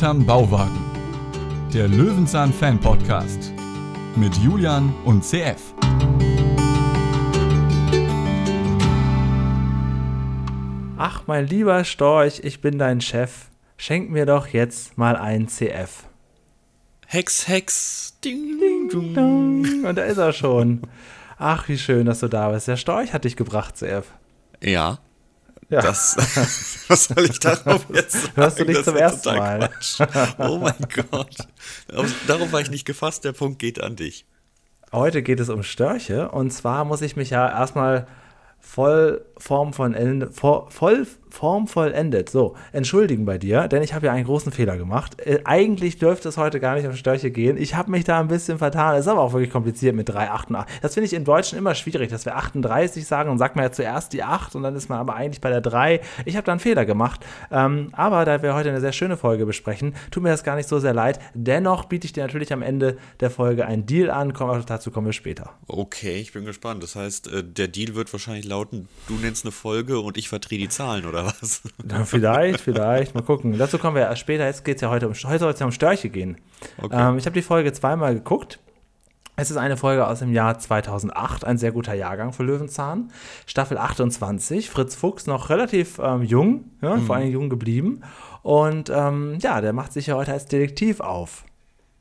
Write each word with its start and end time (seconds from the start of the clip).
Hinterm 0.00 0.24
Bauwagen. 0.24 0.80
Der 1.74 1.86
Löwenzahn 1.86 2.54
Fan 2.54 2.80
Podcast 2.80 3.52
mit 4.16 4.34
Julian 4.38 4.94
und 5.04 5.22
CF. 5.22 5.74
Ach, 10.96 11.24
mein 11.26 11.46
lieber 11.46 11.84
Storch, 11.84 12.40
ich 12.42 12.62
bin 12.62 12.78
dein 12.78 13.02
Chef. 13.02 13.50
Schenk 13.76 14.10
mir 14.10 14.24
doch 14.24 14.46
jetzt 14.46 14.96
mal 14.96 15.16
ein 15.16 15.48
CF. 15.48 16.06
Hex, 17.06 17.46
Hex. 17.46 18.18
Ding, 18.24 18.58
Ding, 18.58 19.12
dong. 19.14 19.84
Und 19.84 19.98
da 19.98 20.04
ist 20.04 20.16
er 20.16 20.32
schon. 20.32 20.80
Ach, 21.36 21.68
wie 21.68 21.76
schön, 21.76 22.06
dass 22.06 22.20
du 22.20 22.28
da 22.28 22.48
bist. 22.48 22.68
Der 22.68 22.78
Storch 22.78 23.12
hat 23.12 23.24
dich 23.26 23.36
gebracht, 23.36 23.76
CF. 23.76 24.06
Ja. 24.62 24.98
Ja. 25.70 25.80
Das, 25.82 26.16
was 26.88 27.04
soll 27.04 27.24
ich 27.24 27.38
darauf 27.38 27.86
jetzt 27.92 28.12
sagen? 28.12 28.32
Hörst 28.36 28.58
du 28.58 28.64
dich 28.64 28.76
Das 28.76 28.84
zum 28.86 28.96
ersten 28.96 29.36
Mal. 29.36 29.58
Quatsch. 29.68 30.00
Oh 30.38 30.58
mein 30.58 30.74
Gott. 31.10 31.36
Auf- 31.94 32.14
Darauf 32.26 32.52
war 32.52 32.60
ich 32.60 32.70
nicht 32.70 32.84
gefasst. 32.84 33.24
Der 33.24 33.32
Punkt 33.32 33.58
geht 33.60 33.80
an 33.82 33.96
dich. 33.96 34.26
Heute 34.92 35.22
geht 35.22 35.38
es 35.40 35.48
um 35.48 35.62
Störche. 35.62 36.30
Und 36.30 36.50
zwar 36.52 36.84
muss 36.84 37.02
ich 37.02 37.14
mich 37.16 37.30
ja 37.30 37.48
erstmal 37.48 38.06
voll 38.58 39.24
formvollendet, 39.38 40.34
voll, 40.34 40.66
voll 40.70 41.06
formvollendet, 41.30 42.28
so, 42.28 42.56
entschuldigen 42.72 43.24
bei 43.24 43.38
dir, 43.38 43.68
denn 43.68 43.82
ich 43.82 43.94
habe 43.94 44.06
ja 44.06 44.12
einen 44.12 44.24
großen 44.24 44.52
Fehler 44.52 44.76
gemacht. 44.76 45.20
Äh, 45.20 45.40
eigentlich 45.44 45.98
dürfte 45.98 46.28
es 46.28 46.36
heute 46.36 46.60
gar 46.60 46.74
nicht 46.74 46.86
um 46.86 46.94
Störche 46.94 47.30
gehen. 47.30 47.56
Ich 47.56 47.74
habe 47.74 47.90
mich 47.90 48.04
da 48.04 48.20
ein 48.20 48.28
bisschen 48.28 48.58
vertan. 48.58 48.94
Es 48.94 49.02
ist 49.02 49.08
aber 49.08 49.20
auch 49.20 49.32
wirklich 49.32 49.50
kompliziert 49.50 49.94
mit 49.94 50.08
388. 50.08 50.80
Das 50.82 50.94
finde 50.94 51.06
ich 51.06 51.12
im 51.12 51.24
Deutschen 51.24 51.58
immer 51.58 51.74
schwierig, 51.74 52.10
dass 52.10 52.24
wir 52.24 52.36
38 52.36 53.06
sagen 53.06 53.30
und 53.30 53.38
sagt 53.38 53.56
man 53.56 53.64
ja 53.64 53.72
zuerst 53.72 54.12
die 54.12 54.22
8 54.22 54.54
und 54.54 54.62
dann 54.62 54.74
ist 54.76 54.88
man 54.88 54.98
aber 54.98 55.14
eigentlich 55.14 55.40
bei 55.40 55.50
der 55.50 55.60
3. 55.60 56.00
Ich 56.24 56.36
habe 56.36 56.44
da 56.44 56.52
einen 56.52 56.60
Fehler 56.60 56.84
gemacht. 56.84 57.24
Ähm, 57.50 57.88
aber 57.92 58.24
da 58.24 58.42
wir 58.42 58.54
heute 58.54 58.70
eine 58.70 58.80
sehr 58.80 58.92
schöne 58.92 59.16
Folge 59.16 59.46
besprechen, 59.46 59.94
tut 60.10 60.22
mir 60.22 60.30
das 60.30 60.44
gar 60.44 60.56
nicht 60.56 60.68
so 60.68 60.78
sehr 60.78 60.94
leid. 60.94 61.20
Dennoch 61.34 61.84
biete 61.84 62.06
ich 62.06 62.12
dir 62.12 62.22
natürlich 62.22 62.52
am 62.52 62.62
Ende 62.62 62.98
der 63.20 63.30
Folge 63.30 63.66
einen 63.66 63.86
Deal 63.86 64.10
an. 64.10 64.32
Komm, 64.32 64.64
dazu 64.66 64.90
kommen 64.90 65.06
wir 65.06 65.12
später. 65.12 65.50
Okay, 65.68 66.20
ich 66.20 66.32
bin 66.32 66.44
gespannt. 66.44 66.82
Das 66.82 66.96
heißt, 66.96 67.28
äh, 67.28 67.44
der 67.44 67.68
Deal 67.68 67.94
wird 67.94 68.12
wahrscheinlich 68.12 68.46
lauten, 68.46 68.88
du 69.08 69.14
nennst 69.14 69.44
eine 69.44 69.52
Folge 69.52 70.00
und 70.00 70.16
ich 70.16 70.28
verdrehe 70.28 70.58
die 70.58 70.68
Zahlen, 70.68 71.06
oder 71.06 71.19
was? 71.26 71.62
Ja, 71.88 72.04
vielleicht, 72.04 72.60
vielleicht. 72.60 73.14
Mal 73.14 73.22
gucken. 73.22 73.56
Dazu 73.58 73.78
kommen 73.78 73.96
wir 73.96 74.14
später. 74.16 74.46
Jetzt 74.46 74.64
geht 74.64 74.76
es 74.76 74.82
ja 74.82 74.90
heute 74.90 75.08
um, 75.08 75.14
heute 75.14 75.38
soll 75.38 75.52
es 75.52 75.60
ja 75.60 75.66
um 75.66 75.72
Störche 75.72 76.10
gehen. 76.10 76.36
Okay. 76.80 76.96
Ähm, 77.08 77.18
ich 77.18 77.26
habe 77.26 77.34
die 77.34 77.42
Folge 77.42 77.72
zweimal 77.72 78.14
geguckt. 78.14 78.58
Es 79.36 79.50
ist 79.50 79.56
eine 79.56 79.78
Folge 79.78 80.06
aus 80.06 80.18
dem 80.18 80.34
Jahr 80.34 80.58
2008, 80.58 81.46
ein 81.46 81.56
sehr 81.56 81.72
guter 81.72 81.94
Jahrgang 81.94 82.34
für 82.34 82.42
Löwenzahn. 82.42 83.10
Staffel 83.46 83.78
28, 83.78 84.68
Fritz 84.68 84.94
Fuchs 84.94 85.26
noch 85.26 85.48
relativ 85.48 85.98
ähm, 85.98 86.22
jung, 86.22 86.72
ja, 86.82 86.98
vor 86.98 87.16
allem 87.16 87.30
jung 87.30 87.48
geblieben. 87.48 88.02
Und 88.42 88.90
ähm, 88.90 89.38
ja, 89.40 89.62
der 89.62 89.72
macht 89.72 89.94
sich 89.94 90.08
ja 90.08 90.14
heute 90.14 90.32
als 90.32 90.44
Detektiv 90.44 91.00
auf. 91.00 91.44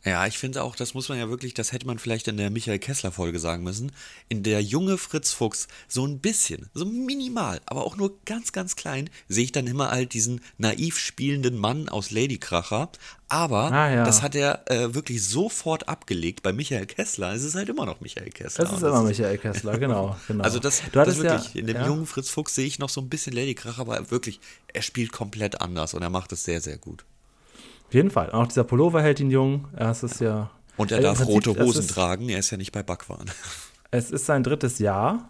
Ja, 0.05 0.25
ich 0.27 0.37
finde 0.37 0.63
auch, 0.63 0.77
das 0.77 0.93
muss 0.93 1.09
man 1.09 1.17
ja 1.17 1.29
wirklich, 1.29 1.53
das 1.53 1.73
hätte 1.73 1.85
man 1.85 1.99
vielleicht 1.99 2.29
in 2.29 2.37
der 2.37 2.49
Michael 2.49 2.79
Kessler-Folge 2.79 3.37
sagen 3.37 3.63
müssen, 3.63 3.91
in 4.29 4.43
der 4.43 4.61
junge 4.61 4.97
Fritz 4.97 5.33
Fuchs 5.33 5.67
so 5.89 6.05
ein 6.05 6.19
bisschen, 6.19 6.69
so 6.73 6.85
minimal, 6.85 7.59
aber 7.65 7.85
auch 7.85 7.97
nur 7.97 8.17
ganz, 8.23 8.53
ganz 8.53 8.77
klein, 8.77 9.09
sehe 9.27 9.43
ich 9.43 9.51
dann 9.51 9.67
immer 9.67 9.91
halt 9.91 10.13
diesen 10.13 10.39
naiv 10.57 10.97
spielenden 10.97 11.57
Mann 11.57 11.89
aus 11.89 12.11
Ladykracher. 12.11 12.89
Aber 13.27 13.71
Ah, 13.71 13.91
ja. 13.91 14.03
das 14.05 14.21
hat 14.21 14.35
er 14.35 14.63
äh, 14.71 14.95
wirklich 14.95 15.23
sofort 15.27 15.87
abgelegt. 15.87 16.41
Bei 16.41 16.51
Michael 16.51 16.87
Kessler 16.87 17.33
es 17.33 17.43
ist 17.43 17.55
halt 17.55 17.69
immer 17.69 17.85
noch 17.85 18.01
Michael 18.01 18.29
Kessler. 18.29 18.65
Das 18.65 18.73
ist 18.73 18.81
immer 18.81 19.03
Michael 19.03 19.37
Kessler, 19.37 19.77
genau. 19.77 20.17
genau. 20.27 20.43
Also 20.43 20.59
das, 20.59 20.81
du 20.81 21.03
das 21.03 21.17
wirklich, 21.17 21.53
ja, 21.53 21.59
in 21.59 21.67
dem 21.67 21.75
ja. 21.75 21.85
jungen 21.85 22.05
Fritz 22.07 22.29
Fuchs 22.29 22.55
sehe 22.55 22.65
ich 22.65 22.79
noch 22.79 22.89
so 22.89 23.01
ein 23.01 23.09
bisschen 23.09 23.33
Ladykracher, 23.33 23.81
aber 23.81 24.09
wirklich, 24.09 24.39
er 24.73 24.81
spielt 24.81 25.11
komplett 25.11 25.61
anders 25.61 25.93
und 25.93 26.01
er 26.01 26.09
macht 26.09 26.31
es 26.31 26.43
sehr, 26.45 26.61
sehr 26.61 26.77
gut. 26.77 27.05
Auf 27.89 27.93
jeden 27.93 28.11
Fall. 28.11 28.31
Auch 28.31 28.47
dieser 28.47 28.63
Pullover 28.63 29.01
hält 29.01 29.19
ihn 29.19 29.31
jung. 29.31 29.65
Es 29.75 30.03
ist 30.03 30.21
ja. 30.21 30.49
Und 30.77 30.91
er 30.91 30.99
Äh, 30.99 31.01
darf 31.01 31.25
rote 31.25 31.55
Hosen 31.59 31.81
ist- 31.81 31.89
tragen, 31.91 32.29
er 32.29 32.39
ist 32.39 32.51
ja 32.51 32.57
nicht 32.57 32.71
bei 32.71 32.83
Backwaren. 32.83 33.29
Es 33.91 34.11
ist 34.11 34.27
sein 34.27 34.43
drittes 34.43 34.77
Jahr 34.77 35.29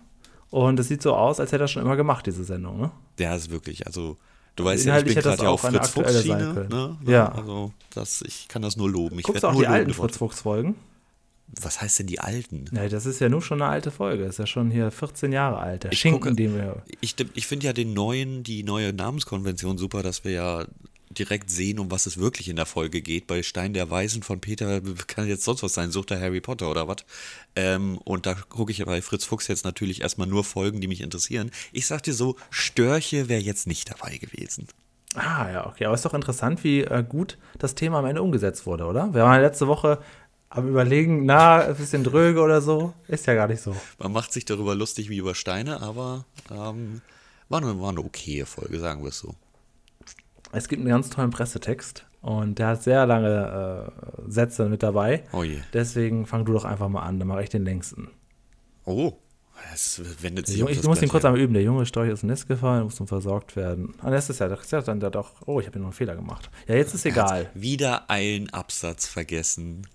und 0.49 0.77
es 0.81 0.89
sieht 0.89 1.01
so 1.01 1.15
aus, 1.15 1.39
als 1.39 1.53
hätte 1.53 1.63
er 1.63 1.67
schon 1.69 1.81
immer 1.81 1.95
gemacht, 1.95 2.25
diese 2.25 2.43
Sendung, 2.43 2.81
ne? 2.81 2.91
Der 3.17 3.33
ist 3.33 3.49
wirklich, 3.49 3.87
also 3.87 4.17
du 4.57 4.65
weißt 4.65 4.85
ja, 4.85 4.97
ich 4.97 5.05
bin 5.05 5.15
das 5.15 5.23
gerade 5.23 5.43
ja 5.43 5.49
auf 5.49 5.61
Fritz 5.61 5.87
Fuchs 5.91 6.21
Schiene, 6.23 6.67
ne? 6.69 6.97
Ja. 7.05 7.31
Also 7.31 7.71
das, 7.91 8.21
ich 8.27 8.49
kann 8.49 8.61
das 8.61 8.75
nur 8.75 8.89
loben. 8.89 9.17
Ich 9.17 9.23
Guckst 9.23 9.43
du 9.43 9.47
auch 9.47 9.55
die 9.57 9.65
alten 9.65 9.93
Fritz 9.93 10.17
Fuchs 10.17 10.41
Folgen? 10.41 10.75
Was 11.61 11.81
heißt 11.81 11.99
denn 11.99 12.07
die 12.07 12.19
alten? 12.19 12.65
Nee, 12.71 12.89
das 12.89 13.05
ist 13.05 13.21
ja 13.21 13.29
nur 13.29 13.41
schon 13.41 13.61
eine 13.61 13.71
alte 13.71 13.91
Folge. 13.91 14.25
ist 14.25 14.37
ja 14.39 14.45
schon 14.45 14.69
hier 14.71 14.91
14 14.91 15.31
Jahre 15.31 15.57
alt. 15.59 15.85
Der 15.85 15.93
Ich 15.93 15.99
Schinken, 15.99 16.21
gucke- 16.21 16.35
den 16.35 16.53
wir. 16.55 16.83
Ich, 16.99 17.15
ich 17.33 17.47
finde 17.47 17.65
ja 17.67 17.71
den 17.73 17.93
neuen, 17.93 18.43
die 18.43 18.63
neue 18.63 18.91
Namenskonvention 18.91 19.77
super, 19.77 20.03
dass 20.03 20.25
wir 20.25 20.31
ja 20.33 20.65
direkt 21.09 21.49
sehen, 21.49 21.79
um 21.79 21.91
was 21.91 22.05
es 22.05 22.17
wirklich 22.17 22.49
in 22.49 22.55
der 22.55 22.65
Folge 22.65 23.01
geht. 23.01 23.27
Bei 23.27 23.41
Stein 23.41 23.73
der 23.73 23.89
Weisen 23.89 24.23
von 24.23 24.39
Peter 24.39 24.81
kann 25.07 25.27
jetzt 25.27 25.43
sonst 25.43 25.63
was 25.63 25.73
sein, 25.73 25.91
sucht 25.91 26.11
er 26.11 26.19
Harry 26.19 26.41
Potter 26.41 26.69
oder 26.69 26.87
was. 26.87 26.97
Ähm, 27.55 27.97
und 27.99 28.25
da 28.25 28.35
gucke 28.35 28.71
ich 28.71 28.83
bei 28.85 29.01
Fritz 29.01 29.25
Fuchs 29.25 29.47
jetzt 29.47 29.65
natürlich 29.65 30.01
erstmal 30.01 30.27
nur 30.27 30.43
Folgen, 30.43 30.81
die 30.81 30.87
mich 30.87 31.01
interessieren. 31.01 31.51
Ich 31.71 31.87
sag 31.87 32.03
dir 32.03 32.13
so, 32.13 32.35
Störche 32.49 33.27
wäre 33.29 33.41
jetzt 33.41 33.67
nicht 33.67 33.89
dabei 33.89 34.17
gewesen. 34.17 34.67
Ah, 35.15 35.49
ja, 35.51 35.67
okay. 35.67 35.85
Aber 35.85 35.95
ist 35.95 36.05
doch 36.05 36.13
interessant, 36.13 36.63
wie 36.63 36.81
äh, 36.81 37.03
gut 37.07 37.37
das 37.57 37.73
Thema 37.73 37.99
am 37.99 38.05
Ende 38.05 38.21
umgesetzt 38.21 38.65
wurde, 38.65 38.85
oder? 38.85 39.13
Wir 39.13 39.23
waren 39.23 39.35
ja 39.35 39.41
letzte 39.41 39.67
Woche 39.67 39.99
am 40.49 40.67
Überlegen, 40.67 41.25
na, 41.25 41.61
ein 41.61 41.75
bisschen 41.75 42.03
dröge 42.03 42.41
oder 42.41 42.61
so. 42.61 42.93
Ist 43.07 43.25
ja 43.25 43.33
gar 43.33 43.47
nicht 43.47 43.61
so. 43.61 43.75
Man 43.97 44.11
macht 44.11 44.31
sich 44.33 44.45
darüber 44.45 44.75
lustig 44.75 45.09
wie 45.09 45.17
über 45.17 45.33
Steine, 45.35 45.81
aber 45.81 46.25
ähm, 46.51 47.01
war, 47.49 47.61
eine, 47.61 47.79
war 47.79 47.89
eine 47.89 48.01
okaye 48.01 48.45
Folge, 48.45 48.79
sagen 48.79 49.01
wir 49.01 49.09
es 49.09 49.19
so. 49.19 49.35
Es 50.51 50.67
gibt 50.67 50.81
einen 50.81 50.89
ganz 50.89 51.09
tollen 51.09 51.29
Pressetext 51.29 52.05
und 52.21 52.59
der 52.59 52.67
hat 52.67 52.83
sehr 52.83 53.05
lange 53.05 53.91
äh, 54.27 54.31
Sätze 54.31 54.67
mit 54.67 54.83
dabei. 54.83 55.23
Oh 55.31 55.43
je. 55.43 55.59
Deswegen 55.73 56.25
fang 56.25 56.45
du 56.45 56.53
doch 56.53 56.65
einfach 56.65 56.89
mal 56.89 57.03
an, 57.03 57.19
dann 57.19 57.27
mache 57.27 57.43
ich 57.43 57.49
den 57.49 57.63
längsten. 57.63 58.09
Oh, 58.85 59.13
es 59.73 60.01
wendet 60.21 60.47
sich 60.47 60.57
Junge, 60.57 60.71
um 60.71 60.77
ich 60.77 60.83
muss 60.83 61.01
ihn 61.01 61.09
kurz 61.09 61.25
einmal 61.25 61.39
üben. 61.39 61.53
Der 61.53 61.63
junge 61.63 61.85
Storch 61.85 62.07
ist 62.07 62.23
ins 62.23 62.29
Nest 62.29 62.47
gefallen, 62.47 62.83
muss 62.83 62.99
nun 62.99 63.07
versorgt 63.07 63.55
werden. 63.55 63.93
Ah, 64.01 64.09
das 64.09 64.29
ist 64.29 64.39
ja, 64.39 64.47
ist 64.47 64.71
ja 64.71 64.81
dann 64.81 64.99
da 64.99 65.09
doch. 65.09 65.33
Oh, 65.45 65.59
ich 65.59 65.67
habe 65.67 65.73
hier 65.73 65.81
noch 65.81 65.89
einen 65.89 65.93
Fehler 65.93 66.15
gemacht. 66.15 66.49
Ja, 66.67 66.75
jetzt 66.75 66.93
ist 66.93 67.05
egal. 67.05 67.49
Wieder 67.53 68.09
einen 68.09 68.49
Absatz 68.49 69.07
vergessen. 69.07 69.85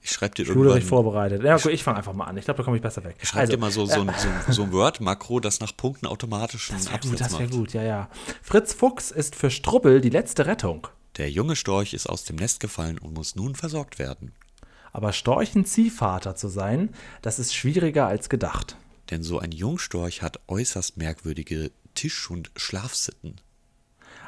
Ich 0.00 0.12
schreibe 0.12 0.34
dir 0.34 0.46
Schulrecht 0.46 0.76
irgendwann, 0.76 0.88
vorbereitet. 0.88 1.42
Ja, 1.42 1.56
gut, 1.56 1.72
ich 1.72 1.82
fange 1.82 1.98
einfach 1.98 2.12
mal 2.12 2.24
an. 2.24 2.36
Ich 2.36 2.44
glaube, 2.44 2.58
da 2.58 2.64
komme 2.64 2.76
ich 2.76 2.82
besser 2.82 3.04
weg. 3.04 3.16
ich 3.20 3.28
schreib 3.28 3.50
dir 3.50 3.58
mal 3.58 3.70
so, 3.70 3.84
so, 3.84 4.00
ein, 4.00 4.14
so, 4.16 4.52
so 4.52 4.62
ein 4.62 4.72
Word-Makro, 4.72 5.40
das 5.40 5.60
nach 5.60 5.76
Punkten 5.76 6.06
automatisch 6.06 6.70
einen 6.70 6.78
das 6.78 6.86
wäre 6.86 6.94
Absatz 6.94 7.10
gut, 7.10 7.20
das 7.20 7.32
wäre 7.32 7.42
macht. 7.42 7.52
gut, 7.52 7.72
ja, 7.74 7.82
ja. 7.82 8.10
Fritz 8.42 8.72
Fuchs 8.72 9.10
ist 9.10 9.34
für 9.34 9.50
Strubbel 9.50 10.00
die 10.00 10.10
letzte 10.10 10.46
Rettung. 10.46 10.86
Der 11.16 11.30
junge 11.30 11.56
Storch 11.56 11.94
ist 11.94 12.08
aus 12.08 12.24
dem 12.24 12.36
Nest 12.36 12.60
gefallen 12.60 12.98
und 12.98 13.14
muss 13.14 13.34
nun 13.34 13.56
versorgt 13.56 13.98
werden. 13.98 14.32
Aber 14.92 15.12
Storchen-Ziehvater 15.12 16.36
zu 16.36 16.48
sein, 16.48 16.90
das 17.22 17.38
ist 17.38 17.54
schwieriger 17.54 18.06
als 18.06 18.28
gedacht. 18.28 18.76
Denn 19.10 19.22
so 19.22 19.38
ein 19.38 19.52
Jungstorch 19.52 20.22
hat 20.22 20.40
äußerst 20.48 20.96
merkwürdige 20.96 21.70
Tisch- 21.94 22.30
und 22.30 22.50
Schlafsitten. 22.56 23.40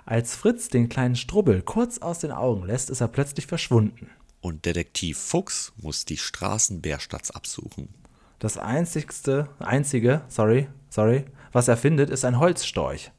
Als 0.05 0.35
Fritz 0.35 0.69
den 0.69 0.89
kleinen 0.89 1.17
Strubbel 1.17 1.63
kurz 1.63 1.99
aus 1.99 2.19
den 2.19 2.33
Augen 2.33 2.67
lässt, 2.67 2.91
ist 2.91 3.01
er 3.01 3.09
plötzlich 3.09 3.47
verschwunden. 3.47 4.11
Und 4.41 4.65
Detektiv 4.65 5.19
Fuchs 5.19 5.73
muss 5.77 6.05
die 6.05 6.17
Straßen 6.17 6.81
Bärstadts 6.81 7.31
absuchen. 7.31 7.89
Das 8.39 8.57
einzigste, 8.57 9.49
einzige, 9.59 10.23
sorry, 10.29 10.69
sorry, 10.89 11.27
was 11.53 11.69
er 11.69 11.77
findet, 11.77 12.09
ist 12.09 12.25
ein 12.25 12.39
Holzstorch. 12.39 13.13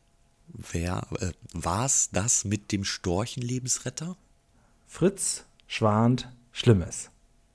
Wer, 0.48 1.08
äh, 1.20 1.32
war's 1.54 2.10
das 2.12 2.44
mit 2.44 2.72
dem 2.72 2.84
Storchenlebensretter? 2.84 4.18
Fritz 4.88 5.46
schwant 5.68 6.30
Schlimmes. 6.52 7.12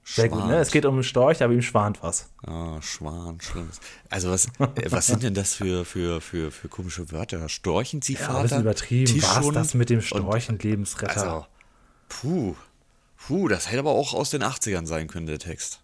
Sehr 0.08 0.28
gut, 0.28 0.46
ne? 0.46 0.58
Es 0.58 0.70
geht 0.70 0.86
um 0.86 0.94
einen 0.94 1.02
Storch, 1.02 1.42
aber 1.42 1.52
ihm 1.52 1.62
schwant 1.62 2.00
was. 2.00 2.30
Ah, 2.46 2.80
Schwan, 2.80 3.40
Schlimmes. 3.40 3.80
Also 4.08 4.30
was, 4.30 4.46
äh, 4.46 4.90
was 4.90 5.08
sind 5.08 5.24
denn 5.24 5.34
das 5.34 5.54
für, 5.54 5.84
für, 5.84 6.20
für, 6.20 6.52
für 6.52 6.68
komische 6.68 7.10
Wörter? 7.10 7.48
Storchenziehvater? 7.48 8.32
Ja, 8.32 8.36
ein 8.36 8.42
bisschen 8.42 8.60
übertrieben. 8.60 9.12
Tischhund 9.12 9.56
das 9.56 9.74
mit 9.74 9.90
dem 9.90 10.00
Storchenlebensretter? 10.00 11.32
Also, 11.32 11.46
puh. 12.08 12.54
Puh, 13.26 13.48
das 13.48 13.68
hätte 13.68 13.80
aber 13.80 13.90
auch 13.90 14.14
aus 14.14 14.30
den 14.30 14.42
80ern 14.42 14.86
sein 14.86 15.08
können, 15.08 15.26
der 15.26 15.38
Text. 15.38 15.80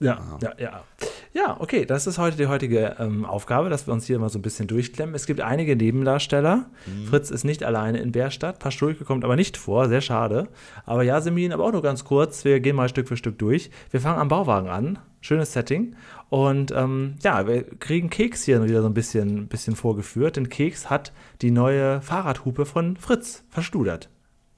Ja, 0.00 0.38
ja, 0.42 0.52
ja. 0.58 0.84
Ja, 1.32 1.56
okay, 1.60 1.86
das 1.86 2.06
ist 2.06 2.18
heute 2.18 2.36
die 2.36 2.46
heutige 2.46 2.96
ähm, 2.98 3.24
Aufgabe, 3.24 3.70
dass 3.70 3.86
wir 3.86 3.94
uns 3.94 4.04
hier 4.04 4.18
mal 4.18 4.28
so 4.28 4.38
ein 4.38 4.42
bisschen 4.42 4.66
durchklemmen. 4.66 5.14
Es 5.14 5.26
gibt 5.26 5.40
einige 5.40 5.76
Nebendarsteller. 5.76 6.66
Fritz 7.08 7.30
ist 7.30 7.44
nicht 7.44 7.62
alleine 7.62 8.00
in 8.00 8.12
Bärstadt. 8.12 8.58
Paschulke 8.58 9.04
kommt 9.04 9.24
aber 9.24 9.36
nicht 9.36 9.56
vor, 9.56 9.88
sehr 9.88 10.02
schade. 10.02 10.48
Aber 10.84 11.04
Yasemin, 11.04 11.52
aber 11.52 11.64
auch 11.64 11.72
nur 11.72 11.82
ganz 11.82 12.04
kurz. 12.04 12.44
Wir 12.44 12.60
gehen 12.60 12.76
mal 12.76 12.88
Stück 12.88 13.08
für 13.08 13.16
Stück 13.16 13.38
durch. 13.38 13.70
Wir 13.90 14.00
fangen 14.00 14.18
am 14.18 14.28
Bauwagen 14.28 14.68
an. 14.68 14.98
Schönes 15.20 15.52
Setting. 15.52 15.94
Und 16.28 16.72
ähm, 16.72 17.14
ja, 17.22 17.46
wir 17.46 17.62
kriegen 17.62 18.10
Keks 18.10 18.44
hier 18.44 18.62
wieder 18.64 18.82
so 18.82 18.88
ein 18.88 18.94
bisschen, 18.94 19.46
bisschen 19.46 19.76
vorgeführt. 19.76 20.36
Denn 20.36 20.50
Keks 20.50 20.90
hat 20.90 21.12
die 21.40 21.50
neue 21.50 22.02
Fahrradhupe 22.02 22.66
von 22.66 22.96
Fritz 22.96 23.44
verstudert. 23.48 24.10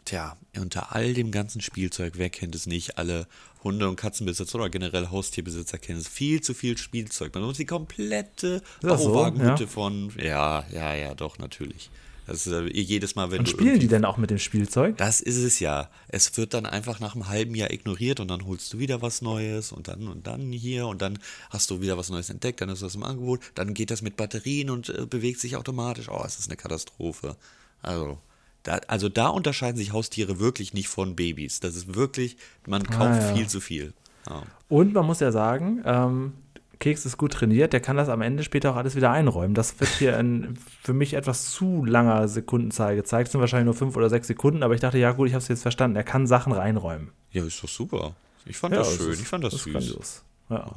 Tja, 0.05 0.37
unter 0.57 0.95
all 0.95 1.15
dem 1.15 1.31
ganzen 1.31 1.61
Spielzeug, 1.61 2.15
wer 2.17 2.29
kennt 2.29 2.55
es 2.55 2.67
nicht? 2.67 2.99
Alle 2.99 3.27
Hunde- 3.63 3.89
und 3.89 3.97
Katzenbesitzer 3.97 4.57
oder 4.57 4.69
generell 4.69 5.09
Haustierbesitzer 5.09 5.79
kennen 5.79 5.99
es. 5.99 6.09
Viel 6.09 6.43
zu 6.43 6.53
viel 6.53 6.77
Spielzeug. 6.77 7.35
Man 7.35 7.45
muss 7.45 7.57
die 7.57 7.65
komplette 7.65 8.63
das 8.83 9.03
so? 9.03 9.13
Bauwagenhütte 9.13 9.65
Ja. 9.65 9.69
von. 9.69 10.13
Ja, 10.23 10.65
ja, 10.71 10.95
ja, 10.95 11.15
doch, 11.15 11.39
natürlich. 11.39 11.91
Das 12.27 12.47
ist 12.47 12.53
äh, 12.53 12.67
jedes 12.71 13.17
Mal, 13.17 13.31
wenn 13.31 13.41
Und 13.41 13.49
spielen 13.49 13.79
die 13.79 13.89
denn 13.89 14.05
auch 14.05 14.17
mit 14.17 14.31
dem 14.31 14.39
Spielzeug? 14.39 14.97
Das 14.97 15.21
ist 15.21 15.37
es 15.37 15.61
ja. 15.61 15.91
Es 16.09 16.37
wird 16.37 16.55
dann 16.55 16.65
einfach 16.67 17.01
nach 17.01 17.15
einem 17.15 17.29
halben 17.29 17.55
Jahr 17.55 17.71
ignoriert 17.71 18.21
und 18.21 18.29
dann 18.29 18.47
holst 18.47 18.73
du 18.73 18.79
wieder 18.79 19.03
was 19.03 19.21
Neues 19.23 19.73
und 19.73 19.89
dann 19.89 20.09
und 20.09 20.27
dann 20.27 20.51
hier 20.53 20.87
und 20.87 21.03
dann 21.03 21.19
hast 21.51 21.71
du 21.71 21.81
wieder 21.83 21.99
was 21.99 22.09
Neues 22.11 22.31
entdeckt, 22.31 22.61
dann 22.63 22.71
ist 22.71 22.83
das 22.83 22.95
im 22.95 23.03
Angebot, 23.03 23.41
dann 23.55 23.75
geht 23.75 23.91
das 23.91 24.01
mit 24.01 24.17
Batterien 24.17 24.71
und 24.71 24.89
äh, 24.89 25.05
bewegt 25.07 25.41
sich 25.41 25.57
automatisch. 25.57 26.09
Oh, 26.09 26.23
es 26.27 26.39
ist 26.39 26.49
eine 26.49 26.57
Katastrophe. 26.57 27.37
Also 27.83 28.19
da, 28.65 28.81
also 28.89 29.09
da 29.09 29.29
unterscheiden 29.29 29.77
sich 29.77 29.93
Haustiere 29.93 30.41
wirklich 30.41 30.75
nicht 30.75 30.89
von 30.89 31.15
Babys. 31.15 31.61
Das 31.61 31.77
ist 31.77 31.95
wirklich, 31.95 32.37
man 32.67 32.83
kauft 32.83 33.23
ja. 33.23 33.35
viel 33.35 33.47
zu 33.47 33.61
viel. 33.61 33.93
Ja. 34.29 34.43
Und 34.69 34.93
man 34.95 35.07
muss 35.07 35.21
ja 35.21 35.31
sagen, 35.31 35.83
ähm, 35.85 36.33
Keks 36.81 37.07
ist 37.07 37.17
gut 37.17 37.33
trainiert, 37.33 37.73
der 37.73 37.81
kann 37.81 37.97
das 37.97 38.09
am 38.09 38.21
Ende 38.21 38.43
später 38.43 38.73
auch 38.73 38.77
alles 38.77 38.97
wieder 38.97 39.11
einräumen. 39.13 39.55
Das 39.55 39.79
wird 39.81 39.91
hier 39.91 40.19
in 40.19 40.59
für 40.83 40.93
mich 40.93 41.15
etwas 41.15 41.51
zu 41.51 41.85
langer 41.85 42.27
Sekundenzahl 42.27 42.97
gezeigt. 42.97 43.29
Es 43.29 43.33
sind 43.33 43.41
wahrscheinlich 43.41 43.67
nur 43.67 43.75
fünf 43.75 43.97
oder 43.97 44.11
sechs 44.11 44.27
Sekunden, 44.27 44.63
aber 44.63 44.75
ich 44.75 44.81
dachte, 44.81 44.99
ja 44.99 45.13
gut, 45.13 45.29
ich 45.29 45.35
habe 45.35 45.43
es 45.43 45.49
jetzt 45.49 45.63
verstanden. 45.63 45.97
Er 45.97 46.03
kann 46.05 46.27
Sachen 46.27 46.53
reinräumen. 46.53 47.11
ja, 47.33 47.45
ist 47.45 47.63
doch 47.63 47.69
super. 47.69 48.15
Ich 48.47 48.57
fand 48.57 48.75
das 48.75 48.97
schön, 48.97 49.13
ist- 49.13 49.21
ich 49.23 49.29
fand 49.29 49.45
das, 49.45 49.55
ist 49.55 49.63
süß. 49.65 50.23
Ja. 50.51 50.75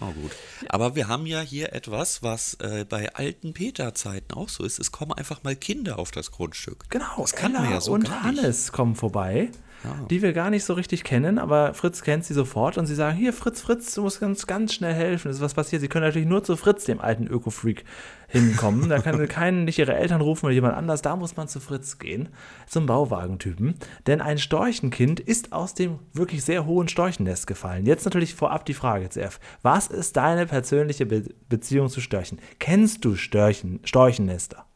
Oh, 0.00 0.12
gut. 0.12 0.32
Aber 0.68 0.94
wir 0.94 1.08
haben 1.08 1.26
ja 1.26 1.40
hier 1.40 1.72
etwas, 1.72 2.22
was 2.22 2.54
äh, 2.54 2.84
bei 2.88 3.14
alten 3.14 3.52
Peter-Zeiten 3.52 4.32
auch 4.34 4.48
so 4.48 4.64
ist. 4.64 4.78
Es 4.78 4.92
kommen 4.92 5.12
einfach 5.12 5.42
mal 5.42 5.56
Kinder 5.56 5.98
auf 5.98 6.10
das 6.10 6.30
Grundstück. 6.30 6.84
Genau, 6.90 7.16
das 7.18 7.32
kann 7.32 7.52
man 7.52 7.64
Ella 7.64 7.74
ja 7.74 7.80
so 7.80 7.92
und 7.92 8.04
gar 8.04 8.30
nicht. 8.30 8.42
Hannes 8.42 8.72
kommen 8.72 8.94
vorbei, 8.94 9.50
Ja. 9.84 10.06
die 10.10 10.22
wir 10.22 10.32
gar 10.32 10.50
nicht 10.50 10.64
so 10.64 10.74
richtig 10.74 11.04
kennen, 11.04 11.38
aber 11.38 11.72
Fritz 11.72 12.02
kennt 12.02 12.24
sie 12.24 12.34
sofort 12.34 12.78
und 12.78 12.86
sie 12.86 12.96
sagen, 12.96 13.16
hier 13.16 13.32
Fritz, 13.32 13.60
Fritz, 13.60 13.94
du 13.94 14.02
musst 14.02 14.20
ganz, 14.20 14.46
ganz 14.46 14.74
schnell 14.74 14.92
helfen, 14.92 15.30
es 15.30 15.36
ist 15.36 15.42
was 15.42 15.54
passiert. 15.54 15.80
Sie 15.80 15.88
können 15.88 16.04
natürlich 16.04 16.26
nur 16.26 16.42
zu 16.42 16.56
Fritz, 16.56 16.84
dem 16.84 17.00
alten 17.00 17.28
Öko-Freak, 17.28 17.84
hinkommen. 18.28 18.88
Da 18.88 19.00
kann 19.00 19.26
keinen, 19.28 19.64
nicht 19.64 19.78
ihre 19.78 19.96
Eltern 19.96 20.20
rufen 20.20 20.46
oder 20.46 20.54
jemand 20.54 20.76
anders, 20.76 21.02
da 21.02 21.16
muss 21.16 21.36
man 21.36 21.48
zu 21.48 21.60
Fritz 21.60 21.98
gehen, 21.98 22.28
zum 22.66 22.86
Bauwagentypen. 22.86 23.74
Denn 24.06 24.20
ein 24.20 24.38
Storchenkind 24.38 25.18
ist 25.20 25.52
aus 25.52 25.74
dem 25.74 25.98
wirklich 26.12 26.44
sehr 26.44 26.66
hohen 26.66 26.88
Storchennest 26.88 27.46
gefallen. 27.46 27.86
Jetzt 27.86 28.04
natürlich 28.04 28.34
vorab 28.34 28.66
die 28.66 28.74
Frage, 28.74 29.08
CF, 29.08 29.40
was 29.62 29.88
ist 29.88 30.16
deine 30.16 30.46
persönliche 30.46 31.06
Be 31.06 31.24
Beziehung 31.48 31.88
zu 31.88 32.00
Störchen? 32.00 32.40
Kennst 32.58 33.04
du 33.04 33.16
Störchen, 33.16 33.80
Storchennester? 33.84 34.66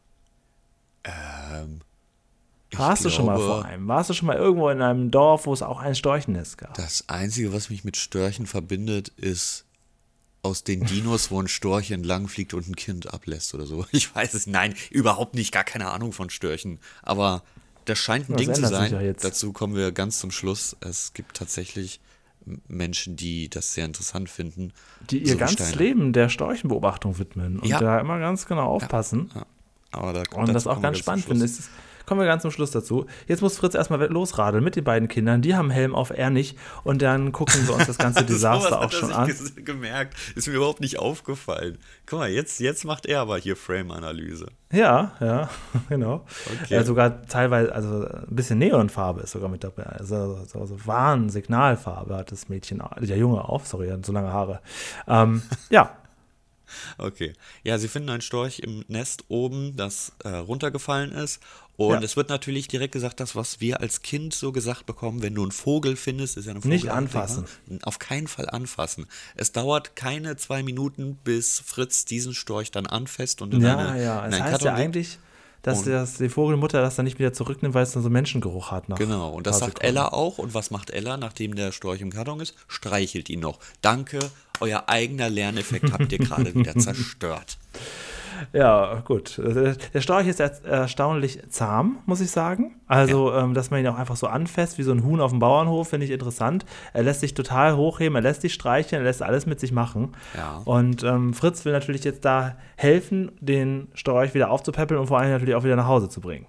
Ähm, 1.03 1.79
Warst 2.77 3.05
du 3.05 3.09
schon 3.09 3.25
mal 3.25 3.35
glaube, 3.35 3.47
vor 3.61 3.65
einem? 3.65 3.87
Warst 3.87 4.09
du 4.09 4.13
schon 4.13 4.27
mal 4.27 4.37
irgendwo 4.37 4.69
in 4.69 4.81
einem 4.81 5.11
Dorf, 5.11 5.45
wo 5.45 5.53
es 5.53 5.61
auch 5.61 5.79
ein 5.79 5.95
Storchennest 5.95 6.57
gab? 6.57 6.73
Das 6.75 7.07
Einzige, 7.09 7.53
was 7.53 7.69
mich 7.69 7.83
mit 7.83 7.97
Störchen 7.97 8.45
verbindet, 8.45 9.09
ist 9.09 9.65
aus 10.41 10.63
den 10.63 10.83
Dinos, 10.85 11.31
wo 11.31 11.41
ein 11.41 11.47
Storch 11.47 11.91
entlang 11.91 12.27
fliegt 12.27 12.53
und 12.53 12.67
ein 12.67 12.75
Kind 12.75 13.13
ablässt 13.13 13.53
oder 13.53 13.65
so. 13.65 13.85
Ich 13.91 14.13
weiß 14.13 14.33
es, 14.33 14.45
nein, 14.47 14.75
überhaupt 14.89 15.35
nicht, 15.35 15.51
gar 15.53 15.63
keine 15.63 15.89
Ahnung 15.91 16.11
von 16.11 16.29
Störchen. 16.29 16.79
Aber 17.01 17.43
das 17.85 17.97
scheint 17.99 18.29
ein 18.29 18.33
Das 18.33 18.41
Ding 18.45 18.53
zu 18.53 18.67
sein. 18.67 18.91
ja. 18.91 19.13
Dazu 19.13 19.53
kommen 19.53 19.75
wir 19.75 19.91
ganz 19.91 20.19
zum 20.19 20.31
Schluss. 20.31 20.75
Es 20.81 21.13
gibt 21.13 21.37
tatsächlich 21.37 21.99
Menschen, 22.67 23.15
die 23.15 23.49
das 23.49 23.73
sehr 23.73 23.85
interessant 23.85 24.29
finden. 24.29 24.73
Die 25.09 25.19
ihr 25.19 25.33
so 25.33 25.37
ganzes 25.37 25.69
Steiner. 25.69 25.77
Leben 25.81 26.13
der 26.13 26.27
Storchenbeobachtung 26.27 27.17
widmen 27.19 27.59
und 27.59 27.67
Ja. 27.67 27.79
da 27.79 27.99
immer 28.01 28.19
ganz 28.19 28.45
genau 28.45 28.65
aufpassen. 28.67 29.31
Ja, 29.33 29.45
aber 29.91 30.11
da, 30.11 30.23
Und 30.35 30.53
das 30.53 30.67
auch 30.67 30.81
ganz 30.81 30.97
spannend 30.97 31.23
Schluss. 31.25 31.69
Kommen 32.05 32.19
wir 32.19 32.27
ganz 32.27 32.41
zum 32.41 32.51
Schluss 32.51 32.71
dazu. 32.71 33.05
Jetzt 33.27 33.41
muss 33.41 33.57
Fritz 33.57 33.75
erstmal 33.75 34.01
losradeln 34.11 34.63
mit 34.63 34.75
den 34.75 34.83
beiden 34.83 35.07
Kindern. 35.07 35.41
Die 35.41 35.55
haben 35.55 35.69
Helm 35.69 35.95
auf, 35.95 36.09
er 36.09 36.29
nicht. 36.29 36.57
Und 36.83 37.01
dann 37.01 37.31
gucken 37.31 37.65
wir 37.67 37.75
uns 37.75 37.87
das 37.87 37.97
ganze 37.97 38.23
Desaster 38.25 38.79
auch 38.79 38.83
hat 38.83 38.93
schon 38.93 39.11
an. 39.13 39.29
ges- 39.29 39.55
gemerkt. 39.63 40.15
Ist 40.35 40.47
mir 40.47 40.55
überhaupt 40.55 40.81
nicht 40.81 40.99
aufgefallen. 40.99 41.77
Guck 42.05 42.19
mal, 42.19 42.29
jetzt, 42.29 42.59
jetzt 42.59 42.83
macht 42.85 43.05
er 43.05 43.21
aber 43.21 43.37
hier 43.37 43.55
Frame-Analyse. 43.55 44.47
Ja, 44.71 45.13
ja, 45.19 45.49
genau. 45.89 46.25
Okay. 46.63 46.75
Äh, 46.75 46.83
sogar 46.83 47.21
teilweise, 47.27 47.73
also 47.73 48.05
ein 48.07 48.25
bisschen 48.35 48.57
Neonfarbe 48.59 49.21
ist 49.21 49.31
sogar 49.31 49.49
mit 49.49 49.63
dabei. 49.63 49.83
Also, 49.83 50.43
so, 50.45 50.65
so 50.65 50.85
Warnsignalfarbe 50.85 52.15
hat 52.17 52.31
das 52.31 52.49
Mädchen, 52.49 52.81
der 52.99 53.17
Junge 53.17 53.43
auf, 53.47 53.65
sorry, 53.67 53.87
er 53.87 53.93
hat 53.93 54.05
so 54.05 54.11
lange 54.11 54.31
Haare. 54.33 54.61
Ähm, 55.07 55.41
ja, 55.69 55.95
Okay. 56.97 57.33
Ja, 57.63 57.77
sie 57.77 57.87
finden 57.87 58.09
ein 58.09 58.21
Storch 58.21 58.59
im 58.59 58.83
Nest 58.87 59.25
oben, 59.27 59.75
das 59.75 60.13
äh, 60.23 60.29
runtergefallen 60.29 61.11
ist. 61.11 61.39
Und 61.75 61.95
Ja. 61.95 62.01
es 62.01 62.15
wird 62.15 62.29
natürlich 62.29 62.67
direkt 62.67 62.91
gesagt, 62.93 63.19
das, 63.19 63.35
was 63.35 63.59
wir 63.59 63.81
als 63.81 64.03
Kind 64.03 64.33
so 64.35 64.51
gesagt 64.51 64.85
bekommen, 64.85 65.23
wenn 65.23 65.33
du 65.33 65.41
einen 65.41 65.51
Vogel 65.51 65.95
findest, 65.95 66.37
ist 66.37 66.45
ja 66.45 66.51
eine 66.51 66.61
Vogel. 66.61 66.75
Nicht 66.75 66.89
anfassen. 66.91 67.45
Auf 67.81 67.97
keinen 67.97 68.27
Fall 68.27 68.47
anfassen. 68.49 69.07
Es 69.35 69.51
dauert 69.53 69.95
keine 69.95 70.35
zwei 70.37 70.61
Minuten, 70.61 71.17
bis 71.23 71.59
Fritz 71.59 72.05
diesen 72.05 72.35
Storch 72.35 72.69
dann 72.69 72.85
anfasst 72.85 73.41
und 73.41 73.53
in 73.55 73.61
ja, 73.61 73.75
eine, 73.75 74.03
ja. 74.03 74.27
Es 74.27 74.33
heißt 74.39 74.51
Karton 74.51 74.67
ja 74.67 74.73
eigentlich, 74.75 75.17
dass, 75.63 75.79
Und- 75.79 75.87
das, 75.87 76.17
die 76.17 76.29
Vogelmutter 76.29 76.79
das 76.81 76.95
dann 76.95 77.05
nicht 77.05 77.17
wieder 77.17 77.33
zurücknimmt, 77.33 77.73
weil 77.73 77.83
es 77.83 77.91
dann 77.93 78.03
so 78.03 78.09
Menschengeruch 78.11 78.69
hat. 78.69 78.87
Nach 78.89 78.97
Genau, 78.99 79.29
und 79.31 79.47
das 79.47 79.55
ein 79.63 79.69
sagt. 79.69 79.81
Ella 79.83 80.09
auch. 80.09 80.37
Und 80.37 80.53
was 80.53 80.69
macht 80.69 80.91
Ella, 80.91 81.17
nachdem 81.17 81.55
der 81.55 81.71
Storch 81.71 82.01
im 82.01 82.11
Karton 82.11 82.39
ist? 82.39 82.53
Streichelt 82.67 83.29
ihn 83.29 83.39
noch. 83.39 83.57
Danke, 83.81 84.19
euer 84.59 84.83
eigener 84.89 85.27
Lerneffekt 85.29 85.91
habt 85.91 86.11
ihr 86.11 86.19
gerade 86.19 86.53
wieder 86.53 86.75
zerstört. 86.75 87.57
Ja, 88.51 89.01
gut. 89.05 89.37
Der 89.37 90.01
Storch 90.01 90.27
ist 90.27 90.39
erst- 90.39 90.65
erstaunlich 90.65 91.39
zahm, 91.49 91.99
muss 92.05 92.19
ich 92.21 92.31
sagen. 92.31 92.75
Also, 92.87 93.33
ähm, 93.33 93.53
dass 93.53 93.71
man 93.71 93.79
ihn 93.79 93.87
auch 93.87 93.97
einfach 93.97 94.15
so 94.17 94.27
anfasst, 94.27 94.77
wie 94.77 94.83
so 94.83 94.91
ein 94.91 95.03
Huhn 95.03 95.21
auf 95.21 95.31
dem 95.31 95.39
Bauernhof, 95.39 95.89
finde 95.89 96.05
ich 96.05 96.11
interessant. 96.11 96.65
Er 96.93 97.03
lässt 97.03 97.21
sich 97.21 97.33
total 97.33 97.75
hochheben, 97.77 98.15
er 98.15 98.21
lässt 98.21 98.41
sich 98.41 98.53
streicheln, 98.53 99.01
er 99.01 99.05
lässt 99.05 99.21
alles 99.21 99.45
mit 99.45 99.59
sich 99.59 99.71
machen. 99.71 100.13
Ja. 100.35 100.61
Und 100.65 101.03
ähm, 101.03 101.33
Fritz 101.33 101.63
will 101.65 101.71
natürlich 101.73 102.03
jetzt 102.03 102.25
da 102.25 102.57
helfen, 102.75 103.31
den 103.39 103.87
Storch 103.93 104.33
wieder 104.33 104.51
aufzupäppeln 104.51 104.99
und 104.99 105.07
vor 105.07 105.19
allem 105.19 105.31
natürlich 105.31 105.55
auch 105.55 105.63
wieder 105.63 105.75
nach 105.75 105.87
Hause 105.87 106.09
zu 106.09 106.19
bringen. 106.21 106.45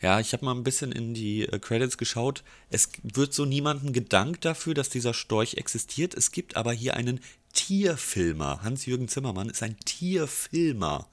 Ja, 0.00 0.20
ich 0.20 0.32
habe 0.32 0.44
mal 0.44 0.54
ein 0.54 0.62
bisschen 0.62 0.92
in 0.92 1.12
die 1.12 1.48
äh, 1.48 1.58
Credits 1.58 1.98
geschaut. 1.98 2.44
Es 2.70 2.88
wird 3.02 3.34
so 3.34 3.44
niemandem 3.44 3.92
gedankt 3.92 4.44
dafür, 4.44 4.72
dass 4.74 4.90
dieser 4.90 5.12
Storch 5.12 5.54
existiert. 5.54 6.14
Es 6.14 6.30
gibt 6.30 6.56
aber 6.56 6.70
hier 6.72 6.94
einen 6.94 7.18
Tierfilmer. 7.52 8.60
Hans-Jürgen 8.62 9.08
Zimmermann 9.08 9.48
ist 9.48 9.62
ein 9.64 9.76
Tierfilmer. 9.84 11.06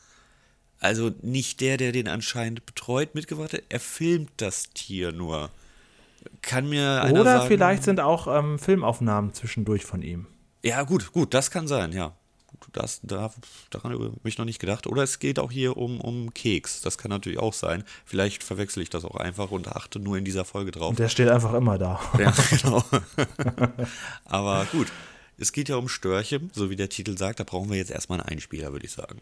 Also 0.86 1.12
nicht 1.22 1.62
der, 1.62 1.78
der 1.78 1.92
den 1.92 2.08
anscheinend 2.08 2.66
betreut, 2.66 3.16
mitgewartet. 3.16 3.64
Er 3.70 3.80
filmt 3.80 4.30
das 4.38 4.70
Tier 4.70 5.12
nur. 5.12 5.50
Kann 6.42 6.70
mir 6.70 7.02
einer 7.02 7.22
Oder 7.22 7.38
sagen, 7.38 7.48
vielleicht 7.48 7.84
sind 7.84 8.00
auch 8.00 8.28
ähm, 8.28 8.60
Filmaufnahmen 8.60 9.34
zwischendurch 9.34 9.84
von 9.84 10.02
ihm. 10.02 10.28
Ja, 10.64 10.84
gut, 10.84 11.12
gut, 11.12 11.34
das 11.34 11.50
kann 11.52 11.68
sein, 11.68 11.92
ja. 11.92 12.14
Das, 12.72 13.00
da, 13.04 13.32
daran 13.70 13.94
habe 13.94 14.14
ich 14.24 14.38
noch 14.38 14.46
nicht 14.46 14.60
gedacht. 14.60 14.88
Oder 14.88 15.04
es 15.04 15.20
geht 15.20 15.40
auch 15.40 15.52
hier 15.52 15.76
um, 15.76 16.00
um 16.00 16.34
Keks. 16.34 16.82
Das 16.82 16.98
kann 16.98 17.10
natürlich 17.10 17.40
auch 17.40 17.54
sein. 17.54 17.84
Vielleicht 18.06 18.44
verwechsel 18.44 18.82
ich 18.82 18.90
das 18.90 19.06
auch 19.06 19.16
einfach 19.16 19.52
und 19.52 19.68
achte 19.68 20.00
nur 20.00 20.18
in 20.18 20.26
dieser 20.26 20.46
Folge 20.46 20.72
drauf. 20.72 20.92
Und 20.92 21.00
der 21.00 21.10
steht 21.10 21.30
einfach 21.30 21.54
immer 21.54 21.78
da. 21.78 22.00
Ja, 22.18 22.34
genau. 22.50 22.84
Aber 24.26 24.66
gut, 24.72 24.88
es 25.38 25.52
geht 25.52 25.70
ja 25.70 25.76
um 25.76 25.90
Störche, 25.90 26.42
so 26.54 26.70
wie 26.70 26.76
der 26.76 26.90
Titel 26.90 27.18
sagt. 27.18 27.40
Da 27.40 27.44
brauchen 27.44 27.70
wir 27.70 27.78
jetzt 27.78 27.92
erstmal 27.92 28.22
einen 28.22 28.30
Einspieler, 28.30 28.72
würde 28.72 28.86
ich 28.86 28.92
sagen. 28.92 29.20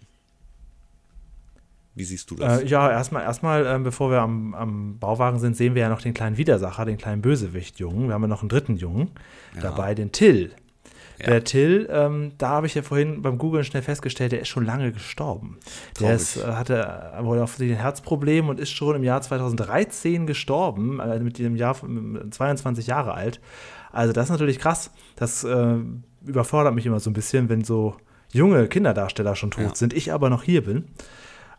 Wie 1.96 2.04
siehst 2.04 2.30
du 2.32 2.36
das? 2.36 2.62
Äh, 2.62 2.66
ja, 2.66 2.90
erstmal, 2.90 3.24
erstmal 3.24 3.66
ähm, 3.68 3.84
bevor 3.84 4.10
wir 4.10 4.22
am, 4.22 4.54
am 4.56 4.98
Bauwagen 5.00 5.40
sind, 5.40 5.56
sehen 5.56 5.76
wir 5.76 5.84
ja 5.84 5.90
noch 5.90 6.02
den 6.02 6.14
kleinen 6.14 6.38
Widersacher, 6.38 6.86
den 6.86 6.98
kleinen 6.98 7.22
Bösewicht-Jungen. 7.22 8.08
Wir 8.08 8.16
haben 8.16 8.22
ja 8.24 8.28
noch 8.28 8.42
einen 8.42 8.50
dritten 8.50 8.78
Jungen 8.78 9.12
dabei, 9.62 9.94
den 9.94 10.12
Till. 10.12 10.52
Ja. 11.20 11.28
Der 11.28 11.44
Till, 11.44 11.88
ähm, 11.92 12.32
da 12.40 12.50
habe 12.50 12.66
ich 12.66 12.74
ja 12.74 12.82
vorhin 12.82 13.22
beim 13.22 13.38
Googlen 13.38 13.64
schnell 13.64 13.84
festgestellt, 13.84 14.32
der 14.32 14.42
ist 14.42 14.48
schon 14.48 14.66
lange 14.66 14.92
gestorben. 14.92 15.58
Der 16.00 16.08
Traurig. 16.08 16.16
ist, 16.16 16.38
äh, 16.38 16.42
hatte 16.54 17.14
äh, 17.20 17.24
wohl 17.24 17.38
offensichtlich 17.38 17.78
ein 17.78 17.84
Herzproblem 17.84 18.50
und 18.50 18.60
ist 18.60 18.72
schon 18.72 18.96
im 18.96 19.04
Jahr 19.04 19.22
2013 19.22 20.26
gestorben, 20.26 21.00
äh, 21.00 21.20
mit 21.20 21.38
dem 21.38 21.56
Jahr 21.56 21.76
von- 21.76 22.32
22 22.32 22.88
Jahre 22.88 23.14
alt. 23.14 23.40
Also 23.92 24.12
das 24.12 24.26
ist 24.26 24.32
natürlich 24.32 24.58
krass. 24.58 24.90
Das 25.16 25.44
äh, 25.44 25.76
überfordert 26.26 26.74
mich 26.74 26.86
immer 26.88 27.00
so 27.00 27.12
ein 27.12 27.14
bisschen, 27.14 27.48
wenn 27.48 27.64
so 27.64 27.96
junge 28.32 28.68
Kinderdarsteller 28.68 29.36
schon 29.36 29.52
tot 29.52 29.64
Ja. 29.64 29.76
sind, 29.76 29.94
ich 29.94 30.12
aber 30.12 30.32
noch 30.32 30.42
hier 30.42 30.64
bin. 30.64 30.86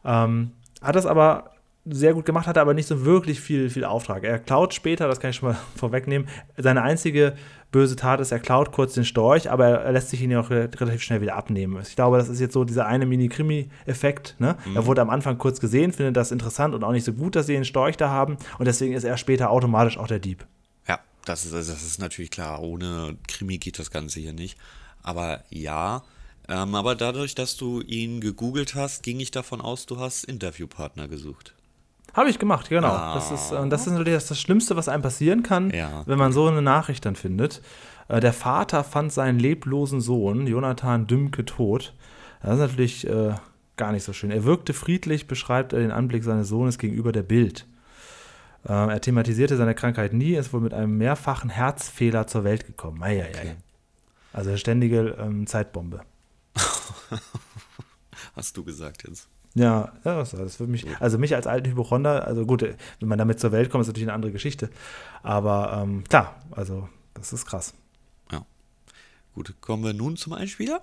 Ähm, 0.05 0.53
hat 0.83 0.97
das 0.97 1.07
aber 1.07 1.51
sehr 1.87 2.15
gut 2.15 2.25
gemacht, 2.25 2.47
hatte 2.47 2.61
aber 2.63 2.73
nicht 2.73 2.87
so 2.89 3.05
wirklich 3.05 3.41
viel, 3.41 3.69
viel 3.69 3.85
Auftrag. 3.85 4.25
Er 4.25 4.39
klaut 4.39 4.73
später, 4.73 5.07
das 5.07 5.21
kann 5.21 5.31
ich 5.31 5.37
schon 5.37 5.51
mal 5.51 5.59
vorwegnehmen, 5.77 6.29
seine 6.57 6.83
einzige 6.83 7.35
böse 7.73 7.97
Tat 7.97 8.21
ist, 8.21 8.31
er 8.31 8.39
klaut 8.39 8.71
kurz 8.73 8.95
den 8.95 9.05
Storch, 9.05 9.51
aber 9.51 9.67
er, 9.81 9.93
lässt 9.93 10.09
sich 10.11 10.23
ihn 10.23 10.31
ja 10.31 10.41
auch 10.41 10.49
re- 10.49 10.71
relativ 10.77 11.03
schnell 11.03 11.21
wieder 11.21 11.35
abnehmen. 11.35 11.83
Ich 11.83 11.97
glaube, 11.97 12.17
das 12.19 12.29
ist 12.29 12.41
jetzt 12.41 12.53
so 12.55 12.65
dieser 12.65 12.87
eine 12.87 13.05
Mini-Krimi-Effekt. 13.05 14.37
Ne? 14.39 14.57
Er 14.75 14.87
wurde 14.87 15.03
am 15.03 15.11
Anfang 15.11 15.39
kurz 15.39 15.61
gesehen, 15.61 15.93
findet 15.93 16.17
das 16.17 16.31
interessant 16.31 16.75
und 16.75 16.85
auch 16.85 16.93
nicht 16.93 17.05
so 17.05 17.13
gut, 17.13 17.35
dass 17.37 17.47
sie 17.47 17.55
den 17.55 17.65
Storch 17.65 17.97
da 17.97 18.11
haben 18.11 18.37
und 18.59 18.67
deswegen 18.67 18.95
ist 18.95 19.05
er 19.05 19.17
später 19.17 19.51
automatisch 19.51 19.99
auch 19.99 20.07
der 20.07 20.21
Dieb. 20.21 20.47
Ja, 20.89 21.01
das 21.25 21.45
ist, 21.45 21.53
das 21.53 21.69
ist 21.69 21.99
natürlich 22.01 22.31
klar. 22.31 22.63
Ohne 22.63 23.17
Krimi 23.29 23.59
geht 23.59 23.79
das 23.79 23.91
Ganze 23.91 24.21
hier 24.21 24.33
nicht. 24.33 24.57
Aber 25.03 25.43
ja, 25.51 26.03
ähm, 26.49 26.75
aber 26.75 26.95
dadurch, 26.95 27.35
dass 27.35 27.57
du 27.57 27.81
ihn 27.81 28.21
gegoogelt 28.21 28.75
hast, 28.75 29.03
ging 29.03 29.21
ich 29.21 29.31
davon 29.31 29.61
aus, 29.61 29.87
du 29.87 29.99
hast 29.99 30.25
Interviewpartner 30.25 31.09
gesucht. 31.09 31.55
Habe 32.13 32.31
ich 32.31 32.39
gemacht, 32.39 32.69
genau. 32.69 32.89
Ah. 32.89 33.15
Das, 33.15 33.31
ist, 33.31 33.51
äh, 33.53 33.69
das 33.69 33.87
ist 33.87 33.93
natürlich 33.93 34.15
das, 34.15 34.27
das 34.27 34.41
Schlimmste, 34.41 34.77
was 34.77 34.89
einem 34.89 35.03
passieren 35.03 35.43
kann, 35.43 35.71
Ja. 35.71 36.03
wenn 36.07 36.19
man 36.19 36.33
so 36.33 36.47
eine 36.47 36.63
Nachricht 36.63 37.05
dann 37.05 37.17
findet. 37.17 37.61
Äh, 38.09 38.21
der 38.21 38.33
Vater 38.33 38.85
fand 38.85 39.13
seinen 39.13 39.39
leblosen 39.39 40.01
Sohn, 40.01 40.47
Jonathan 40.47 41.07
Dümke, 41.07 41.45
tot. 41.45 41.93
Das 42.43 42.55
ist 42.55 42.61
natürlich 42.61 43.07
äh, 43.09 43.35
gar 43.77 43.91
nicht 43.93 44.05
so 44.05 44.13
schön. 44.13 44.31
Er 44.31 44.45
wirkte 44.45 44.75
friedlich, 44.75 45.27
beschreibt 45.27 45.73
er 45.73 45.81
den 45.81 45.91
Anblick 45.91 46.23
seines 46.23 46.49
Sohnes 46.49 46.79
gegenüber 46.79 47.11
der 47.11 47.23
Bild. 47.23 47.67
Ähm, 48.69 48.91
er 48.91 49.01
thematisierte 49.01 49.57
seine 49.57 49.75
Krankheit 49.75 50.13
nie, 50.13 50.35
ist 50.35 50.53
wohl 50.53 50.61
mit 50.61 50.73
einem 50.75 50.97
mehrfachen 50.97 51.51
Herzfehler 51.51 52.27
zur 52.27 52.45
Welt 52.45 52.67
gekommen. 52.67 53.03
Eieiei. 53.03 53.29
Okay. 53.31 53.55
Also 54.33 54.51
eine 54.51 54.59
ständige 54.59 55.17
ähm, 55.21 55.47
Zeitbombe. 55.47 56.01
Hast 58.37 58.57
du 58.57 58.65
gesagt 58.65 59.07
jetzt. 59.07 59.29
Ja, 59.55 59.93
ja, 60.05 60.17
das, 60.17 60.31
das 60.33 60.59
mich, 60.61 60.85
also 60.99 61.17
mich 61.17 61.35
als 61.35 61.47
alten 61.47 61.71
Hypochonder, 61.71 62.27
also 62.27 62.45
gut, 62.45 62.63
wenn 62.63 63.09
man 63.09 63.19
damit 63.19 63.39
zur 63.39 63.53
Welt 63.53 63.71
kommt, 63.71 63.83
ist 63.83 63.87
natürlich 63.87 64.09
eine 64.09 64.15
andere 64.15 64.33
Geschichte. 64.33 64.69
Aber 65.23 65.81
ähm, 65.81 66.03
klar, 66.09 66.35
also 66.51 66.89
das 67.15 67.33
ist 67.33 67.47
krass. 67.47 67.73
Ja. 68.33 68.45
Gut, 69.35 69.55
kommen 69.61 69.85
wir 69.85 69.93
nun 69.93 70.17
zum 70.17 70.33
Einspieler? 70.33 70.83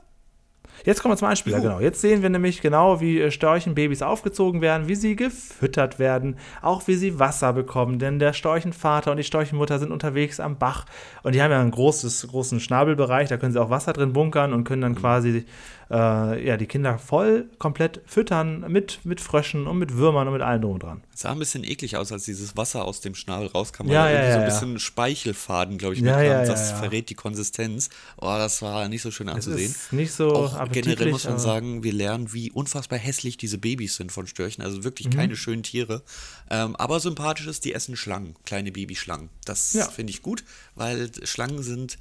Jetzt 0.83 1.01
kommen 1.01 1.11
wir 1.11 1.17
zum 1.17 1.27
Einspieler, 1.27 1.59
genau. 1.59 1.79
Jetzt 1.79 2.01
sehen 2.01 2.23
wir 2.23 2.29
nämlich 2.29 2.61
genau, 2.61 3.01
wie 3.01 3.19
äh, 3.19 3.29
Storchenbabys 3.29 4.01
aufgezogen 4.01 4.61
werden, 4.61 4.87
wie 4.87 4.95
sie 4.95 5.15
gefüttert 5.15 5.99
werden, 5.99 6.37
auch 6.61 6.87
wie 6.87 6.95
sie 6.95 7.19
Wasser 7.19 7.53
bekommen. 7.53 7.99
Denn 7.99 8.17
der 8.17 8.33
Storchenvater 8.33 9.11
und 9.11 9.17
die 9.17 9.23
Storchenmutter 9.23 9.77
sind 9.77 9.91
unterwegs 9.91 10.39
am 10.39 10.57
Bach 10.57 10.85
und 11.21 11.35
die 11.35 11.41
haben 11.41 11.51
ja 11.51 11.61
einen 11.61 11.71
großes, 11.71 12.27
großen 12.29 12.59
Schnabelbereich, 12.59 13.29
da 13.29 13.37
können 13.37 13.53
sie 13.53 13.61
auch 13.61 13.69
Wasser 13.69 13.93
drin 13.93 14.13
bunkern 14.13 14.53
und 14.53 14.63
können 14.63 14.81
dann 14.81 14.95
quasi 14.95 15.45
äh, 15.91 16.47
ja, 16.47 16.55
die 16.57 16.67
Kinder 16.67 16.97
voll 16.97 17.49
komplett 17.59 18.01
füttern 18.05 18.65
mit, 18.71 18.99
mit 19.03 19.19
Fröschen 19.19 19.67
und 19.67 19.77
mit 19.77 19.95
Würmern 19.97 20.27
und 20.27 20.33
mit 20.33 20.41
allem 20.41 20.61
drum 20.61 20.73
und 20.75 20.83
dran. 20.83 21.03
Es 21.13 21.21
sah 21.21 21.31
ein 21.33 21.39
bisschen 21.39 21.63
eklig 21.65 21.97
aus, 21.97 22.11
als 22.13 22.23
dieses 22.23 22.55
Wasser 22.55 22.85
aus 22.85 23.01
dem 23.01 23.13
Schnabel 23.13 23.47
rauskam. 23.47 23.87
Ja, 23.87 24.09
ja, 24.09 24.11
irgendwie 24.11 24.21
so 24.23 24.29
ja, 24.29 24.35
ein 24.35 24.41
ja. 24.41 24.45
bisschen 24.47 24.79
Speichelfaden, 24.79 25.77
glaube 25.77 25.95
ich, 25.95 26.01
Ja, 26.01 26.21
ja, 26.21 26.41
ja, 26.41 26.45
das 26.45 26.69
ja. 26.71 26.77
verrät 26.77 27.09
die 27.09 27.15
Konsistenz. 27.15 27.89
Oh, 28.17 28.25
das 28.27 28.61
war 28.61 28.87
nicht 28.87 29.01
so 29.01 29.11
schön 29.11 29.27
Es 29.27 29.35
anzusehen. 29.35 29.71
ist 29.71 29.91
nicht 29.93 30.13
so 30.13 30.29
Auch 30.33 30.69
generell 30.71 31.11
muss 31.11 31.25
man 31.25 31.33
aber- 31.33 31.41
sagen, 31.41 31.83
wir 31.83 31.93
lernen, 31.93 32.31
wie 32.33 32.51
unfassbar 32.51 32.97
hässlich 32.97 33.35
diese 33.37 33.57
Babys 33.57 33.97
sind 33.97 34.11
von 34.11 34.27
Störchen. 34.27 34.63
Also 34.63 34.83
wirklich 34.85 35.07
Mhm. 35.07 35.11
keine 35.13 35.35
schönen 35.35 35.63
Tiere. 35.63 36.01
Ähm, 36.49 36.75
aber 36.77 36.99
sympathisch 37.01 37.47
ist, 37.47 37.65
die 37.65 37.73
essen 37.73 37.95
Schlangen, 37.97 38.35
kleine 38.45 38.71
Babyschlangen. 38.71 39.29
Das 39.45 39.73
Ja. 39.73 39.87
finde 39.89 40.11
ich 40.11 40.21
gut, 40.21 40.43
weil 40.75 41.11
Schlangen 41.23 41.61
sind, 41.63 41.93
äh, 41.93 41.97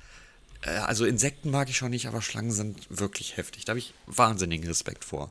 also 0.62 1.05
Insekten 1.05 1.50
mag 1.50 1.69
ich 1.71 1.76
schon 1.76 1.90
nicht, 1.90 2.07
aber 2.07 2.23
Schlangen 2.23 2.52
sind 2.52 2.87
wirklich 2.90 3.37
heftig. 3.37 3.64
Da 3.64 3.71
habe 3.71 3.79
ich 3.79 3.95
wahnsinnigen 4.07 4.67
Respekt 4.67 5.05
vor. 5.05 5.31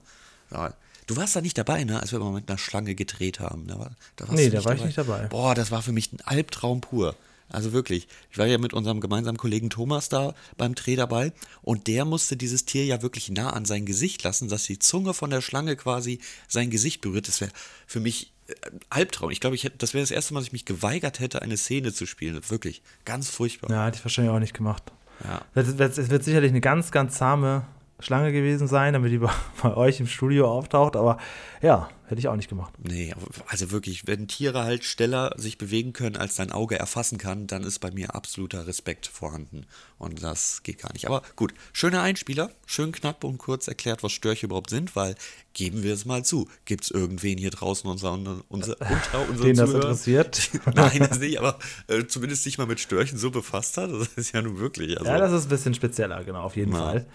Du 1.05 1.15
warst 1.15 1.35
da 1.35 1.41
nicht 1.41 1.57
dabei, 1.57 1.83
ne, 1.83 1.99
als 1.99 2.11
wir 2.11 2.19
mal 2.19 2.31
mit 2.31 2.49
einer 2.49 2.57
Schlange 2.57 2.95
gedreht 2.95 3.39
haben. 3.39 3.67
Da 3.67 3.79
war, 3.79 3.91
da 4.15 4.25
Nee, 4.31 4.49
da 4.49 4.63
war 4.63 4.75
ich 4.75 4.83
nicht 4.83 4.97
dabei. 4.97 5.27
Boah, 5.27 5.55
das 5.55 5.71
war 5.71 5.81
für 5.81 5.91
mich 5.91 6.13
ein 6.13 6.21
Albtraum 6.21 6.81
pur. 6.81 7.15
Also 7.49 7.73
wirklich. 7.73 8.07
Ich 8.31 8.37
war 8.37 8.45
ja 8.45 8.59
mit 8.59 8.73
unserem 8.73 9.01
gemeinsamen 9.01 9.37
Kollegen 9.37 9.69
Thomas 9.71 10.09
da 10.09 10.35
beim 10.57 10.75
Dreh 10.75 10.95
dabei 10.95 11.33
und 11.63 11.87
der 11.87 12.05
musste 12.05 12.37
dieses 12.37 12.65
Tier 12.65 12.85
ja 12.85 13.01
wirklich 13.01 13.29
nah 13.29 13.49
an 13.49 13.65
sein 13.65 13.85
Gesicht 13.85 14.23
lassen, 14.23 14.49
dass 14.49 14.65
die 14.65 14.77
Zunge 14.77 15.15
von 15.15 15.31
der 15.31 15.41
Schlange 15.41 15.75
quasi 15.75 16.19
sein 16.47 16.69
Gesicht 16.69 17.01
berührt. 17.01 17.27
Das 17.27 17.41
wäre 17.41 17.51
für 17.87 17.99
mich 17.99 18.31
äh, 18.47 18.53
ein 18.67 18.79
Albtraum. 18.91 19.31
Ich 19.31 19.39
glaube, 19.39 19.55
ich 19.55 19.63
hätte, 19.63 19.77
das 19.79 19.95
wäre 19.95 20.03
das 20.03 20.11
erste 20.11 20.33
Mal, 20.33 20.41
dass 20.41 20.47
ich 20.47 20.53
mich 20.53 20.65
geweigert 20.65 21.19
hätte, 21.19 21.41
eine 21.41 21.57
Szene 21.57 21.91
zu 21.91 22.05
spielen. 22.05 22.39
Wirklich. 22.49 22.83
Ganz 23.03 23.29
furchtbar. 23.29 23.71
Ja, 23.71 23.87
hätte 23.87 23.97
ich 23.97 24.05
wahrscheinlich 24.05 24.31
auch 24.31 24.39
nicht 24.39 24.53
gemacht. 24.53 24.83
Ja. 25.23 25.41
Es 25.55 25.77
wird 25.77 26.23
sicherlich 26.23 26.51
eine 26.51 26.61
ganz, 26.61 26.91
ganz 26.91 27.17
zahme 27.17 27.63
Schlange 27.99 28.31
gewesen 28.31 28.67
sein, 28.67 28.93
damit 28.93 29.11
die 29.11 29.17
bei, 29.17 29.31
bei 29.61 29.75
euch 29.75 29.99
im 29.99 30.07
Studio 30.07 30.49
auftaucht. 30.49 30.95
Aber 30.95 31.17
ja, 31.61 31.89
hätte 32.05 32.19
ich 32.19 32.27
auch 32.27 32.35
nicht 32.35 32.49
gemacht. 32.49 32.73
Nee, 32.81 33.13
also 33.47 33.71
wirklich, 33.71 34.07
wenn 34.07 34.27
Tiere 34.27 34.63
halt 34.63 34.83
schneller 34.83 35.33
sich 35.37 35.57
bewegen 35.57 35.93
können, 35.93 36.15
als 36.15 36.35
dein 36.35 36.51
Auge 36.51 36.79
erfassen 36.79 37.17
kann, 37.17 37.45
dann 37.45 37.63
ist 37.63 37.79
bei 37.79 37.91
mir 37.91 38.15
absoluter 38.15 38.65
Respekt 38.65 39.07
vorhanden. 39.07 39.65
Und 39.97 40.23
das 40.23 40.63
geht 40.63 40.79
gar 40.79 40.91
nicht. 40.93 41.05
Aber 41.07 41.21
gut, 41.35 41.53
schöner 41.73 42.01
Einspieler, 42.01 42.51
schön 42.65 42.91
knapp 42.91 43.23
und 43.23 43.37
kurz 43.37 43.67
erklärt, 43.67 44.01
was 44.01 44.11
Störche 44.11 44.47
überhaupt 44.47 44.69
sind, 44.69 44.95
weil, 44.95 45.15
geben 45.53 45.83
wir 45.83 45.93
es 45.93 46.05
mal 46.05 46.23
zu, 46.23 46.47
gibt 46.65 46.85
es 46.85 46.91
irgendwen 46.91 47.37
hier 47.37 47.51
draußen 47.51 47.89
unser, 47.89 48.13
unser, 48.13 48.41
unser, 48.47 48.75
unter 48.79 49.29
unseren 49.29 49.45
Den 49.47 49.57
das 49.57 49.73
interessiert. 49.73 50.49
Nein, 50.73 50.99
das 50.99 51.19
nicht, 51.19 51.37
aber 51.37 51.59
äh, 51.87 52.05
zumindest 52.05 52.43
sich 52.43 52.57
mal 52.57 52.67
mit 52.67 52.79
Störchen 52.79 53.17
so 53.17 53.29
befasst 53.29 53.77
hat, 53.77 53.91
das 53.91 54.07
ist 54.15 54.31
ja 54.33 54.41
nun 54.41 54.57
wirklich. 54.57 54.97
Also, 54.97 55.11
Ja, 55.11 55.17
das 55.17 55.33
ist 55.33 55.45
ein 55.45 55.49
bisschen 55.49 55.73
spezieller, 55.73 56.23
genau, 56.23 56.41
auf 56.43 56.55
jeden 56.55 56.71
Ja. 56.71 56.79
Fall. 56.79 57.05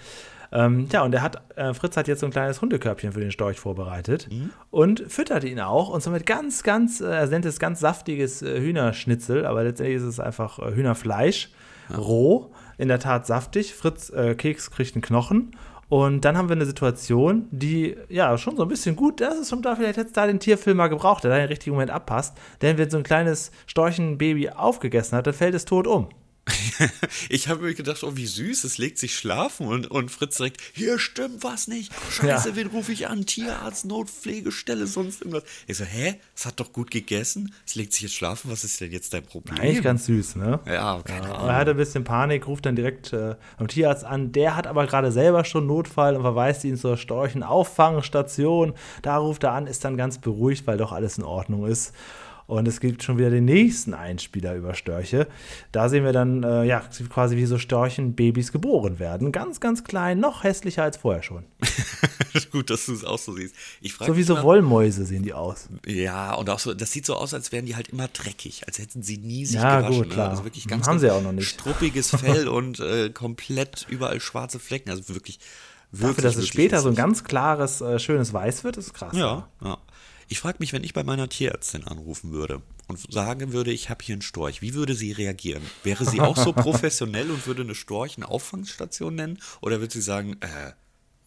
Ähm, 0.55 0.87
ja, 0.93 1.03
und 1.03 1.13
er 1.13 1.21
hat, 1.23 1.43
äh, 1.57 1.75
Fritz 1.75 1.97
hat 1.97 2.07
jetzt 2.07 2.21
so 2.21 2.27
ein 2.27 2.33
kleines 2.33 2.63
Hundekörbchen 2.63 3.13
für 3.13 3.21
den 3.21 3.33
Storch 3.33 3.59
vorbereitet 3.59 4.29
Mhm. 4.31 4.51
und 4.71 5.01
füttert 5.09 5.43
ihn 5.45 5.59
auch. 5.61 5.89
Und 5.89 6.03
somit 6.03 6.27
ganz, 6.27 6.63
ganz, 6.63 7.01
äh, 7.01 7.07
er 7.07 7.27
nennt 7.27 7.45
es 7.45 7.59
ganz 7.59 7.81
saftiges 7.81 8.41
äh, 8.43 8.61
Hühnerschnitzel, 8.61 9.45
aber 9.47 9.65
letztendlich 9.65 9.97
ist 9.97 10.05
es 10.05 10.21
einfach 10.21 10.61
äh, 10.61 10.73
Hühnerfleisch, 10.75 11.51
roh, 11.97 12.53
in 12.79 12.89
der 12.89 13.01
Tat 13.01 13.27
saftig. 13.27 13.75
Fritz 13.75 14.11
äh, 14.11 14.35
Keks 14.37 14.71
kriegt 14.71 14.95
einen 14.95 15.03
Knochen. 15.03 15.51
Und 15.89 16.25
dann 16.25 16.39
haben 16.39 16.49
wir 16.49 16.57
eine 16.57 16.65
Situation, 16.67 17.47
die 17.51 17.97
ja 18.09 18.39
schon 18.39 18.57
so 18.57 18.63
ein 18.63 18.69
bisschen 18.69 18.97
gut, 18.97 19.21
das 19.21 19.39
ist 19.39 19.51
schon 19.51 19.61
da, 19.61 19.77
vielleicht 19.77 19.97
hätte 19.99 20.07
es 20.09 20.13
da 20.15 20.27
den 20.27 20.41
Tierfilm 20.41 20.79
mal 20.79 20.89
gebraucht, 20.89 21.25
der 21.25 21.31
da 21.31 21.39
im 21.39 21.47
richtigen 21.49 21.73
Moment 21.75 21.91
abpasst. 21.91 22.37
Denn 22.63 22.79
wenn 22.79 22.89
so 22.91 22.97
ein 22.97 23.03
kleines 23.03 23.53
Storchenbaby 23.67 24.51
aufgegessen 24.51 25.19
hat, 25.19 25.27
dann 25.27 25.35
fällt 25.35 25.55
es 25.55 25.67
tot 25.67 25.87
um. 25.87 26.09
Ich 27.29 27.49
habe 27.49 27.63
mir 27.65 27.75
gedacht, 27.75 28.03
oh, 28.05 28.17
wie 28.17 28.27
süß, 28.27 28.65
es 28.65 28.77
legt 28.79 28.99
sich 28.99 29.17
schlafen 29.17 29.67
und, 29.67 29.91
und 29.91 30.11
Fritz 30.11 30.37
direkt, 30.37 30.61
hier 30.75 30.99
stimmt 30.99 31.43
was 31.43 31.69
nicht. 31.69 31.93
Scheiße, 32.11 32.51
Ja. 32.51 32.57
wen 32.57 32.67
rufe 32.69 32.93
ich 32.93 33.09
an? 33.09 33.25
Tierarzt, 33.27 33.85
Notpflegestelle, 33.87 34.87
sonst 34.87 35.21
irgendwas. 35.23 35.45
Ich 35.67 35.77
so, 35.79 35.85
hä? 35.85 36.21
Es 36.37 36.45
hat 36.47 36.61
doch 36.61 36.73
gut 36.73 36.91
gegessen. 36.91 37.55
Es 37.67 37.75
legt 37.75 37.93
sich 37.93 38.03
jetzt 38.03 38.15
schlafen. 38.15 38.51
Was 38.51 38.65
ist 38.65 38.81
denn 38.81 38.93
jetzt 38.93 39.15
dein 39.15 39.25
Problem? 39.25 39.59
Eigentlich 39.59 39.83
ganz 39.83 40.07
süß, 40.07 40.37
ne? 40.37 40.61
Ja, 40.67 41.01
keine 41.05 41.27
Ja, 41.29 41.35
Ahnung. 41.35 41.49
er 41.49 41.57
hatte 41.57 41.71
ein 41.73 41.77
bisschen 41.77 42.05
Panik, 42.05 42.47
ruft 42.47 42.67
dann 42.67 42.77
direkt 42.77 43.13
äh, 43.13 43.37
beim 43.59 43.69
Tierarzt 43.69 44.05
an. 44.05 44.33
Der 44.33 44.57
hat 44.57 44.67
aber 44.67 44.87
gerade 44.87 45.13
selber 45.13 45.45
schon 45.45 45.67
Notfall 45.67 46.17
und 46.17 46.23
verweist 46.23 46.65
ihn 46.65 46.77
zur 46.77 46.97
Storchenauffangstation. 46.99 48.75
Da 49.03 49.17
ruft 49.19 49.45
er 49.45 49.53
an, 49.53 49.67
ist 49.67 49.85
dann 49.85 49.97
ganz 49.97 50.19
beruhigt, 50.19 50.67
weil 50.67 50.77
doch 50.79 50.93
alles 50.93 51.19
in 51.19 51.25
Ordnung 51.25 51.67
ist. 51.67 51.93
Und 52.47 52.69
es 52.69 52.81
gibt 52.81 53.03
schon 53.03 53.17
wieder 53.19 53.31
den 53.31 53.47
nächsten 53.47 53.95
Einspieler 53.95 54.55
über 54.55 54.75
Störche. 54.75 55.27
Da 55.73 55.89
sehen 55.89 56.05
wir 56.05 56.13
dann, 56.13 56.43
äh, 56.43 56.65
ja, 56.65 56.83
quasi 57.09 57.37
wie 57.37 57.47
so 57.47 57.59
Storchenbabys 57.59 58.53
geboren 58.53 58.99
werden. 58.99 59.33
Ganz, 59.33 59.61
ganz 59.61 59.83
klein, 59.85 60.21
noch 60.21 60.45
hässlicher 60.45 60.83
als 60.83 60.99
vorher 60.99 61.23
schon. 61.23 61.45
gut, 62.53 62.71
dass 62.71 62.87
du 62.87 62.93
es 62.93 63.05
auch 63.05 63.19
so 63.19 63.33
siehst. 63.35 63.55
Ich 63.81 63.95
So 63.95 64.17
wie 64.17 64.23
so 64.23 64.43
Wollmäuse 64.43 65.05
sehen 65.05 65.23
die 65.23 65.33
aus. 65.33 65.69
Ja, 65.87 66.35
und 66.35 66.49
auch 66.51 66.59
so, 66.59 66.73
das 66.75 66.93
sieht 66.93 67.07
so 67.07 67.15
aus, 67.15 67.35
als 67.35 67.51
wären 67.53 67.67
die 67.67 67.77
halt 67.77 67.89
immer 67.89 68.09
dreckig, 68.09 68.63
als 68.67 68.79
hätten 68.79 69.03
sie 69.03 69.19
nie 69.19 69.45
sich 69.45 69.57
Ja, 69.57 69.81
gewaschen. 69.81 70.03
gut, 70.03 70.11
klar. 70.11 70.27
Ne? 70.27 70.31
Also 70.33 70.45
wirklich 70.45 70.67
ganz, 70.69 70.87
Haben 70.87 70.93
ganz 70.95 71.01
sie 71.03 71.11
auch 71.11 71.23
noch 71.23 71.33
nicht. 71.33 71.49
struppiges 71.49 72.11
Fell 72.17 72.49
und 72.49 72.79
äh, 72.81 73.11
komplett 73.11 73.87
überall 73.89 74.21
schwarze 74.21 74.59
Flecken. 74.59 74.91
Also 74.91 75.09
wirklich, 75.09 75.39
wirklich 75.91 76.17
Dafür, 76.17 76.23
dass 76.31 76.37
es 76.37 76.49
später 76.49 76.81
so 76.81 76.89
ein 76.91 76.95
ganz 76.95 77.25
klares, 77.25 77.81
äh, 77.81 77.99
schönes 77.99 78.33
Weiß 78.33 78.65
wird, 78.65 78.77
ist 78.77 78.95
krass. 78.95 79.17
Ja, 79.17 79.49
ja. 79.63 79.79
Ich 80.29 80.41
frage 80.41 80.59
mich, 80.61 80.73
wenn 80.73 80.85
ich 80.85 80.95
bei 80.95 81.05
meiner 81.05 81.29
Tierärztin 81.29 81.85
anrufen 81.85 82.33
würde 82.33 82.63
und 82.89 83.13
sagen 83.13 83.53
würde, 83.53 83.73
ich 83.73 83.91
habe 83.91 84.05
hier 84.05 84.15
einen 84.15 84.23
Storch, 84.23 84.63
wie 84.63 84.75
würde 84.75 84.95
sie 84.95 85.13
reagieren? 85.13 85.63
Wäre 85.83 86.05
sie 86.05 86.21
auch 86.21 86.37
so 86.37 86.53
professionell 86.55 87.31
und 87.31 87.47
würde 87.47 87.63
eine 87.63 87.75
Storchenauffangstation 87.75 89.15
nennen? 89.15 89.39
Oder 89.61 89.81
würde 89.81 89.93
sie 89.93 90.01
sagen, 90.01 90.37
äh, 90.41 90.73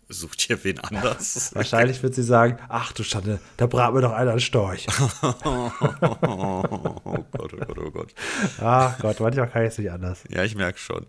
sucht 0.09 0.49
ihr 0.49 0.63
wen 0.63 0.79
anders? 0.79 1.51
Wahrscheinlich 1.55 2.01
wird 2.03 2.15
sie 2.15 2.23
sagen, 2.23 2.57
ach 2.69 2.91
du 2.91 3.03
Schande, 3.03 3.39
da 3.57 3.67
brat 3.67 3.93
mir 3.93 4.01
doch 4.01 4.13
einer 4.13 4.31
einen 4.31 4.39
Storch. 4.39 4.87
oh 5.21 5.71
Gott, 6.01 7.53
oh 7.53 7.57
Gott, 7.57 7.77
oh 7.77 7.91
Gott. 7.91 8.13
Ach 8.59 8.97
Gott, 8.99 9.19
manchmal 9.19 9.49
kann 9.49 9.63
ich 9.63 9.69
es 9.69 9.77
nicht 9.77 9.91
anders. 9.91 10.23
Ja, 10.29 10.43
ich 10.43 10.55
merke 10.55 10.79
schon. 10.79 11.05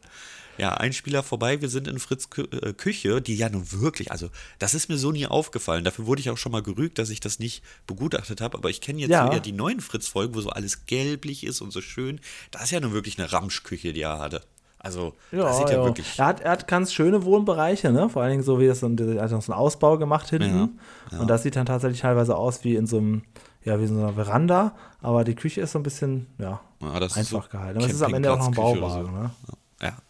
Ja, 0.59 0.75
ein 0.75 0.93
Spieler 0.93 1.23
vorbei, 1.23 1.61
wir 1.61 1.69
sind 1.69 1.87
in 1.89 1.99
Fritz 1.99 2.31
Kü 2.31 2.43
äh, 2.51 2.73
Küche, 2.73 3.21
die 3.23 3.37
ja 3.37 3.49
nun 3.49 3.71
wirklich, 3.73 4.11
also 4.11 4.29
das 4.59 4.75
ist 4.75 4.89
mir 4.89 4.99
so 4.99 5.13
nie 5.13 5.27
aufgefallen. 5.27 5.85
Dafür 5.85 6.07
wurde 6.07 6.21
ich 6.21 6.31
auch 6.31 6.37
schon 6.37 6.53
mal 6.53 6.63
gerügt, 6.63 6.99
dass 6.99 7.11
ich 7.11 7.21
das 7.21 7.39
nicht 7.39 7.63
begutachtet 7.87 8.41
habe. 8.41 8.59
Aber 8.59 8.69
ich 8.71 8.81
kenne 8.81 8.99
jetzt 9.01 9.11
Ja. 9.11 9.27
wieder 9.31 9.41
die 9.41 9.53
neuen 9.53 9.81
Fritz-Folgen, 9.81 10.35
wo 10.35 10.41
so 10.41 10.51
alles 10.51 10.87
gelblich 10.87 11.45
ist 11.45 11.61
und 11.61 11.73
so 11.73 11.81
schön. 11.81 12.21
Das 12.51 12.65
ist 12.65 12.71
ja 12.73 12.81
nun 12.81 12.93
wirklich 12.93 13.19
eine 13.19 13.33
Ramschküche, 13.33 13.93
die 13.93 14.03
er 14.03 14.19
hatte. 14.19 14.43
Also, 14.81 15.15
das 15.33 15.59
sieht 15.59 15.71
ja, 15.71 15.85
wirklich. 15.85 16.19
Er 16.19 16.27
hat, 16.27 16.41
er 16.41 16.53
hat 16.53 16.69
ganz 16.69 16.93
schöne 16.93 17.25
Wohnbereiche, 17.25 17.91
ne? 17.91 18.09
Vor 18.09 18.23
allen 18.23 18.31
Dingen 18.31 18.43
so 18.45 18.61
wie 18.61 18.67
es, 18.67 18.83
und 18.85 19.01
er 19.01 19.23
hat 19.23 19.31
noch 19.33 19.43
so 19.43 19.53
einen 19.53 19.61
Ausbau 19.61 19.99
gemacht 19.99 20.31
hinten. 20.31 20.79
Und 21.19 21.29
das 21.29 21.43
sieht 21.43 21.57
dann 21.57 21.67
tatsächlich 21.67 22.01
teilweise 22.03 22.37
aus 22.37 22.63
wie 22.63 22.77
in 22.77 22.87
so 22.87 22.99
einem, 22.99 23.23
ja, 23.65 23.79
wie 23.81 23.85
in 23.85 23.89
so 23.97 24.01
einer 24.01 24.13
Veranda. 24.13 24.77
Aber 25.03 25.25
die 25.25 25.35
Küche 25.35 25.61
ist 25.63 25.73
so 25.73 25.81
ein 25.81 25.83
bisschen, 25.83 26.27
ja, 26.39 26.61
Ja, 26.81 27.01
das 27.01 27.13
ist 27.13 27.19
einfach 27.19 27.45
so 27.45 27.49
gehalten. 27.51 27.79
Aber 27.79 27.87
es 27.89 27.93
ist 27.95 28.03
am 28.03 28.15
Ende 28.15 28.33
auch 28.33 28.39
noch 28.39 28.47
ein 28.49 28.55
Bauwagen, 28.55 29.13
ne? 29.13 29.31
Ja, 29.49 29.55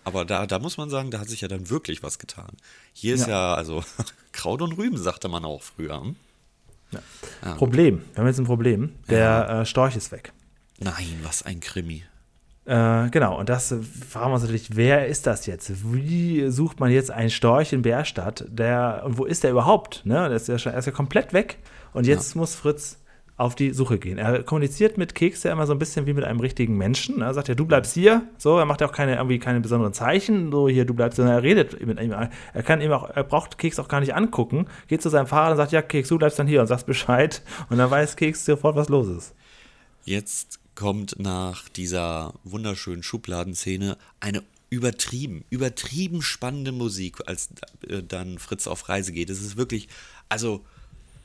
aber 0.04 0.24
da, 0.24 0.46
da 0.46 0.58
muss 0.58 0.78
man 0.78 0.88
sagen, 0.88 1.10
da 1.10 1.20
hat 1.20 1.28
sich 1.28 1.42
ja 1.42 1.48
dann 1.48 1.68
wirklich 1.68 2.02
was 2.02 2.18
getan. 2.18 2.50
Hier 2.92 3.14
ist 3.14 3.26
ja, 3.26 3.54
also 3.54 3.84
Kraut 4.32 4.62
und 4.62 4.72
Rüben, 4.78 4.96
sagte 4.96 5.28
man 5.28 5.44
auch 5.44 5.62
früher. 5.62 6.00
hm? 6.00 6.16
Problem. 7.56 8.02
Wir 8.12 8.20
haben 8.20 8.26
jetzt 8.26 8.38
ein 8.38 8.46
Problem. 8.46 8.94
Der 9.10 9.48
äh, 9.48 9.66
Storch 9.66 9.94
ist 9.94 10.10
weg. 10.10 10.32
Nein, 10.78 11.20
was 11.22 11.42
ein 11.42 11.60
Krimi. 11.60 12.04
Äh, 12.64 13.08
genau, 13.10 13.38
und 13.38 13.48
das 13.48 13.72
äh, 13.72 13.78
fragen 13.82 14.30
wir 14.30 14.34
uns 14.34 14.42
natürlich, 14.42 14.76
wer 14.76 15.06
ist 15.06 15.26
das 15.26 15.46
jetzt? 15.46 15.70
Wie 15.92 16.50
sucht 16.50 16.80
man 16.80 16.90
jetzt 16.90 17.10
einen 17.10 17.30
Storch 17.30 17.72
in 17.72 17.82
Bärstadt? 17.82 18.44
Der, 18.48 19.02
und 19.04 19.18
wo 19.18 19.24
ist 19.24 19.42
der 19.42 19.50
überhaupt? 19.50 20.02
Ne? 20.04 20.28
Der 20.28 20.36
ist 20.36 20.48
ja, 20.48 20.58
schon, 20.58 20.72
er 20.72 20.78
ist 20.78 20.86
ja 20.86 20.92
komplett 20.92 21.32
weg. 21.32 21.58
Und 21.92 22.06
jetzt 22.06 22.36
muss 22.36 22.54
Fritz 22.54 22.98
auf 23.38 23.54
die 23.54 23.72
Suche 23.72 23.98
gehen. 23.98 24.18
Er 24.18 24.42
kommuniziert 24.42 24.98
mit 24.98 25.14
Keks 25.14 25.44
ja 25.44 25.52
immer 25.52 25.66
so 25.66 25.72
ein 25.72 25.78
bisschen 25.78 26.06
wie 26.06 26.12
mit 26.12 26.24
einem 26.24 26.40
richtigen 26.40 26.76
Menschen. 26.76 27.22
Er 27.22 27.32
sagt 27.32 27.46
ja, 27.46 27.54
du 27.54 27.64
bleibst 27.64 27.94
hier. 27.94 28.22
So, 28.36 28.58
er 28.58 28.66
macht 28.66 28.80
ja 28.80 28.88
auch 28.88 28.92
keine, 28.92 29.14
irgendwie 29.14 29.38
keine 29.38 29.60
besonderen 29.60 29.92
Zeichen. 29.92 30.50
So, 30.50 30.68
hier, 30.68 30.84
du 30.84 30.92
bleibst, 30.92 31.16
sondern 31.16 31.36
er 31.36 31.42
redet 31.44 31.86
mit 31.86 32.00
ihm. 32.00 32.10
Er 32.10 32.62
kann 32.64 32.80
ihm 32.80 32.90
auch, 32.90 33.08
er 33.08 33.22
braucht 33.22 33.56
Keks 33.56 33.78
auch 33.78 33.86
gar 33.86 34.00
nicht 34.00 34.12
angucken. 34.12 34.66
Geht 34.88 35.02
zu 35.02 35.08
seinem 35.08 35.28
Fahrer 35.28 35.52
und 35.52 35.56
sagt, 35.56 35.70
ja, 35.70 35.82
Keks, 35.82 36.08
du 36.08 36.18
bleibst 36.18 36.36
dann 36.38 36.48
hier 36.48 36.60
und 36.60 36.66
sagst 36.66 36.84
Bescheid. 36.86 37.42
Und 37.70 37.78
dann 37.78 37.88
weiß 37.90 38.16
Keks 38.16 38.44
sofort, 38.44 38.74
was 38.74 38.88
los 38.88 39.06
ist. 39.06 39.34
Jetzt 40.04 40.58
kommt 40.74 41.20
nach 41.20 41.68
dieser 41.68 42.34
wunderschönen 42.42 43.04
Schubladenszene 43.04 43.96
eine 44.18 44.42
übertrieben, 44.68 45.44
übertrieben 45.48 46.22
spannende 46.22 46.72
Musik, 46.72 47.18
als 47.26 47.50
äh, 47.88 48.02
dann 48.02 48.38
Fritz 48.38 48.66
auf 48.66 48.88
Reise 48.88 49.12
geht. 49.12 49.30
Es 49.30 49.40
ist 49.40 49.56
wirklich, 49.56 49.88
also 50.28 50.64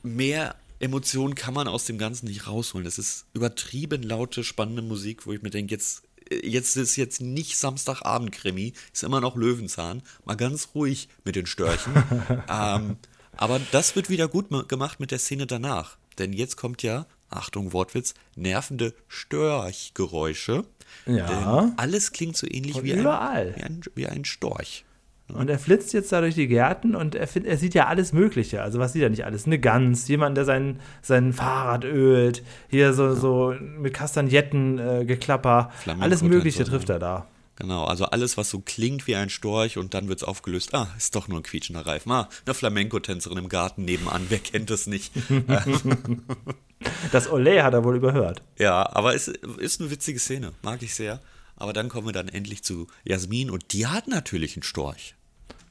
mehr 0.04 0.54
Emotionen 0.84 1.34
kann 1.34 1.54
man 1.54 1.66
aus 1.66 1.86
dem 1.86 1.98
Ganzen 1.98 2.26
nicht 2.26 2.46
rausholen. 2.46 2.86
Es 2.86 2.98
ist 2.98 3.26
übertrieben 3.32 4.02
laute, 4.02 4.44
spannende 4.44 4.82
Musik, 4.82 5.26
wo 5.26 5.32
ich 5.32 5.42
mir 5.42 5.50
denke, 5.50 5.74
jetzt, 5.74 6.02
jetzt 6.30 6.76
ist 6.76 6.96
jetzt 6.96 7.20
nicht 7.20 7.56
Samstagabend-Krimi, 7.56 8.74
ist 8.92 9.02
immer 9.02 9.20
noch 9.20 9.34
Löwenzahn. 9.34 10.02
Mal 10.24 10.36
ganz 10.36 10.68
ruhig 10.74 11.08
mit 11.24 11.36
den 11.36 11.46
Störchen. 11.46 11.92
ähm, 12.48 12.96
aber 13.36 13.60
das 13.72 13.96
wird 13.96 14.10
wieder 14.10 14.28
gut 14.28 14.68
gemacht 14.68 15.00
mit 15.00 15.10
der 15.10 15.18
Szene 15.18 15.46
danach. 15.46 15.96
Denn 16.18 16.32
jetzt 16.32 16.56
kommt 16.56 16.82
ja, 16.82 17.06
Achtung, 17.30 17.72
Wortwitz, 17.72 18.14
nervende 18.36 18.94
Störchgeräusche. 19.08 20.64
Ja. 21.06 21.26
Denn 21.26 21.78
alles 21.78 22.12
klingt 22.12 22.36
so 22.36 22.46
ähnlich 22.46 22.82
wie 22.82 22.92
ein, 22.92 23.04
wie, 23.04 23.62
ein, 23.62 23.80
wie 23.94 24.06
ein 24.06 24.24
Storch. 24.24 24.84
Und 25.32 25.48
er 25.48 25.58
flitzt 25.58 25.94
jetzt 25.94 26.12
da 26.12 26.20
durch 26.20 26.34
die 26.34 26.48
Gärten 26.48 26.94
und 26.94 27.14
er, 27.14 27.26
find, 27.26 27.46
er 27.46 27.56
sieht 27.56 27.74
ja 27.74 27.86
alles 27.86 28.12
Mögliche. 28.12 28.62
Also 28.62 28.78
was 28.78 28.92
sieht 28.92 29.02
er 29.02 29.08
nicht 29.08 29.24
alles? 29.24 29.46
Eine 29.46 29.58
Gans, 29.58 30.06
jemand, 30.06 30.36
der 30.36 30.44
sein, 30.44 30.80
sein 31.00 31.32
Fahrrad 31.32 31.84
ölt, 31.84 32.42
hier 32.68 32.92
so, 32.92 33.06
ja. 33.06 33.14
so 33.14 33.54
mit 33.78 33.94
Kastagnetten-Geklapper. 33.94 35.70
Äh, 35.86 35.90
alles 35.98 36.22
Mögliche 36.22 36.64
trifft 36.64 36.90
er 36.90 36.98
da. 36.98 37.26
Genau, 37.56 37.84
also 37.84 38.06
alles, 38.06 38.36
was 38.36 38.50
so 38.50 38.60
klingt 38.60 39.06
wie 39.06 39.14
ein 39.14 39.30
Storch 39.30 39.78
und 39.78 39.94
dann 39.94 40.08
wird 40.08 40.18
es 40.18 40.24
aufgelöst. 40.24 40.74
Ah, 40.74 40.88
ist 40.98 41.14
doch 41.14 41.28
nur 41.28 41.38
ein 41.38 41.44
quietschender 41.44 41.86
Reifen. 41.86 42.10
Ah, 42.10 42.28
eine 42.44 42.54
Flamenco-Tänzerin 42.54 43.38
im 43.38 43.48
Garten 43.48 43.84
nebenan, 43.84 44.26
wer 44.28 44.40
kennt 44.40 44.70
es 44.72 44.86
nicht? 44.86 45.12
das 47.12 47.30
Olé 47.30 47.62
hat 47.62 47.72
er 47.72 47.84
wohl 47.84 47.96
überhört. 47.96 48.42
Ja, 48.58 48.90
aber 48.94 49.14
es 49.14 49.28
ist 49.28 49.80
eine 49.80 49.90
witzige 49.90 50.18
Szene, 50.18 50.52
mag 50.62 50.82
ich 50.82 50.94
sehr. 50.94 51.20
Aber 51.56 51.72
dann 51.72 51.88
kommen 51.88 52.06
wir 52.06 52.12
dann 52.12 52.28
endlich 52.28 52.64
zu 52.64 52.86
Jasmin 53.04 53.50
und 53.50 53.72
die 53.72 53.86
hat 53.86 54.08
natürlich 54.08 54.56
einen 54.56 54.62
Storch. 54.62 55.14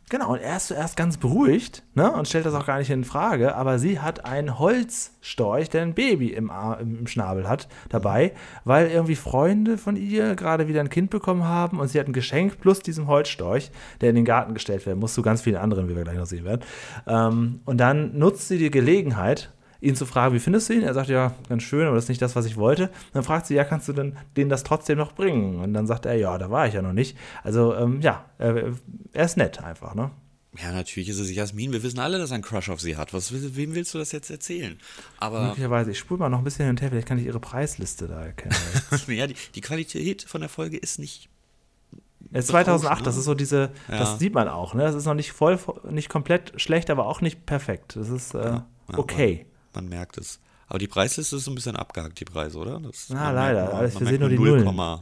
Genau, 0.10 0.34
und 0.34 0.42
er 0.42 0.58
ist 0.58 0.68
zuerst 0.68 0.96
ganz 0.96 1.18
beruhigt 1.18 1.82
ne, 1.96 2.12
und 2.12 2.28
stellt 2.28 2.46
das 2.46 2.54
auch 2.54 2.68
gar 2.68 2.78
nicht 2.78 2.90
in 2.92 3.04
Frage, 3.04 3.56
aber 3.56 3.80
sie 3.80 4.00
hat 4.00 4.26
einen 4.26 4.60
Holzstorch, 4.60 5.70
der 5.70 5.82
ein 5.82 5.96
Baby 5.96 6.28
im, 6.28 6.52
im 6.80 7.08
Schnabel 7.08 7.50
hat, 7.50 7.68
dabei, 7.90 8.34
weil 8.64 8.92
irgendwie 8.92 9.16
Freunde 9.16 9.78
von 9.78 9.96
ihr 9.96 10.36
gerade 10.36 10.68
wieder 10.68 10.82
ein 10.82 10.90
Kind 10.90 11.10
bekommen 11.10 11.46
haben 11.46 11.80
und 11.80 11.88
sie 11.88 12.00
hat 12.00 12.08
ein 12.08 12.14
Geschenk 12.14 12.60
plus 12.60 12.82
diesen 12.82 13.08
Holzstorch, 13.08 13.72
der 14.02 14.10
in 14.10 14.16
den 14.16 14.26
Garten 14.26 14.54
gestellt 14.54 14.86
werden 14.86 15.00
muss, 15.00 15.16
zu 15.16 15.24
ganz 15.24 15.42
vielen 15.42 15.56
anderen, 15.56 15.90
wie 15.90 15.96
wir 15.96 16.04
gleich 16.04 16.18
noch 16.18 16.28
sehen 16.28 16.46
werden. 16.46 16.62
Ähm, 17.08 17.62
und 17.66 17.78
dann 17.78 18.16
nutzt 18.16 18.50
sie 18.50 18.60
die 18.60 18.70
Gelegenheit, 18.70 19.52
ihn 19.84 19.96
zu 19.96 20.06
fragen, 20.06 20.34
wie 20.34 20.40
findest 20.40 20.70
du 20.70 20.74
ihn? 20.74 20.84
Er 20.84 20.94
sagt, 20.94 21.10
ja, 21.10 21.34
ganz 21.50 21.64
schön, 21.64 21.86
aber 21.86 21.96
das 21.96 22.06
ist 22.06 22.10
nicht 22.10 22.22
das, 22.22 22.36
was 22.36 22.46
ich 22.46 22.56
wollte. 22.56 22.84
Und 22.84 23.16
dann 23.16 23.24
fragt 23.24 23.48
sie, 23.48 23.56
ja, 23.56 23.66
kannst 23.66 23.88
du 23.88 23.94
denn 23.94 24.18
denen 24.38 24.50
das 24.50 24.64
trotzdem 24.64 24.98
noch 24.98 25.14
bringen? 25.14 25.60
Und 25.60 25.74
dann 25.74 25.86
sagt 25.88 26.06
er, 26.06 26.16
ja, 26.16 26.38
da 26.38 26.50
war 26.50 26.68
ich 26.68 26.74
ja 26.74 26.82
noch 26.82 26.94
nicht. 26.94 27.18
Also, 27.44 27.76
ähm, 27.76 28.02
ja, 28.02 28.26
äh, 28.40 28.72
er 29.12 29.26
ist 29.26 29.38
nett 29.38 29.62
einfach, 29.62 29.94
ne? 29.94 30.12
Ja, 30.62 30.72
natürlich 30.72 31.10
ist 31.10 31.20
es 31.20 31.34
Jasmin. 31.34 31.74
Wir 31.74 31.82
wissen 31.82 32.00
alle, 32.00 32.20
dass 32.20 32.32
er 32.32 32.36
einen 32.36 32.44
Crush 32.44 32.70
auf 32.70 32.80
sie 32.80 32.96
hat. 32.96 33.14
Was, 33.14 33.34
wem 33.56 33.74
willst 33.74 33.94
du 33.94 33.98
das 33.98 34.12
jetzt 34.12 34.30
erzählen? 34.30 34.80
Aber 35.18 35.48
Möglicherweise. 35.48 35.92
Ich 35.92 36.00
spule 36.00 36.20
mal 36.20 36.30
noch 36.30 36.38
ein 36.38 36.44
bisschen 36.44 36.68
hinterher. 36.68 36.92
Vielleicht 36.92 37.08
kann 37.08 37.18
ich 37.18 37.26
ihre 37.26 37.40
Preisliste 37.40 38.08
da 38.08 38.24
erkennen. 38.24 38.56
ja, 39.08 39.26
die, 39.26 39.36
die, 39.56 39.62
Qualität 39.62 40.24
von 40.24 40.42
der 40.42 40.50
Folge 40.50 40.78
ist 40.78 41.00
nicht. 41.00 41.28
Es 42.32 42.46
ist 42.46 42.52
2008, 42.52 43.00
ne? 43.00 43.06
das 43.06 43.18
ist 43.18 43.26
so 43.26 43.34
diese, 43.34 43.72
ja. 43.90 43.98
das 43.98 44.20
sieht 44.20 44.36
man 44.36 44.48
auch, 44.48 44.76
ne? 44.76 44.84
Das 44.84 44.96
ist 44.96 45.06
noch 45.06 45.16
nicht 45.16 45.32
voll, 45.32 45.60
nicht 45.90 46.10
komplett 46.10 46.54
schlecht, 46.62 46.92
aber 46.92 47.08
auch 47.08 47.22
nicht 47.22 47.48
perfekt. 47.48 47.96
Das 47.96 48.10
ist 48.10 48.36
äh, 48.36 48.46
ja, 48.46 48.68
okay 48.96 49.48
man 49.76 49.88
merkt 49.88 50.18
es. 50.18 50.40
Aber 50.68 50.80
die 50.80 50.88
Preisliste 50.88 51.36
ist 51.36 51.46
so 51.46 51.52
ein 51.52 51.56
bisschen 51.56 51.76
abgehakt, 51.76 52.20
die 52.20 52.26
Preise, 52.26 52.58
oder? 52.58 52.80
Das, 52.80 53.12
ah, 53.12 53.32
leider. 53.32 53.66
Merkt, 53.66 53.94
man, 53.96 54.04
man 54.04 54.14
sehen 54.14 54.20
nur 54.20 54.30
die 54.30 54.40
0, 54.40 54.64
Nullen. 54.64 55.00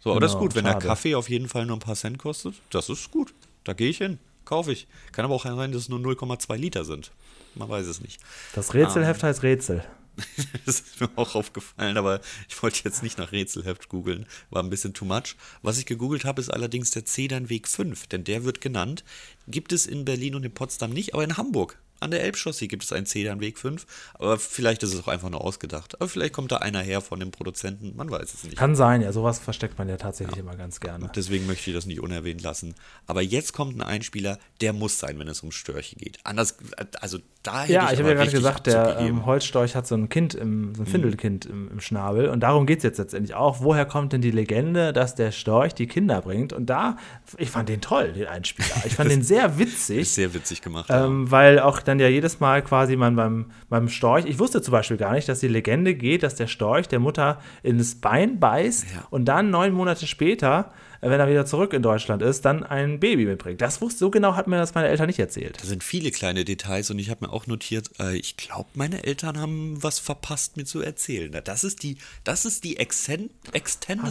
So, 0.00 0.10
aber 0.12 0.20
das 0.20 0.30
ist 0.30 0.34
genau, 0.34 0.44
gut, 0.44 0.54
wenn 0.54 0.64
schade. 0.64 0.78
der 0.78 0.88
Kaffee 0.88 1.14
auf 1.14 1.28
jeden 1.28 1.48
Fall 1.48 1.66
nur 1.66 1.76
ein 1.76 1.80
paar 1.80 1.96
Cent 1.96 2.18
kostet, 2.18 2.54
das 2.70 2.88
ist 2.88 3.10
gut. 3.10 3.34
Da 3.64 3.72
gehe 3.74 3.90
ich 3.90 3.98
hin, 3.98 4.18
kaufe 4.44 4.72
ich. 4.72 4.86
Kann 5.12 5.24
aber 5.24 5.34
auch 5.34 5.44
sein, 5.44 5.72
dass 5.72 5.82
es 5.82 5.88
nur 5.88 5.98
0,2 5.98 6.56
Liter 6.56 6.84
sind. 6.84 7.12
Man 7.54 7.68
weiß 7.68 7.86
es 7.86 8.00
nicht. 8.00 8.20
Das 8.54 8.74
Rätselheft 8.74 9.22
um, 9.22 9.28
heißt 9.28 9.42
Rätsel. 9.42 9.84
das 10.66 10.80
ist 10.80 11.00
mir 11.00 11.10
auch 11.16 11.34
aufgefallen, 11.34 11.96
aber 11.96 12.20
ich 12.48 12.60
wollte 12.62 12.80
jetzt 12.84 13.02
nicht 13.02 13.18
nach 13.18 13.32
Rätselheft 13.32 13.88
googeln. 13.88 14.26
War 14.50 14.62
ein 14.62 14.70
bisschen 14.70 14.94
too 14.94 15.04
much. 15.04 15.36
Was 15.62 15.78
ich 15.78 15.86
gegoogelt 15.86 16.24
habe, 16.24 16.40
ist 16.40 16.48
allerdings 16.48 16.90
der 16.90 17.04
Zedernweg 17.04 17.68
5, 17.68 18.06
denn 18.08 18.24
der 18.24 18.44
wird 18.44 18.60
genannt. 18.60 19.04
Gibt 19.46 19.72
es 19.72 19.86
in 19.86 20.04
Berlin 20.04 20.34
und 20.34 20.44
in 20.44 20.52
Potsdam 20.52 20.90
nicht, 20.90 21.14
aber 21.14 21.24
in 21.24 21.36
Hamburg 21.36 21.78
an 22.00 22.10
der 22.10 22.22
Elbchaussee 22.22 22.68
gibt 22.68 22.84
es 22.84 22.92
einen 22.92 23.06
Zedernweg 23.06 23.58
5, 23.58 23.86
aber 24.14 24.38
vielleicht 24.38 24.82
ist 24.82 24.94
es 24.94 25.00
auch 25.00 25.08
einfach 25.08 25.30
nur 25.30 25.42
ausgedacht. 25.42 26.00
Aber 26.00 26.08
vielleicht 26.08 26.32
kommt 26.32 26.52
da 26.52 26.58
einer 26.58 26.80
her 26.80 27.00
von 27.00 27.20
dem 27.20 27.30
Produzenten, 27.30 27.96
man 27.96 28.10
weiß 28.10 28.34
es 28.34 28.44
nicht. 28.44 28.56
Kann 28.56 28.76
sein, 28.76 29.02
ja, 29.02 29.12
sowas 29.12 29.38
versteckt 29.38 29.78
man 29.78 29.88
ja 29.88 29.96
tatsächlich 29.96 30.36
ja. 30.36 30.42
immer 30.42 30.56
ganz 30.56 30.80
gerne. 30.80 31.04
Und 31.04 31.16
deswegen 31.16 31.46
möchte 31.46 31.70
ich 31.70 31.76
das 31.76 31.86
nicht 31.86 32.00
unerwähnt 32.00 32.42
lassen. 32.42 32.74
Aber 33.06 33.22
jetzt 33.22 33.52
kommt 33.52 33.76
ein 33.76 33.82
Einspieler, 33.82 34.38
der 34.60 34.72
muss 34.72 34.98
sein, 34.98 35.18
wenn 35.18 35.28
es 35.28 35.42
um 35.42 35.52
Störche 35.52 35.96
geht. 35.96 36.18
Anders, 36.24 36.56
also 37.00 37.18
da 37.48 37.62
hätte 37.62 37.72
Ja, 37.72 37.86
ich, 37.86 37.92
ich 37.92 37.98
habe 37.98 38.08
ja 38.10 38.14
gerade 38.14 38.30
gesagt, 38.30 38.66
der 38.66 38.98
ähm, 39.00 39.26
Holzstorch 39.26 39.74
hat 39.74 39.86
so 39.86 39.94
ein 39.94 40.08
Kind, 40.08 40.34
im, 40.34 40.74
so 40.74 40.82
ein 40.82 40.86
mhm. 40.86 40.90
Findelkind 40.90 41.46
im, 41.46 41.70
im, 41.70 41.80
Schnabel 41.80 42.28
und 42.28 42.40
darum 42.40 42.66
geht 42.66 42.78
es 42.78 42.84
jetzt 42.84 42.98
letztendlich 42.98 43.34
auch. 43.34 43.60
Woher 43.60 43.84
kommt 43.84 44.12
denn 44.12 44.20
die 44.20 44.30
Legende, 44.30 44.92
dass 44.92 45.14
der 45.14 45.32
Storch 45.32 45.74
die 45.74 45.86
Kinder 45.86 46.20
bringt? 46.20 46.52
Und 46.52 46.66
da, 46.66 46.96
ich 47.36 47.50
fand 47.50 47.68
den 47.68 47.80
toll, 47.80 48.12
den 48.12 48.26
Einspieler. 48.26 48.82
Ich 48.84 48.94
fand 48.94 49.10
den 49.10 49.22
sehr 49.22 49.58
witzig. 49.58 49.98
Ist 50.00 50.14
sehr 50.14 50.34
witzig 50.34 50.62
gemacht. 50.62 50.88
Ähm, 50.90 51.24
ja. 51.24 51.30
Weil 51.30 51.60
auch 51.60 51.80
dann 51.80 51.98
ja 51.98 52.08
jedes 52.08 52.40
Mal 52.40 52.62
quasi 52.62 52.96
man 52.96 53.16
beim, 53.16 53.46
beim 53.68 53.88
Storch, 53.88 54.24
ich 54.26 54.38
wusste 54.38 54.62
zum 54.62 54.72
Beispiel 54.72 54.96
gar 54.96 55.12
nicht, 55.12 55.28
dass 55.28 55.40
die 55.40 55.48
Legende 55.48 55.94
geht, 55.94 56.22
dass 56.22 56.34
der 56.34 56.46
Storch 56.46 56.88
der 56.88 57.00
Mutter 57.00 57.40
ins 57.62 58.00
Bein 58.00 58.38
beißt 58.38 58.86
ja. 58.94 59.06
und 59.10 59.26
dann 59.26 59.50
neun 59.50 59.72
Monate 59.72 60.06
später 60.06 60.72
wenn 61.00 61.20
er 61.20 61.28
wieder 61.28 61.46
zurück 61.46 61.72
in 61.72 61.82
Deutschland 61.82 62.22
ist, 62.22 62.44
dann 62.44 62.64
ein 62.64 63.00
Baby 63.00 63.26
mitbringt. 63.26 63.60
Das 63.60 63.80
wusste, 63.80 64.00
so 64.00 64.10
genau 64.10 64.34
hat 64.34 64.46
mir 64.46 64.56
das 64.56 64.74
meine 64.74 64.88
Eltern 64.88 65.06
nicht 65.06 65.18
erzählt. 65.18 65.58
Da 65.60 65.66
sind 65.66 65.84
viele 65.84 66.10
kleine 66.10 66.44
Details 66.44 66.90
und 66.90 66.98
ich 66.98 67.10
habe 67.10 67.26
mir 67.26 67.32
auch 67.32 67.46
notiert, 67.46 67.90
äh, 68.00 68.16
ich 68.16 68.36
glaube, 68.36 68.68
meine 68.74 69.04
Eltern 69.04 69.38
haben 69.38 69.82
was 69.82 69.98
verpasst, 69.98 70.56
mir 70.56 70.64
zu 70.64 70.80
erzählen. 70.80 71.40
Das 71.44 71.64
ist 71.64 71.82
die, 71.82 71.98
das 72.24 72.44
ist 72.44 72.64
die 72.64 72.78
Extended 72.78 73.30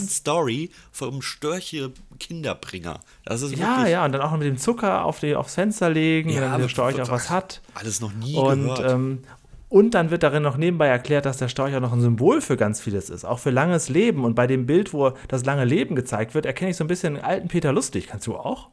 Story 0.10 0.70
vom 0.92 1.22
Störche 1.22 1.92
Kinderbringer. 2.20 3.00
Das 3.26 3.42
ist 3.42 3.56
ja, 3.56 3.88
ja, 3.88 4.06
und 4.06 4.12
dann 4.14 4.22
auch 4.22 4.32
mit 4.32 4.44
dem 4.44 4.58
Zucker 4.58 5.04
auf 5.04 5.20
die, 5.20 5.36
aufs 5.36 5.56
Fenster 5.56 5.90
legen, 5.90 6.30
ja, 6.30 6.54
wenn 6.54 6.62
der 6.62 6.70
Storch 6.70 7.02
auch 7.02 7.10
was 7.10 7.30
hat. 7.30 7.62
Alles 7.74 8.02
noch 8.02 8.14
nie 8.14 8.36
und, 8.36 8.64
gehört. 8.64 8.92
Ähm, 8.92 9.24
und 9.70 9.92
dann 9.92 10.12
wird 10.12 10.24
darin 10.24 10.44
noch 10.44 10.58
nebenbei 10.58 10.88
erklärt, 10.88 11.26
dass 11.26 11.38
der 11.38 11.50
Storch 11.50 11.76
auch 11.76 11.82
noch 11.82 11.92
ein 11.92 12.02
Symbol 12.02 12.42
für 12.42 12.56
ganz 12.56 12.80
vieles 12.80 13.10
ist, 13.10 13.26
auch 13.26 13.40
für 13.40 13.50
langes 13.50 13.90
Leben. 13.90 14.24
Und 14.24 14.34
bei 14.36 14.48
dem 14.48 14.66
Bild, 14.66 14.94
wo 14.94 15.12
das 15.28 15.44
lange 15.44 15.66
Leben 15.66 15.96
gezeigt 15.96 16.36
wird, 16.36 16.46
erkenne 16.46 16.72
ich 16.72 16.78
so 16.78 16.84
ein 16.84 16.88
bisschen 16.88 17.16
den 17.16 17.24
alten 17.24 17.50
Peter 17.50 17.74
Lustig. 17.74 18.08
Kannst 18.08 18.28
du 18.28 18.36
auch? 18.36 18.70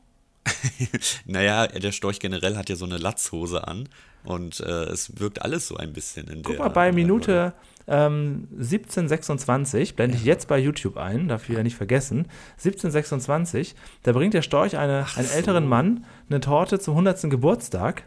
naja, 1.26 1.66
der 1.66 1.90
Storch 1.90 2.20
generell 2.20 2.56
hat 2.56 2.68
ja 2.68 2.76
so 2.76 2.84
eine 2.84 2.98
Latzhose 2.98 3.66
an 3.66 3.88
und 4.24 4.60
äh, 4.60 4.84
es 4.84 5.18
wirkt 5.18 5.42
alles 5.42 5.68
so 5.68 5.76
ein 5.76 5.92
bisschen 5.92 6.28
in 6.28 6.42
Guck 6.42 6.56
der. 6.56 6.64
mal, 6.64 6.68
bei 6.68 6.92
Minute 6.92 7.54
ähm, 7.88 8.48
1726, 8.52 9.96
blende 9.96 10.16
ich 10.16 10.24
jetzt 10.24 10.46
bei 10.46 10.58
YouTube 10.58 10.96
ein, 10.96 11.28
darf 11.28 11.48
ich 11.48 11.56
ja 11.56 11.62
nicht 11.62 11.76
vergessen. 11.76 12.28
1726, 12.58 13.74
da 14.02 14.12
bringt 14.12 14.34
der 14.34 14.42
Storch 14.42 14.76
eine, 14.76 15.06
einen 15.16 15.26
so. 15.26 15.34
älteren 15.34 15.66
Mann 15.66 16.04
eine 16.28 16.40
Torte 16.40 16.78
zum 16.78 16.92
100. 16.92 17.30
Geburtstag 17.30 18.04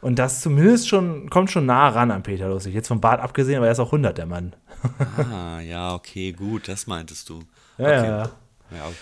und 0.00 0.18
das 0.18 0.40
zumindest 0.40 0.88
schon, 0.88 1.28
kommt 1.30 1.50
schon 1.50 1.66
nah 1.66 1.88
ran 1.88 2.10
an 2.10 2.22
Peter 2.22 2.48
Lustig. 2.48 2.74
Jetzt 2.74 2.88
vom 2.88 3.00
Bart 3.00 3.20
abgesehen, 3.20 3.56
aber 3.56 3.66
er 3.66 3.72
ist 3.72 3.80
auch 3.80 3.86
100, 3.86 4.16
der 4.16 4.26
Mann. 4.26 4.54
ah, 5.32 5.60
ja, 5.60 5.94
okay, 5.94 6.32
gut, 6.32 6.68
das 6.68 6.86
meintest 6.86 7.28
du. 7.28 7.42
Ja, 7.78 7.84
okay. 7.84 8.06
ja, 8.06 8.22
ja. 8.76 8.92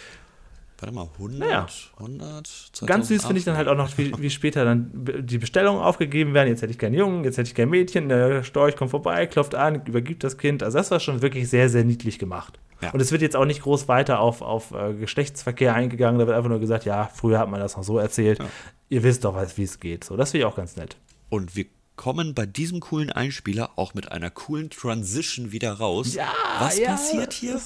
Warte 0.78 0.94
mal, 0.94 1.08
100, 1.14 1.38
naja. 1.38 1.66
100, 1.96 2.46
2008. 2.46 2.86
Ganz 2.86 3.08
süß 3.08 3.24
finde 3.24 3.38
ich 3.38 3.44
dann 3.44 3.56
halt 3.56 3.68
auch 3.68 3.76
noch, 3.76 3.96
wie, 3.96 4.12
wie 4.18 4.28
später 4.28 4.64
dann 4.64 4.90
die 4.94 5.38
Bestellungen 5.38 5.80
aufgegeben 5.80 6.34
werden. 6.34 6.48
Jetzt 6.48 6.60
hätte 6.60 6.72
ich 6.72 6.78
keinen 6.78 6.94
Jungen, 6.94 7.24
jetzt 7.24 7.38
hätte 7.38 7.48
ich 7.48 7.54
kein 7.54 7.70
Mädchen. 7.70 8.10
Der 8.10 8.42
Storch 8.42 8.76
kommt 8.76 8.90
vorbei, 8.90 9.26
klopft 9.26 9.54
an, 9.54 9.82
übergibt 9.86 10.22
das 10.22 10.36
Kind. 10.36 10.62
Also 10.62 10.76
das 10.76 10.90
war 10.90 11.00
schon 11.00 11.22
wirklich 11.22 11.48
sehr, 11.48 11.70
sehr 11.70 11.84
niedlich 11.84 12.18
gemacht. 12.18 12.58
Ja. 12.80 12.90
Und 12.90 13.00
es 13.00 13.10
wird 13.12 13.22
jetzt 13.22 13.36
auch 13.36 13.44
nicht 13.44 13.62
groß 13.62 13.88
weiter 13.88 14.20
auf, 14.20 14.42
auf 14.42 14.72
äh, 14.72 14.94
Geschlechtsverkehr 14.94 15.74
eingegangen. 15.74 16.18
Da 16.18 16.26
wird 16.26 16.36
einfach 16.36 16.50
nur 16.50 16.60
gesagt, 16.60 16.84
ja, 16.84 17.10
früher 17.12 17.38
hat 17.38 17.48
man 17.48 17.60
das 17.60 17.76
noch 17.76 17.84
so 17.84 17.98
erzählt. 17.98 18.38
Ja. 18.38 18.46
Ihr 18.88 19.02
wisst 19.02 19.24
doch, 19.24 19.36
wie 19.56 19.62
es 19.62 19.80
geht. 19.80 20.04
So, 20.04 20.16
das 20.16 20.30
finde 20.30 20.46
ich 20.46 20.52
auch 20.52 20.56
ganz 20.56 20.76
nett. 20.76 20.96
Und 21.28 21.56
wir 21.56 21.66
kommen 21.96 22.34
bei 22.34 22.46
diesem 22.46 22.80
coolen 22.80 23.10
Einspieler 23.10 23.70
auch 23.76 23.94
mit 23.94 24.12
einer 24.12 24.30
coolen 24.30 24.70
Transition 24.70 25.52
wieder 25.52 25.72
raus. 25.72 26.14
Ja, 26.14 26.28
Was 26.60 26.78
ja, 26.78 26.90
passiert 26.90 27.32
hier? 27.32 27.60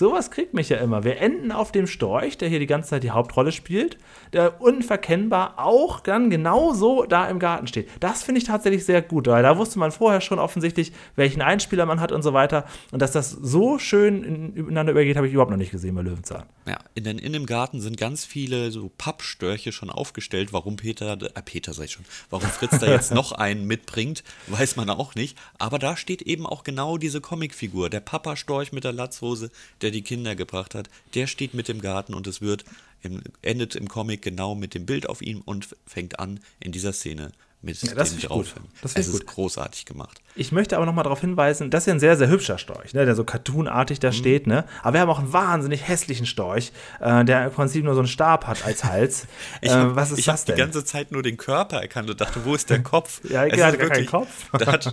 Sowas 0.00 0.30
kriegt 0.30 0.54
mich 0.54 0.70
ja 0.70 0.78
immer. 0.78 1.04
Wir 1.04 1.18
enden 1.18 1.52
auf 1.52 1.72
dem 1.72 1.86
Storch, 1.86 2.38
der 2.38 2.48
hier 2.48 2.58
die 2.58 2.66
ganze 2.66 2.88
Zeit 2.88 3.02
die 3.02 3.10
Hauptrolle 3.10 3.52
spielt, 3.52 3.98
der 4.32 4.62
unverkennbar 4.62 5.58
auch 5.58 6.00
dann 6.00 6.30
genauso 6.30 7.04
da 7.04 7.28
im 7.28 7.38
Garten 7.38 7.66
steht. 7.66 7.86
Das 8.00 8.22
finde 8.22 8.38
ich 8.38 8.44
tatsächlich 8.44 8.86
sehr 8.86 9.02
gut, 9.02 9.26
weil 9.26 9.42
da 9.42 9.58
wusste 9.58 9.78
man 9.78 9.92
vorher 9.92 10.22
schon 10.22 10.38
offensichtlich, 10.38 10.92
welchen 11.16 11.42
Einspieler 11.42 11.84
man 11.84 12.00
hat 12.00 12.12
und 12.12 12.22
so 12.22 12.32
weiter. 12.32 12.64
Und 12.92 13.02
dass 13.02 13.12
das 13.12 13.30
so 13.30 13.78
schön 13.78 14.54
ineinander 14.54 14.92
übergeht, 14.92 15.18
habe 15.18 15.26
ich 15.26 15.34
überhaupt 15.34 15.50
noch 15.50 15.58
nicht 15.58 15.70
gesehen 15.70 15.94
bei 15.96 16.00
Löwenzahn. 16.00 16.44
Ja, 16.66 16.78
in, 16.94 17.04
den, 17.04 17.18
in 17.18 17.34
dem 17.34 17.44
Garten 17.44 17.82
sind 17.82 17.98
ganz 17.98 18.24
viele 18.24 18.70
so 18.70 18.90
Pappstörche 18.96 19.70
schon 19.70 19.90
aufgestellt. 19.90 20.54
Warum 20.54 20.76
Peter, 20.76 21.12
äh, 21.12 21.42
Peter 21.44 21.72
ich 21.78 21.92
schon, 21.92 22.06
warum 22.30 22.48
Fritz 22.48 22.78
da 22.78 22.86
jetzt 22.86 23.12
noch 23.14 23.32
einen 23.32 23.66
mitbringt, 23.66 24.24
weiß 24.46 24.76
man 24.76 24.88
auch 24.88 25.14
nicht. 25.14 25.36
Aber 25.58 25.78
da 25.78 25.94
steht 25.94 26.22
eben 26.22 26.46
auch 26.46 26.64
genau 26.64 26.96
diese 26.96 27.20
Comicfigur, 27.20 27.90
der 27.90 28.00
Papa-Storch 28.00 28.72
mit 28.72 28.84
der 28.84 28.92
Latzhose, 28.92 29.50
der 29.82 29.89
die 29.90 30.02
Kinder 30.02 30.34
gebracht 30.34 30.74
hat. 30.74 30.88
Der 31.14 31.26
steht 31.26 31.54
mit 31.54 31.68
im 31.68 31.80
Garten 31.80 32.14
und 32.14 32.26
es 32.26 32.40
wird, 32.40 32.64
im, 33.02 33.22
endet 33.42 33.74
im 33.74 33.88
Comic 33.88 34.22
genau 34.22 34.54
mit 34.54 34.74
dem 34.74 34.86
Bild 34.86 35.08
auf 35.08 35.22
ihm 35.22 35.40
und 35.40 35.68
fängt 35.86 36.18
an 36.18 36.40
in 36.60 36.72
dieser 36.72 36.92
Szene 36.92 37.32
mit 37.62 37.82
ja, 37.82 37.94
das 37.94 38.10
dem 38.10 38.20
drauf. 38.20 38.54
Das 38.82 38.96
es 38.96 39.08
ist 39.08 39.20
gut. 39.20 39.26
großartig 39.26 39.84
gemacht. 39.84 40.22
Ich 40.36 40.52
möchte 40.52 40.76
aber 40.76 40.86
noch 40.86 40.94
mal 40.94 41.02
darauf 41.02 41.20
hinweisen, 41.20 41.70
das 41.70 41.82
ist 41.82 41.86
ja 41.86 41.94
ein 41.94 42.00
sehr, 42.00 42.16
sehr 42.16 42.28
hübscher 42.28 42.56
Storch, 42.56 42.94
ne, 42.94 43.04
der 43.04 43.16
so 43.16 43.24
cartoonartig 43.24 43.98
da 43.98 44.08
mhm. 44.08 44.12
steht. 44.12 44.46
Ne? 44.46 44.64
Aber 44.82 44.94
wir 44.94 45.00
haben 45.00 45.10
auch 45.10 45.18
einen 45.18 45.32
wahnsinnig 45.32 45.86
hässlichen 45.86 46.24
Storch, 46.24 46.72
äh, 47.00 47.24
der 47.24 47.46
im 47.46 47.52
Prinzip 47.52 47.84
nur 47.84 47.94
so 47.94 48.00
einen 48.00 48.08
Stab 48.08 48.46
hat 48.46 48.64
als 48.64 48.84
Hals. 48.84 49.26
ich 49.60 49.70
hab, 49.70 49.92
äh, 49.92 49.96
was 49.96 50.12
ist 50.12 50.20
ich 50.20 50.24
das 50.26 50.44
denn? 50.44 50.54
die 50.54 50.60
ganze 50.62 50.84
Zeit 50.84 51.10
nur 51.10 51.22
den 51.22 51.36
Körper 51.36 51.80
erkannt 51.80 52.10
und 52.10 52.20
dachte, 52.20 52.44
wo 52.44 52.54
ist 52.54 52.70
der 52.70 52.82
Kopf? 52.82 53.20
ja, 53.28 53.44
er 53.44 53.66
hat 53.66 53.78
gar 53.78 53.88
keinen 53.88 54.06
Kopf. 54.06 54.28
da, 54.52 54.66
hat, 54.72 54.90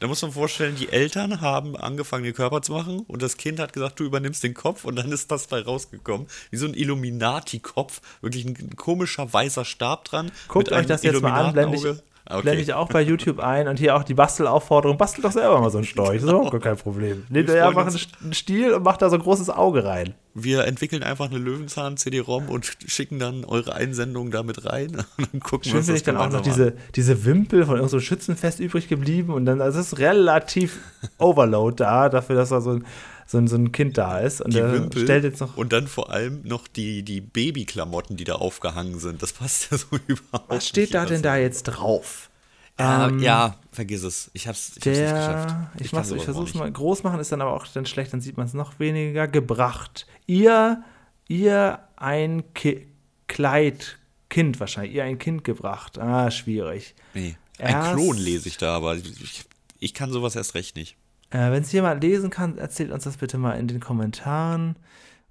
da 0.00 0.06
muss 0.06 0.20
man 0.22 0.32
vorstellen, 0.32 0.74
die 0.76 0.90
Eltern 0.90 1.40
haben 1.40 1.76
angefangen, 1.76 2.24
den 2.24 2.34
Körper 2.34 2.60
zu 2.60 2.72
machen 2.72 3.04
und 3.06 3.22
das 3.22 3.36
Kind 3.36 3.60
hat 3.60 3.72
gesagt, 3.72 4.00
du 4.00 4.04
übernimmst 4.04 4.42
den 4.42 4.54
Kopf 4.54 4.84
und 4.84 4.96
dann 4.96 5.12
ist 5.12 5.30
das 5.30 5.46
bei 5.46 5.60
rausgekommen. 5.62 6.26
Wie 6.50 6.56
so 6.56 6.66
ein 6.66 6.74
Illuminati-Kopf, 6.74 8.00
wirklich 8.22 8.44
ein 8.44 8.76
komischer 8.76 9.32
weißer 9.32 9.64
Stab 9.64 10.04
dran. 10.04 10.32
Guckt 10.48 10.72
euch 10.72 10.86
das 10.86 11.02
jetzt 11.04 11.22
mal 11.22 11.32
an, 11.32 11.52
blende 11.52 11.76
ich, 11.76 11.84
Okay. 12.26 12.40
Blende 12.40 12.62
ich 12.62 12.72
auch 12.72 12.88
bei 12.88 13.02
YouTube 13.02 13.38
ein 13.38 13.68
und 13.68 13.78
hier 13.78 13.94
auch 13.94 14.02
die 14.02 14.14
Bastelaufforderung. 14.14 14.96
Bastel 14.96 15.20
doch 15.22 15.32
selber 15.32 15.60
mal 15.60 15.68
so 15.68 15.76
einen 15.76 15.86
Storch. 15.86 16.14
Das 16.14 16.22
ist 16.22 16.30
auch 16.30 16.50
gar 16.50 16.60
kein 16.60 16.76
Problem. 16.78 17.24
Nehmt 17.28 17.50
ihr 17.50 17.66
einfach 17.66 17.86
einen 17.86 18.32
Stiel 18.32 18.72
und 18.72 18.82
macht 18.82 19.02
da 19.02 19.10
so 19.10 19.16
ein 19.16 19.22
großes 19.22 19.50
Auge 19.50 19.84
rein. 19.84 20.14
Wir 20.32 20.64
entwickeln 20.64 21.02
einfach 21.02 21.26
eine 21.26 21.38
Löwenzahn-CD-ROM 21.38 22.48
und 22.48 22.78
schicken 22.86 23.18
dann 23.18 23.44
eure 23.44 23.74
Einsendungen 23.74 24.32
damit 24.32 24.64
rein. 24.64 25.04
Und 25.16 25.32
dann 25.32 25.40
gucken 25.40 25.70
Schön 25.70 25.84
finde 25.84 25.96
ich 25.96 26.02
dann 26.02 26.16
auch 26.16 26.30
noch 26.30 26.40
diese, 26.40 26.72
diese 26.96 27.24
Wimpel 27.24 27.66
von 27.66 27.76
irgendeinem 27.76 28.00
Schützenfest 28.00 28.58
übrig 28.58 28.88
geblieben. 28.88 29.32
Und 29.32 29.44
dann, 29.44 29.60
also 29.60 29.78
es 29.78 29.92
ist 29.92 29.98
relativ 29.98 30.80
Overload 31.18 31.76
da, 31.76 32.08
dafür, 32.08 32.34
dass 32.34 32.48
da 32.48 32.60
so 32.60 32.70
ein 32.70 32.84
so 33.26 33.38
ein, 33.38 33.48
so 33.48 33.56
ein 33.56 33.72
Kind 33.72 33.98
da 33.98 34.18
ist. 34.18 34.40
Und 34.40 34.54
die 34.54 34.62
Wimpel 34.62 35.04
stellt 35.04 35.24
jetzt 35.24 35.40
noch. 35.40 35.56
Und 35.56 35.72
dann 35.72 35.86
vor 35.86 36.10
allem 36.10 36.42
noch 36.44 36.68
die, 36.68 37.02
die 37.02 37.20
Babyklamotten, 37.20 38.16
die 38.16 38.24
da 38.24 38.34
aufgehangen 38.34 38.98
sind. 38.98 39.22
Das 39.22 39.32
passt 39.32 39.70
ja 39.70 39.78
so 39.78 39.86
überhaupt. 40.06 40.48
Was 40.50 40.68
steht 40.68 40.94
da 40.94 41.06
denn 41.06 41.22
da 41.22 41.36
jetzt 41.36 41.64
drauf? 41.64 42.30
Ja, 42.78 43.08
ähm, 43.08 43.20
ja, 43.20 43.56
vergiss 43.70 44.02
es. 44.02 44.30
Ich 44.32 44.48
hab's, 44.48 44.72
ich 44.76 44.82
der, 44.82 44.92
hab's 44.92 45.02
nicht 45.02 45.14
geschafft. 45.14 45.70
Ich, 45.74 45.80
ich, 45.80 46.16
ich 46.16 46.24
versuche 46.24 46.48
es 46.48 46.54
mal 46.54 46.70
groß 46.70 47.04
machen, 47.04 47.20
ist 47.20 47.30
dann 47.30 47.40
aber 47.40 47.54
auch 47.54 47.66
dann 47.68 47.86
schlecht, 47.86 48.12
dann 48.12 48.20
sieht 48.20 48.36
man 48.36 48.46
es 48.46 48.54
noch 48.54 48.78
weniger. 48.80 49.28
Gebracht. 49.28 50.06
Ihr, 50.26 50.82
ihr 51.28 51.78
ein 51.96 52.42
Ki 52.54 52.88
Kleid, 53.26 53.98
Kind 54.28 54.60
wahrscheinlich, 54.60 54.94
ihr 54.94 55.04
ein 55.04 55.18
Kind 55.18 55.44
gebracht. 55.44 55.98
Ah, 55.98 56.30
schwierig. 56.30 56.94
Nee. 57.14 57.36
Ein 57.58 57.74
erst, 57.74 57.92
Klon 57.94 58.16
lese 58.16 58.48
ich 58.48 58.58
da, 58.58 58.76
aber 58.76 58.96
ich, 58.96 59.44
ich 59.78 59.94
kann 59.94 60.10
sowas 60.10 60.36
erst 60.36 60.54
recht 60.54 60.76
nicht. 60.76 60.96
Äh, 61.34 61.50
Wenn 61.50 61.62
es 61.64 61.72
jemand 61.72 62.00
lesen 62.00 62.30
kann, 62.30 62.58
erzählt 62.58 62.92
uns 62.92 63.02
das 63.02 63.16
bitte 63.16 63.38
mal 63.38 63.58
in 63.58 63.66
den 63.66 63.80
Kommentaren. 63.80 64.76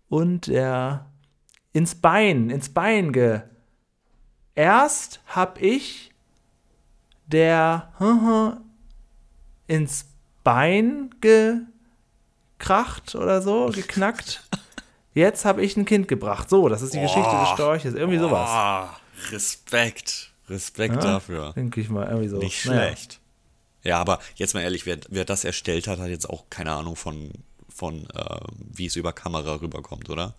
Und 0.10 0.48
der 0.48 1.06
ins 1.72 1.96
Bein, 1.96 2.50
ins 2.50 2.68
Bein 2.68 3.14
ge. 3.14 3.40
Erst 4.54 5.22
hab 5.28 5.62
ich 5.62 6.12
der 7.26 7.94
ins 9.68 10.06
Bein 10.44 11.10
gekracht 11.22 13.16
oder 13.16 13.42
so, 13.42 13.68
geknackt. 13.68 14.44
Jetzt 15.14 15.46
habe 15.46 15.64
ich 15.64 15.78
ein 15.78 15.86
Kind 15.86 16.10
gebracht. 16.10 16.50
So, 16.50 16.68
das 16.68 16.82
ist 16.82 16.94
die 16.94 16.98
oh, 16.98 17.04
Geschichte 17.04 17.32
des 17.32 17.50
Storches. 17.50 17.94
Irgendwie 17.94 18.20
sowas. 18.20 18.50
Oh, 18.52 19.32
Respekt. 19.32 20.34
Respekt 20.50 20.96
ja, 20.96 21.14
dafür. 21.14 21.54
Denke 21.54 21.80
ich 21.80 21.90
mal, 21.90 22.08
irgendwie 22.08 22.28
so. 22.28 22.40
Nicht 22.40 22.60
schlecht. 22.60 23.22
Ja, 23.84 24.00
aber 24.00 24.20
jetzt 24.36 24.54
mal 24.54 24.62
ehrlich, 24.62 24.86
wer, 24.86 25.00
wer 25.10 25.26
das 25.26 25.44
erstellt 25.44 25.88
hat, 25.88 26.00
hat 26.00 26.10
jetzt 26.10 26.30
auch 26.30 26.46
keine 26.50 26.72
Ahnung 26.72 26.96
von, 26.96 27.32
von 27.70 28.08
äh, 28.14 28.40
wie 28.58 28.86
es 28.86 28.96
über 28.96 29.14
Kamera 29.14 29.60
rüberkommt, 29.62 30.10
oder? 30.10 30.36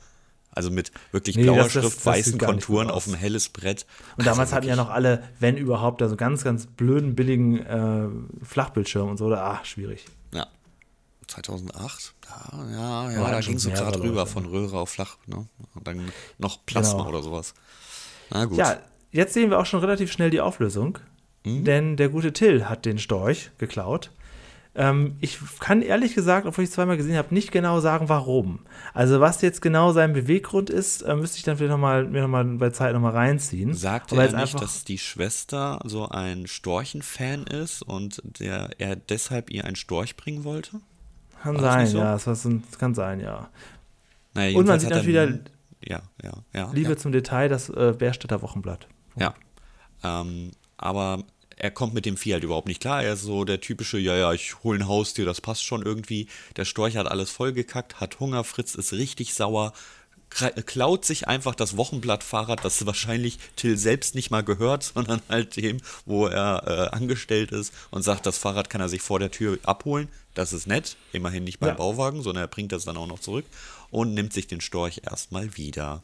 Also 0.54 0.70
mit 0.70 0.92
wirklich 1.10 1.36
blauer 1.36 1.64
das, 1.64 1.72
Schrift, 1.72 1.86
das, 1.86 1.94
das 1.96 2.06
weißen 2.06 2.38
Konturen 2.38 2.88
auf 2.88 3.06
ein 3.08 3.14
helles 3.14 3.48
Brett. 3.48 3.86
Und 4.16 4.26
damals 4.26 4.48
also 4.48 4.56
hatten 4.56 4.68
ja 4.68 4.76
noch 4.76 4.88
alle, 4.88 5.24
wenn 5.40 5.56
überhaupt, 5.56 6.00
da 6.00 6.08
so 6.08 6.16
ganz, 6.16 6.44
ganz 6.44 6.66
blöden, 6.66 7.16
billigen 7.16 7.58
äh, 7.58 8.08
Flachbildschirm 8.44 9.08
und 9.08 9.16
so. 9.16 9.26
Oder, 9.26 9.44
ach, 9.44 9.64
schwierig. 9.64 10.04
Ja. 10.32 10.46
2008? 11.26 12.14
Ja, 12.26 12.70
ja, 12.70 13.10
ja, 13.10 13.30
da 13.30 13.40
ging 13.40 13.56
es 13.56 13.64
so 13.64 13.70
gerade 13.70 14.00
rüber 14.00 14.26
von 14.26 14.46
Röhre 14.46 14.78
auf 14.78 14.90
Flach. 14.90 15.16
Ne? 15.26 15.46
Und 15.74 15.88
dann 15.88 16.12
noch 16.38 16.64
Plasma 16.66 16.98
genau. 16.98 17.08
oder 17.08 17.22
sowas. 17.22 17.54
Na 18.30 18.44
gut. 18.44 18.56
Ja, 18.56 18.78
jetzt 19.10 19.34
sehen 19.34 19.50
wir 19.50 19.58
auch 19.58 19.66
schon 19.66 19.80
relativ 19.80 20.12
schnell 20.12 20.30
die 20.30 20.40
Auflösung. 20.40 20.98
Mhm. 21.44 21.64
Denn 21.64 21.96
der 21.96 22.08
gute 22.08 22.32
Till 22.32 22.68
hat 22.68 22.84
den 22.84 22.98
Storch 22.98 23.50
geklaut. 23.58 24.10
Ähm, 24.76 25.16
ich 25.20 25.38
kann 25.60 25.82
ehrlich 25.82 26.14
gesagt, 26.14 26.46
obwohl 26.46 26.64
ich 26.64 26.70
es 26.70 26.74
zweimal 26.74 26.96
gesehen 26.96 27.16
habe, 27.16 27.32
nicht 27.32 27.52
genau 27.52 27.78
sagen, 27.78 28.08
warum. 28.08 28.60
Also 28.92 29.20
was 29.20 29.40
jetzt 29.40 29.62
genau 29.62 29.92
sein 29.92 30.12
Beweggrund 30.12 30.68
ist, 30.68 31.02
äh, 31.02 31.14
müsste 31.14 31.38
ich 31.38 31.44
dann 31.44 31.56
vielleicht 31.56 31.70
noch 31.70 31.78
mal, 31.78 32.04
mir 32.06 32.22
nochmal 32.22 32.44
bei 32.44 32.70
Zeit 32.70 32.92
nochmal 32.92 33.12
reinziehen. 33.12 33.74
Sagt 33.74 34.10
er 34.12 34.22
nicht, 34.22 34.34
einfach, 34.34 34.58
dass 34.58 34.82
die 34.82 34.98
Schwester 34.98 35.78
so 35.84 36.08
ein 36.08 36.48
Storchen-Fan 36.48 37.44
ist 37.44 37.82
und 37.82 38.20
der, 38.24 38.70
er 38.78 38.96
deshalb 38.96 39.50
ihr 39.50 39.64
einen 39.64 39.76
Storch 39.76 40.16
bringen 40.16 40.42
wollte? 40.42 40.80
Kann 41.40 41.60
sein, 41.60 41.86
so? 41.86 41.98
ja. 41.98 42.14
Das, 42.14 42.24
das, 42.24 42.48
kann 42.78 42.94
sein, 42.94 43.20
ja. 43.20 43.50
Naja, 44.32 44.58
und 44.58 44.66
man 44.66 44.80
sieht 44.80 44.90
dann 44.90 45.06
wieder 45.06 45.38
ja, 45.86 46.02
ja, 46.22 46.32
ja, 46.52 46.70
Liebe 46.72 46.96
zum 46.96 47.12
Detail, 47.12 47.48
das 47.48 47.68
äh, 47.68 47.94
Bärstädter 47.96 48.42
Wochenblatt. 48.42 48.88
Ja. 49.16 49.34
Ähm, 50.02 50.50
aber 50.78 51.22
er 51.56 51.70
kommt 51.70 51.94
mit 51.94 52.06
dem 52.06 52.16
Vieh 52.16 52.32
halt 52.32 52.44
überhaupt 52.44 52.68
nicht 52.68 52.80
klar. 52.80 53.02
Er 53.02 53.14
ist 53.14 53.22
so 53.22 53.44
der 53.44 53.60
typische, 53.60 53.98
ja, 53.98 54.16
ja, 54.16 54.32
ich 54.32 54.62
hole 54.62 54.78
ein 54.78 54.88
Haustier, 54.88 55.24
das 55.24 55.40
passt 55.40 55.64
schon 55.64 55.82
irgendwie. 55.82 56.28
Der 56.56 56.64
Storch 56.64 56.96
hat 56.96 57.06
alles 57.06 57.30
vollgekackt, 57.30 58.00
hat 58.00 58.20
Hunger, 58.20 58.44
Fritz 58.44 58.74
ist 58.74 58.92
richtig 58.92 59.34
sauer, 59.34 59.72
klaut 60.66 61.04
sich 61.04 61.28
einfach 61.28 61.54
das 61.54 61.76
Wochenblattfahrrad, 61.76 62.64
das 62.64 62.84
wahrscheinlich 62.86 63.38
Till 63.56 63.76
selbst 63.76 64.14
nicht 64.14 64.30
mal 64.30 64.42
gehört, 64.42 64.82
sondern 64.94 65.20
halt 65.28 65.56
dem, 65.56 65.78
wo 66.06 66.26
er 66.26 66.64
äh, 66.66 66.96
angestellt 66.96 67.52
ist 67.52 67.72
und 67.90 68.02
sagt, 68.02 68.26
das 68.26 68.38
Fahrrad 68.38 68.70
kann 68.70 68.80
er 68.80 68.88
sich 68.88 69.02
vor 69.02 69.18
der 69.18 69.30
Tür 69.30 69.58
abholen. 69.62 70.08
Das 70.34 70.52
ist 70.52 70.66
nett, 70.66 70.96
immerhin 71.12 71.44
nicht 71.44 71.60
beim 71.60 71.70
ja. 71.70 71.74
Bauwagen, 71.74 72.22
sondern 72.22 72.44
er 72.44 72.48
bringt 72.48 72.72
das 72.72 72.84
dann 72.84 72.96
auch 72.96 73.06
noch 73.06 73.20
zurück 73.20 73.44
und 73.90 74.14
nimmt 74.14 74.32
sich 74.32 74.48
den 74.48 74.60
Storch 74.60 75.02
erstmal 75.04 75.56
wieder. 75.56 76.02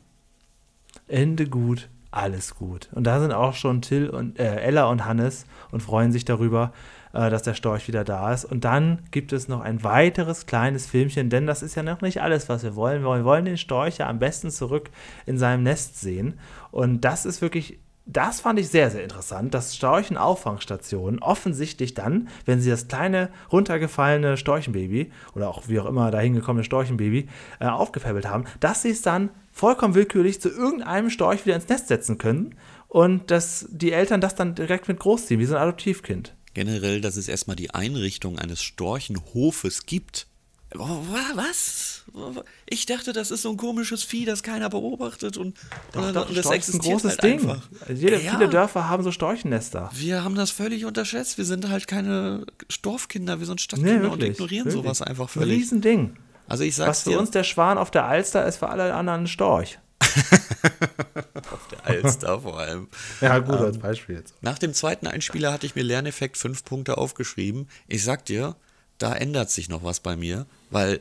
Ende 1.08 1.46
gut 1.46 1.88
alles 2.10 2.54
gut. 2.54 2.88
Und 2.92 3.04
da 3.04 3.20
sind 3.20 3.32
auch 3.32 3.54
schon 3.54 3.82
Till 3.82 4.08
und 4.08 4.38
äh, 4.38 4.56
Ella 4.56 4.86
und 4.86 5.04
Hannes 5.04 5.46
und 5.70 5.82
freuen 5.82 6.12
sich 6.12 6.24
darüber, 6.24 6.72
äh, 7.12 7.30
dass 7.30 7.42
der 7.42 7.54
Storch 7.54 7.88
wieder 7.88 8.04
da 8.04 8.32
ist. 8.32 8.44
Und 8.44 8.64
dann 8.64 9.02
gibt 9.10 9.32
es 9.32 9.48
noch 9.48 9.60
ein 9.60 9.84
weiteres 9.84 10.46
kleines 10.46 10.86
Filmchen, 10.86 11.30
denn 11.30 11.46
das 11.46 11.62
ist 11.62 11.74
ja 11.74 11.82
noch 11.82 12.00
nicht 12.00 12.20
alles, 12.20 12.48
was 12.48 12.62
wir 12.62 12.74
wollen. 12.74 13.02
Wir 13.02 13.24
wollen 13.24 13.44
den 13.44 13.58
Storch 13.58 13.98
ja 13.98 14.08
am 14.08 14.18
besten 14.18 14.50
zurück 14.50 14.90
in 15.26 15.38
seinem 15.38 15.62
Nest 15.62 16.00
sehen. 16.00 16.38
Und 16.70 17.04
das 17.04 17.26
ist 17.26 17.42
wirklich 17.42 17.78
das 18.12 18.40
fand 18.40 18.58
ich 18.58 18.68
sehr, 18.68 18.90
sehr 18.90 19.04
interessant, 19.04 19.54
dass 19.54 19.76
Storchenauffangsstationen 19.76 21.20
offensichtlich 21.22 21.94
dann, 21.94 22.28
wenn 22.44 22.60
sie 22.60 22.70
das 22.70 22.88
kleine, 22.88 23.30
runtergefallene 23.52 24.36
Storchenbaby 24.36 25.12
oder 25.34 25.48
auch 25.48 25.68
wie 25.68 25.78
auch 25.78 25.86
immer 25.86 26.10
dahin 26.10 26.34
gekommene 26.34 26.64
Storchenbaby 26.64 27.28
äh, 27.60 27.66
aufgefäbelt 27.66 28.28
haben, 28.28 28.44
dass 28.58 28.82
sie 28.82 28.90
es 28.90 29.02
dann 29.02 29.30
vollkommen 29.60 29.94
willkürlich 29.94 30.40
zu 30.40 30.48
irgendeinem 30.48 31.10
Storch 31.10 31.44
wieder 31.44 31.54
ins 31.54 31.68
Nest 31.68 31.88
setzen 31.88 32.16
können 32.16 32.54
und 32.88 33.30
dass 33.30 33.66
die 33.70 33.92
Eltern 33.92 34.22
das 34.22 34.34
dann 34.34 34.54
direkt 34.54 34.88
mit 34.88 34.98
großziehen, 34.98 35.38
wie 35.38 35.44
so 35.44 35.54
ein 35.54 35.60
Adoptivkind. 35.60 36.34
Generell, 36.54 37.02
dass 37.02 37.16
es 37.16 37.28
erstmal 37.28 37.56
die 37.56 37.70
Einrichtung 37.70 38.38
eines 38.38 38.62
Storchenhofes 38.62 39.84
gibt, 39.84 40.26
was? 40.72 42.04
Ich 42.68 42.86
dachte, 42.86 43.12
das 43.12 43.30
ist 43.32 43.42
so 43.42 43.50
ein 43.50 43.56
komisches 43.56 44.04
Vieh, 44.04 44.24
das 44.24 44.42
keiner 44.42 44.70
beobachtet 44.70 45.36
und, 45.36 45.56
doch, 45.92 46.12
doch, 46.12 46.32
das 46.32 46.46
ist 46.46 46.74
ein 46.74 46.78
großes 46.78 47.18
halt 47.18 47.22
Ding. 47.24 47.40
Einfach. 47.40 47.68
Jede, 47.88 48.22
ja. 48.22 48.32
Viele 48.32 48.48
Dörfer 48.48 48.88
haben 48.88 49.02
so 49.02 49.10
Storchennester. 49.10 49.90
Wir 49.92 50.22
haben 50.22 50.36
das 50.36 50.52
völlig 50.52 50.84
unterschätzt. 50.84 51.38
Wir 51.38 51.44
sind 51.44 51.68
halt 51.68 51.88
keine 51.88 52.46
Dorfkinder, 52.82 53.40
wir 53.40 53.46
sind 53.46 53.60
Stadtkinder 53.60 53.94
nee, 53.94 54.02
wirklich, 54.02 54.28
und 54.28 54.34
ignorieren 54.34 54.66
wirklich. 54.66 54.82
sowas 54.82 55.02
einfach 55.02 55.28
völlig. 55.28 55.56
Ein 55.56 55.58
Riesending. 55.58 56.16
Also 56.50 56.64
ich 56.64 56.74
sag's 56.74 56.88
Was 56.88 57.02
für 57.02 57.10
dir, 57.10 57.20
uns 57.20 57.30
der 57.30 57.44
Schwan 57.44 57.78
auf 57.78 57.92
der 57.92 58.06
Alster 58.06 58.44
ist, 58.44 58.56
für 58.56 58.68
alle 58.68 58.92
anderen 58.92 59.22
ein 59.22 59.26
Storch. 59.28 59.78
auf 60.00 61.68
der 61.70 61.86
Alster 61.86 62.40
vor 62.40 62.58
allem. 62.58 62.88
Ja, 63.20 63.38
gut, 63.38 63.60
ähm, 63.60 63.66
als 63.66 63.78
Beispiel 63.78 64.16
jetzt. 64.16 64.34
Nach 64.40 64.58
dem 64.58 64.74
zweiten 64.74 65.06
Einspieler 65.06 65.52
hatte 65.52 65.64
ich 65.64 65.76
mir 65.76 65.84
Lerneffekt 65.84 66.36
fünf 66.36 66.64
Punkte 66.64 66.98
aufgeschrieben. 66.98 67.68
Ich 67.86 68.02
sag 68.02 68.24
dir, 68.24 68.56
da 68.98 69.14
ändert 69.14 69.50
sich 69.50 69.68
noch 69.68 69.84
was 69.84 70.00
bei 70.00 70.16
mir, 70.16 70.46
weil 70.70 71.00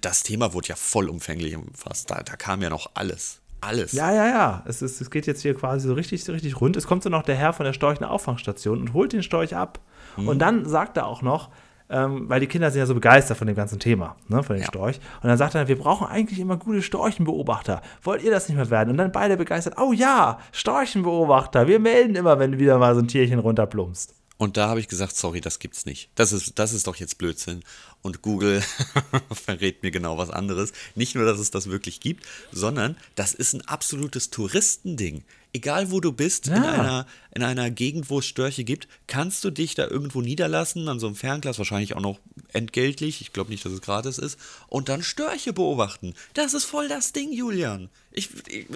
das 0.00 0.22
Thema 0.22 0.54
wurde 0.54 0.68
ja 0.68 0.76
vollumfänglich 0.76 1.54
umfasst. 1.54 2.10
Da, 2.10 2.22
da 2.22 2.36
kam 2.36 2.62
ja 2.62 2.70
noch 2.70 2.92
alles. 2.94 3.40
Alles. 3.60 3.92
Ja, 3.92 4.10
ja, 4.10 4.26
ja. 4.26 4.64
Es, 4.66 4.80
ist, 4.80 5.02
es 5.02 5.10
geht 5.10 5.26
jetzt 5.26 5.42
hier 5.42 5.54
quasi 5.54 5.86
so 5.86 5.92
richtig, 5.92 6.24
so 6.24 6.32
richtig 6.32 6.62
rund. 6.62 6.76
Es 6.76 6.86
kommt 6.86 7.02
so 7.02 7.10
noch 7.10 7.24
der 7.24 7.36
Herr 7.36 7.52
von 7.52 7.66
der 7.66 7.74
Storchen 7.74 8.06
Auffangstation 8.06 8.80
und 8.80 8.94
holt 8.94 9.12
den 9.12 9.22
Storch 9.22 9.54
ab. 9.54 9.80
Mhm. 10.16 10.28
Und 10.28 10.38
dann 10.38 10.64
sagt 10.64 10.96
er 10.96 11.06
auch 11.06 11.20
noch, 11.20 11.50
ähm, 11.90 12.28
weil 12.28 12.40
die 12.40 12.46
Kinder 12.46 12.70
sind 12.70 12.80
ja 12.80 12.86
so 12.86 12.94
begeistert 12.94 13.36
von 13.38 13.46
dem 13.46 13.56
ganzen 13.56 13.78
Thema, 13.78 14.16
ne, 14.28 14.42
von 14.42 14.56
dem 14.56 14.62
Ja. 14.62 14.68
Storch. 14.68 15.00
Und 15.22 15.28
dann 15.28 15.38
sagt 15.38 15.54
er, 15.54 15.68
wir 15.68 15.78
brauchen 15.78 16.06
eigentlich 16.06 16.38
immer 16.38 16.56
gute 16.56 16.82
Storchenbeobachter. 16.82 17.80
Wollt 18.02 18.22
ihr 18.22 18.30
das 18.30 18.48
nicht 18.48 18.56
mehr 18.56 18.70
werden? 18.70 18.90
Und 18.90 18.98
dann 18.98 19.12
beide 19.12 19.36
begeistert, 19.36 19.74
oh 19.80 19.92
ja, 19.92 20.38
Storchenbeobachter. 20.52 21.66
Wir 21.66 21.78
melden 21.80 22.14
immer, 22.14 22.38
wenn 22.38 22.58
wieder 22.58 22.78
mal 22.78 22.94
so 22.94 23.00
ein 23.00 23.08
Tierchen 23.08 23.38
runterplumpst. 23.38 24.14
Und 24.38 24.56
da 24.56 24.68
habe 24.68 24.78
ich 24.78 24.86
gesagt, 24.86 25.16
sorry, 25.16 25.40
das 25.40 25.58
gibt's 25.58 25.84
nicht. 25.84 26.10
Das 26.14 26.32
ist, 26.32 26.60
das 26.60 26.72
ist 26.72 26.86
doch 26.86 26.94
jetzt 26.94 27.18
Blödsinn. 27.18 27.64
Und 28.02 28.22
Google 28.22 28.62
verrät 29.32 29.82
mir 29.82 29.90
genau 29.90 30.16
was 30.16 30.30
anderes. 30.30 30.72
Nicht 30.94 31.16
nur, 31.16 31.24
dass 31.24 31.40
es 31.40 31.50
das 31.50 31.68
wirklich 31.68 31.98
gibt, 31.98 32.24
sondern 32.52 32.96
das 33.16 33.34
ist 33.34 33.52
ein 33.54 33.62
absolutes 33.66 34.30
Touristending. 34.30 35.24
Egal 35.52 35.90
wo 35.90 35.98
du 36.00 36.12
bist, 36.12 36.46
in, 36.46 36.54
Ja. 36.54 36.70
einer, 36.70 37.06
in 37.34 37.42
einer 37.42 37.68
Gegend, 37.70 38.10
wo 38.10 38.20
es 38.20 38.26
Störche 38.26 38.62
gibt, 38.62 38.86
kannst 39.08 39.42
du 39.42 39.50
dich 39.50 39.74
da 39.74 39.88
irgendwo 39.88 40.20
niederlassen, 40.20 40.88
an 40.88 41.00
so 41.00 41.08
einem 41.08 41.16
Fernglas, 41.16 41.58
wahrscheinlich 41.58 41.96
auch 41.96 42.00
noch 42.00 42.20
entgeltlich. 42.52 43.20
Ich 43.20 43.32
glaube 43.32 43.50
nicht, 43.50 43.64
dass 43.64 43.72
es 43.72 43.80
gratis 43.80 44.18
ist. 44.18 44.38
Und 44.68 44.88
dann 44.88 45.02
Störche 45.02 45.52
beobachten. 45.52 46.14
Das 46.34 46.54
ist 46.54 46.64
voll 46.64 46.86
das 46.86 47.12
Ding, 47.12 47.32
Julian. 47.32 47.88
Ich, 48.12 48.28
ich 48.46 48.66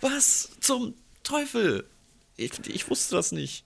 was 0.00 0.50
zum 0.60 0.94
Teufel? 1.24 1.84
Ich, 2.36 2.52
ich 2.68 2.88
wusste 2.88 3.16
das 3.16 3.32
nicht. 3.32 3.64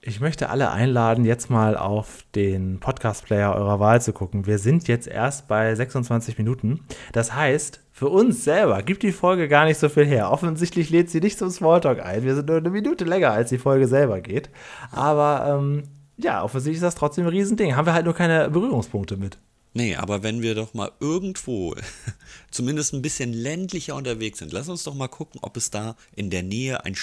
Ich 0.00 0.20
möchte 0.20 0.48
alle 0.48 0.70
einladen, 0.70 1.24
jetzt 1.24 1.50
mal 1.50 1.76
auf 1.76 2.24
den 2.36 2.78
Podcast-Player 2.78 3.52
eurer 3.52 3.80
Wahl 3.80 4.00
zu 4.00 4.12
gucken. 4.12 4.46
Wir 4.46 4.60
sind 4.60 4.86
jetzt 4.86 5.08
erst 5.08 5.48
bei 5.48 5.74
26 5.74 6.38
Minuten. 6.38 6.84
Das 7.12 7.34
heißt, 7.34 7.80
für 7.90 8.08
uns 8.08 8.44
selber 8.44 8.82
gibt 8.82 9.02
die 9.02 9.10
Folge 9.10 9.48
gar 9.48 9.64
nicht 9.64 9.78
so 9.78 9.88
viel 9.88 10.06
her. 10.06 10.30
Offensichtlich 10.30 10.90
lädt 10.90 11.10
sie 11.10 11.20
nicht 11.20 11.36
zum 11.36 11.50
Smalltalk 11.50 12.00
ein. 12.00 12.22
Wir 12.22 12.36
sind 12.36 12.46
nur 12.46 12.58
eine 12.58 12.70
Minute 12.70 13.04
länger, 13.04 13.32
als 13.32 13.48
die 13.48 13.58
Folge 13.58 13.88
selber 13.88 14.20
geht. 14.20 14.50
Aber 14.92 15.58
ähm, 15.58 15.82
ja, 16.16 16.44
offensichtlich 16.44 16.76
ist 16.76 16.84
das 16.84 16.94
trotzdem 16.94 17.24
ein 17.24 17.30
Riesending. 17.30 17.74
Haben 17.74 17.86
wir 17.86 17.94
halt 17.94 18.04
nur 18.04 18.14
keine 18.14 18.50
Berührungspunkte 18.50 19.16
mit. 19.16 19.38
Nee, 19.74 19.96
aber 19.96 20.22
wenn 20.22 20.42
wir 20.42 20.54
doch 20.54 20.74
mal 20.74 20.92
irgendwo 21.00 21.74
zumindest 22.52 22.94
ein 22.94 23.02
bisschen 23.02 23.32
ländlicher 23.32 23.96
unterwegs 23.96 24.38
sind, 24.38 24.52
lass 24.52 24.68
uns 24.68 24.84
doch 24.84 24.94
mal 24.94 25.08
gucken, 25.08 25.40
ob 25.42 25.56
es 25.56 25.70
da 25.70 25.96
in 26.14 26.30
der 26.30 26.44
Nähe 26.44 26.84
ein 26.84 26.94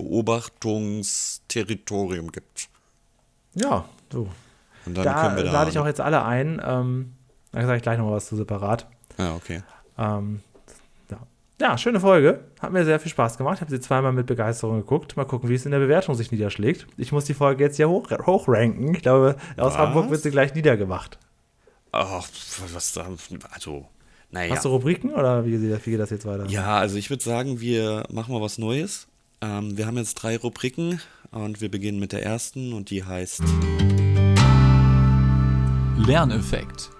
Storchenbeobachtungsterritorium 0.00 2.32
gibt. 2.32 2.68
Ja, 3.54 3.84
so. 4.12 4.28
Und 4.86 4.96
dann 4.96 5.04
Da 5.04 5.22
können 5.22 5.36
wir 5.36 5.44
da. 5.44 5.52
lade 5.52 5.70
ich 5.70 5.78
auch 5.78 5.86
jetzt 5.86 6.00
alle 6.00 6.24
ein. 6.24 6.60
Ähm, 6.64 7.12
da 7.52 7.62
sage 7.62 7.76
ich 7.76 7.82
gleich 7.82 7.98
noch 7.98 8.10
was 8.10 8.28
zu 8.28 8.36
separat. 8.36 8.86
Ja, 9.18 9.34
okay. 9.34 9.62
Ähm, 9.98 10.40
ja. 11.10 11.18
ja, 11.60 11.78
schöne 11.78 12.00
Folge. 12.00 12.44
Hat 12.60 12.72
mir 12.72 12.84
sehr 12.84 13.00
viel 13.00 13.10
Spaß 13.10 13.36
gemacht. 13.36 13.56
Ich 13.56 13.60
habe 13.60 13.70
sie 13.70 13.80
zweimal 13.80 14.12
mit 14.12 14.26
Begeisterung 14.26 14.78
geguckt. 14.78 15.16
Mal 15.16 15.24
gucken, 15.24 15.48
wie 15.48 15.54
es 15.54 15.64
in 15.66 15.72
der 15.72 15.80
Bewertung 15.80 16.14
sich 16.14 16.32
niederschlägt. 16.32 16.86
Ich 16.96 17.12
muss 17.12 17.24
die 17.24 17.34
Folge 17.34 17.64
jetzt 17.64 17.76
hier 17.76 17.88
hoch, 17.88 18.08
hochranken. 18.26 18.94
Ich 18.94 19.02
glaube, 19.02 19.36
aus 19.56 19.74
Was? 19.74 19.78
Hamburg 19.78 20.10
wird 20.10 20.22
sie 20.22 20.30
gleich 20.30 20.54
niedergemacht. 20.54 21.18
Ach, 21.92 22.26
was 22.72 22.92
da. 22.92 23.06
Also, 23.50 23.86
naja. 24.30 24.54
Hast 24.54 24.64
du 24.64 24.68
Rubriken 24.68 25.12
oder 25.12 25.44
wie 25.44 25.58
geht 25.58 26.00
das 26.00 26.10
jetzt 26.10 26.24
weiter? 26.24 26.46
Ja, 26.46 26.78
also 26.78 26.96
ich 26.96 27.10
würde 27.10 27.22
sagen, 27.22 27.60
wir 27.60 28.04
machen 28.10 28.32
mal 28.32 28.40
was 28.40 28.58
Neues. 28.58 29.08
Ähm, 29.42 29.76
wir 29.76 29.86
haben 29.86 29.96
jetzt 29.96 30.14
drei 30.14 30.36
Rubriken 30.36 31.00
und 31.30 31.60
wir 31.60 31.70
beginnen 31.70 31.98
mit 31.98 32.12
der 32.12 32.22
ersten 32.22 32.72
und 32.72 32.90
die 32.90 33.04
heißt. 33.04 33.42
Lerneffekt. 35.96 36.90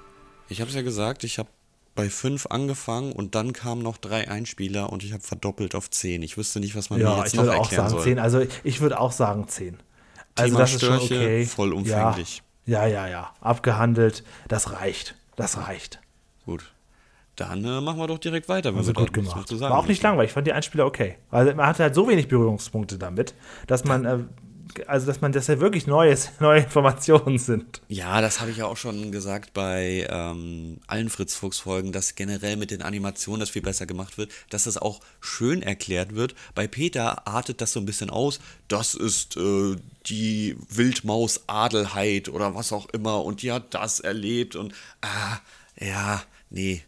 Ich 0.49 0.61
habe 0.61 0.71
es 0.71 0.75
ja 0.75 0.83
gesagt, 0.83 1.25
ich 1.25 1.39
habe 1.39 1.49
bei 1.95 2.09
fünf 2.09 2.47
angefangen 2.47 3.13
und 3.13 3.35
dann 3.35 3.53
kamen 3.53 3.83
noch 3.83 3.99
drei 3.99 4.29
Einspieler 4.29 4.91
und 4.91 5.05
ich 5.05 5.13
habe 5.13 5.23
verdoppelt 5.23 5.75
auf 5.75 5.91
zehn. 5.91 6.23
Ich 6.23 6.39
wüsste 6.39 6.61
nicht, 6.61 6.75
was 6.75 6.89
man 6.89 6.99
mir 6.99 7.05
Ja, 7.05 7.19
jetzt 7.19 7.29
ich 7.29 7.35
noch 7.35 7.45
würde 7.45 7.59
auch 7.59 7.65
erklären 7.65 7.89
sagen 7.91 7.97
soll. 7.97 8.05
10. 8.05 8.19
Also 8.19 8.47
ich 8.65 8.81
würde 8.81 9.01
auch 9.01 9.13
sagen 9.13 9.47
10. 9.47 9.77
Also 10.37 10.49
Thema 10.49 10.59
das 10.61 10.75
ist 10.75 10.81
schon 10.81 10.97
Störche, 10.97 11.15
okay. 11.15 11.45
vollumfänglich. 11.45 12.43
Ja, 12.65 12.87
ja, 12.87 13.07
ja, 13.07 13.09
ja. 13.09 13.35
Abgehandelt. 13.41 14.25
Das 14.49 14.73
reicht. 14.73 15.15
Das 15.37 15.59
reicht. 15.59 16.01
Gut. 16.47 16.73
Dann 17.41 17.65
äh, 17.65 17.81
machen 17.81 17.99
wir 17.99 18.07
doch 18.07 18.19
direkt 18.19 18.51
weiter. 18.51 18.71
wenn 18.73 18.79
Also 18.79 18.91
wir 18.91 18.95
gut 18.95 19.15
gemacht. 19.15 19.35
mehr 19.35 19.47
zu 19.47 19.57
sagen 19.57 19.73
War 19.73 19.81
auch 19.81 19.89
nicht 19.89 20.03
langweilig. 20.03 20.29
Ich 20.29 20.35
fand 20.35 20.47
die 20.47 20.53
Einspieler 20.53 20.85
okay. 20.85 21.17
Also 21.31 21.55
man 21.55 21.67
hatte 21.67 21.83
halt 21.83 21.95
so 21.95 22.07
wenig 22.07 22.29
Berührungspunkte 22.29 22.99
damit, 22.99 23.33
dass 23.67 23.85
man, 23.85 24.05
äh, 24.05 24.19
also 24.87 25.07
dass 25.07 25.23
man, 25.23 25.33
dass 25.33 25.47
ja 25.47 25.59
wirklich 25.59 25.87
neues, 25.87 26.33
neue 26.41 26.61
Informationen 26.61 27.39
sind. 27.39 27.81
Ja, 27.89 28.21
das 28.21 28.43
habe 28.43 28.51
ich 28.51 28.59
ja 28.59 28.67
auch 28.67 28.77
schon 28.77 29.11
gesagt 29.11 29.55
bei 29.55 30.07
ähm, 30.11 30.81
allen 30.87 31.09
Fritz 31.09 31.35
Fuchs 31.35 31.61
Folgen, 31.61 31.93
dass 31.93 32.15
generell 32.15 32.59
mit 32.59 32.71
den 32.71 32.83
Animationen 32.83 33.41
das 33.41 33.49
viel 33.49 33.63
besser 33.63 33.87
gemacht 33.87 34.19
wird, 34.19 34.31
dass 34.51 34.65
das 34.65 34.77
auch 34.77 35.01
schön 35.23 35.63
erklärt 35.63 36.15
wird. 36.15 36.35
Bei 36.55 36.69
Peter 36.69 37.27
artet 37.27 37.63
das 37.63 37.73
so 37.73 37.81
ein 37.81 37.87
bisschen 37.87 38.11
aus. 38.11 38.39
Das 38.69 38.93
ist 38.95 39.39
äh, 39.39 39.77
die 40.07 40.59
Wildmaus 40.69 41.45
Adelheid 41.47 42.29
oder 42.29 42.55
was 42.55 42.71
auch 42.71 42.91
immer 42.91 43.25
und 43.25 43.41
die 43.41 43.51
hat 43.51 43.73
das 43.73 44.01
erlebt 44.01 44.57
und 44.57 44.75
ah, 45.01 45.39
ja, 45.81 46.23
nee. 46.51 46.83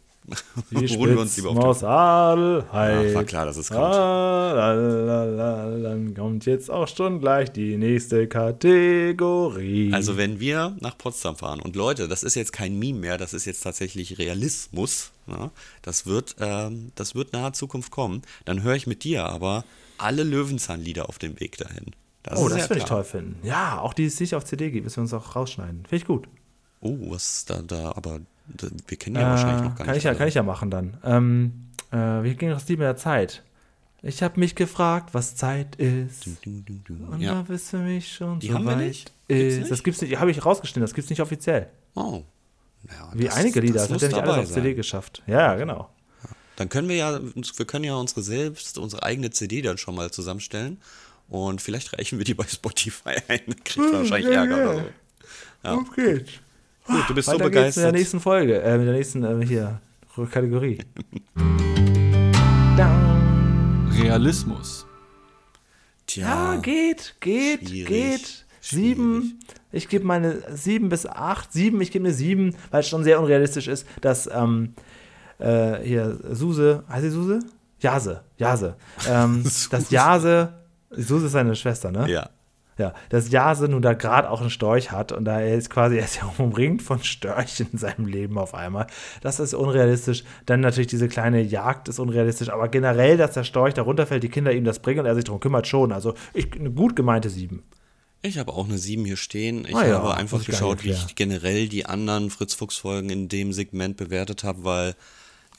Die 0.71 0.85
Ruhen 0.95 1.11
wir 1.11 1.19
uns 1.19 1.35
lieber 1.37 1.49
auf 1.51 1.79
den 1.79 1.87
Adelheid. 1.87 3.09
Ja, 3.09 3.15
war 3.15 3.23
klar, 3.25 3.45
dass 3.45 3.57
es 3.57 3.69
kommt. 3.69 3.93
Dann 5.83 6.13
kommt 6.15 6.45
jetzt 6.45 6.71
auch 6.71 6.87
schon 6.87 7.19
gleich 7.19 7.51
die 7.51 7.77
nächste 7.77 8.27
Kategorie. 8.27 9.91
Also 9.93 10.15
wenn 10.17 10.39
wir 10.39 10.77
nach 10.79 10.97
Potsdam 10.97 11.35
fahren 11.35 11.59
und 11.59 11.75
Leute, 11.75 12.07
das 12.07 12.23
ist 12.23 12.35
jetzt 12.35 12.53
kein 12.53 12.79
Meme 12.79 12.99
mehr, 12.99 13.17
das 13.17 13.33
ist 13.33 13.45
jetzt 13.45 13.61
tatsächlich 13.61 14.17
Realismus, 14.17 15.11
ja, 15.27 15.51
das, 15.81 16.05
wird, 16.05 16.35
ähm, 16.39 16.91
das 16.95 17.15
wird 17.15 17.33
nahe 17.33 17.51
Zukunft 17.51 17.91
kommen, 17.91 18.21
dann 18.45 18.63
höre 18.63 18.75
ich 18.75 18.87
mit 18.87 19.03
dir 19.03 19.25
aber 19.25 19.65
alle 19.97 20.23
Löwenzahnlieder 20.23 21.09
auf 21.09 21.19
dem 21.19 21.39
Weg 21.39 21.57
dahin. 21.57 21.91
Das 22.23 22.39
oh, 22.39 22.47
ist 22.47 22.57
das 22.57 22.69
würde 22.69 22.79
ich 22.79 22.85
toll 22.85 23.03
finden. 23.03 23.35
Ja, 23.45 23.79
auch 23.79 23.93
die 23.93 24.05
es 24.05 24.19
nicht 24.19 24.35
auf 24.35 24.45
CD 24.45 24.71
gibt, 24.71 24.85
müssen 24.85 24.97
wir 24.97 25.03
uns 25.03 25.13
auch 25.13 25.35
rausschneiden. 25.35 25.85
Finde 25.85 25.95
ich 25.95 26.05
gut. 26.05 26.27
Oh, 26.79 26.97
was 27.11 27.45
da, 27.45 27.61
da, 27.61 27.91
aber 27.95 28.21
wir 28.45 28.97
kennen 28.97 29.15
ja 29.15 29.29
wahrscheinlich 29.29 29.63
noch 29.63 29.75
gar 29.75 29.81
Äh, 29.81 29.85
kann 29.85 29.87
nicht. 29.87 29.97
ich 29.97 30.03
ja, 30.03 30.13
kann 30.15 30.27
ich 30.27 30.33
ja 30.35 30.43
machen 30.43 30.69
dann. 30.69 30.97
Ähm, 31.03 31.53
äh, 31.91 32.23
wie 32.23 32.35
ging 32.35 32.49
das 32.49 32.67
Lied 32.67 32.79
mit 32.79 32.85
der 32.85 32.97
Zeit? 32.97 33.43
Ich 34.01 34.21
habe 34.21 34.37
mich 34.39 34.55
gefragt, 34.55 35.13
was 35.13 35.35
Zeit 35.35 35.77
ist. 35.77 36.25
Dum, 36.45 36.65
dum, 36.65 36.83
dum. 36.83 37.07
Und 37.09 37.21
Ja. 37.21 37.35
da 37.35 37.41
bist 37.43 37.71
du 37.71 37.77
mich 37.77 38.13
schon 38.13 38.39
Die 38.41 38.47
so 38.49 38.55
haben 38.55 38.65
wir 38.65 38.71
weit 38.73 38.79
nicht? 38.87 39.11
Gibt's 39.29 39.43
ist. 39.53 39.59
nicht? 39.59 39.71
Das 39.71 39.83
gibt's 39.83 40.01
nicht. 40.01 40.19
Habe 40.19 40.29
ich 40.31 40.45
rausgeschnitten. 40.45 40.81
Das 40.81 40.93
gibt's 40.93 41.09
nicht 41.09 41.21
offiziell. 41.21 41.69
Oh. 41.95 42.23
Ja, 42.89 43.11
Wie 43.13 43.23
das- 43.25 43.35
einige 43.37 43.61
Lieder. 43.61 43.75
das 43.75 43.87
Das, 43.87 43.95
hat 43.95 44.01
ja 44.01 44.07
nicht 44.21 44.27
alles 44.27 44.49
auf 44.49 44.53
CD 44.53 44.73
geschafft. 44.73 45.23
Ja, 45.25 45.55
genau. 45.55 45.89
Dann 46.57 46.67
können 46.69 46.89
wir 46.89 46.97
ja, 46.97 47.19
wir 47.23 47.65
können 47.65 47.85
ja 47.85 47.95
unsere 47.95 48.21
selbst, 48.21 48.77
unsere 48.77 49.03
eigene 49.03 49.29
CD 49.31 49.61
dann 49.61 49.77
schon 49.77 49.95
mal 49.95 50.11
zusammenstellen 50.11 50.77
und 51.29 51.61
vielleicht 51.61 51.97
reichen 51.97 52.17
wir 52.19 52.25
die 52.25 52.33
bei 52.33 52.45
Spotify 52.45 53.15
ein. 53.29 53.39
Kriegt 53.63 53.77
man 53.77 53.93
wahrscheinlich 53.93 54.31
ja, 54.33 54.41
Ärger 54.43 54.55
oder 54.57 54.73
so. 54.81 54.89
Ja. 55.63 55.73
Auf 55.75 55.91
geht's. 55.95 56.31
Gut, 56.85 57.09
du 57.09 57.13
bist 57.15 57.27
so 57.27 57.33
Weiter 57.33 57.49
geht's 57.49 57.53
mit 57.53 57.55
der 57.55 57.91
begeistert. 57.91 57.93
nächsten 57.95 58.19
Folge. 58.19 58.61
Äh, 58.61 58.77
mit 58.77 58.87
der 58.87 58.93
nächsten, 58.93 59.23
äh, 59.23 59.45
hier, 59.45 59.79
Kategorie. 60.31 60.79
Realismus. 63.91 64.85
Ja, 66.09 66.55
Tja, 66.55 66.55
geht, 66.61 67.15
geht, 67.21 67.69
schwierig, 67.69 67.87
geht. 67.87 68.45
Sieben. 68.61 69.39
Ich 69.71 69.89
gebe 69.89 70.05
meine 70.05 70.41
sieben 70.55 70.89
bis 70.89 71.05
acht. 71.05 71.51
Sieben, 71.51 71.81
ich 71.81 71.91
gebe 71.91 72.05
eine 72.05 72.13
sieben, 72.13 72.55
weil 72.71 72.81
es 72.81 72.89
schon 72.89 73.03
sehr 73.03 73.19
unrealistisch 73.19 73.67
ist, 73.67 73.87
dass 74.01 74.27
ähm, 74.31 74.73
äh, 75.39 75.79
hier 75.83 76.19
Suse, 76.31 76.83
heißt 76.89 77.03
sie 77.03 77.09
Suse? 77.09 77.39
Jase, 77.79 78.23
Jase. 78.37 78.75
Ähm, 79.09 79.43
dass 79.69 79.69
Suse. 79.69 79.93
Jase, 79.93 80.53
Suse 80.91 81.25
ist 81.25 81.31
seine 81.31 81.55
Schwester, 81.55 81.91
ne? 81.91 82.09
ja. 82.09 82.29
Ja, 82.77 82.93
dass 83.09 83.29
Jase 83.29 83.67
nun 83.67 83.81
da 83.81 83.93
gerade 83.93 84.29
auch 84.29 84.41
einen 84.41 84.49
Storch 84.49 84.91
hat 84.91 85.11
und 85.11 85.25
da 85.25 85.39
er 85.39 85.55
ist 85.55 85.69
quasi, 85.69 85.97
er 85.97 86.05
ist 86.05 86.17
ja 86.17 86.33
umringt 86.37 86.81
von 86.81 87.03
Störchen 87.03 87.67
in 87.71 87.77
seinem 87.77 88.05
Leben 88.05 88.37
auf 88.37 88.53
einmal. 88.53 88.87
Das 89.21 89.39
ist 89.39 89.53
unrealistisch. 89.53 90.23
Dann 90.45 90.61
natürlich 90.61 90.87
diese 90.87 91.07
kleine 91.07 91.41
Jagd 91.41 91.87
ist 91.87 91.99
unrealistisch, 91.99 92.49
aber 92.49 92.67
generell, 92.69 93.17
dass 93.17 93.33
der 93.33 93.43
Storch 93.43 93.73
da 93.73 93.83
runterfällt, 93.83 94.23
die 94.23 94.29
Kinder 94.29 94.51
ihm 94.51 94.63
das 94.63 94.79
bringen 94.79 95.01
und 95.01 95.05
er 95.05 95.15
sich 95.15 95.25
darum 95.25 95.39
kümmert, 95.39 95.67
schon. 95.67 95.91
Also 95.91 96.13
ich, 96.33 96.53
eine 96.53 96.71
gut 96.71 96.95
gemeinte 96.95 97.29
sieben. 97.29 97.63
Ich 98.25 98.37
habe 98.37 98.53
auch 98.53 98.65
eine 98.65 98.77
7 98.77 99.03
hier 99.03 99.17
stehen. 99.17 99.65
Ich 99.67 99.75
Ah 99.75 99.85
ja, 99.85 99.95
habe 99.95 100.15
einfach 100.15 100.43
geschaut, 100.45 100.85
wie 100.85 100.91
ich 100.91 101.15
generell 101.15 101.67
die 101.67 101.85
anderen 101.85 102.29
Fritz-Fuchs-Folgen 102.29 103.09
in 103.09 103.27
dem 103.27 103.51
Segment 103.51 103.97
bewertet 103.97 104.45
habe, 104.45 104.63
weil, 104.63 104.95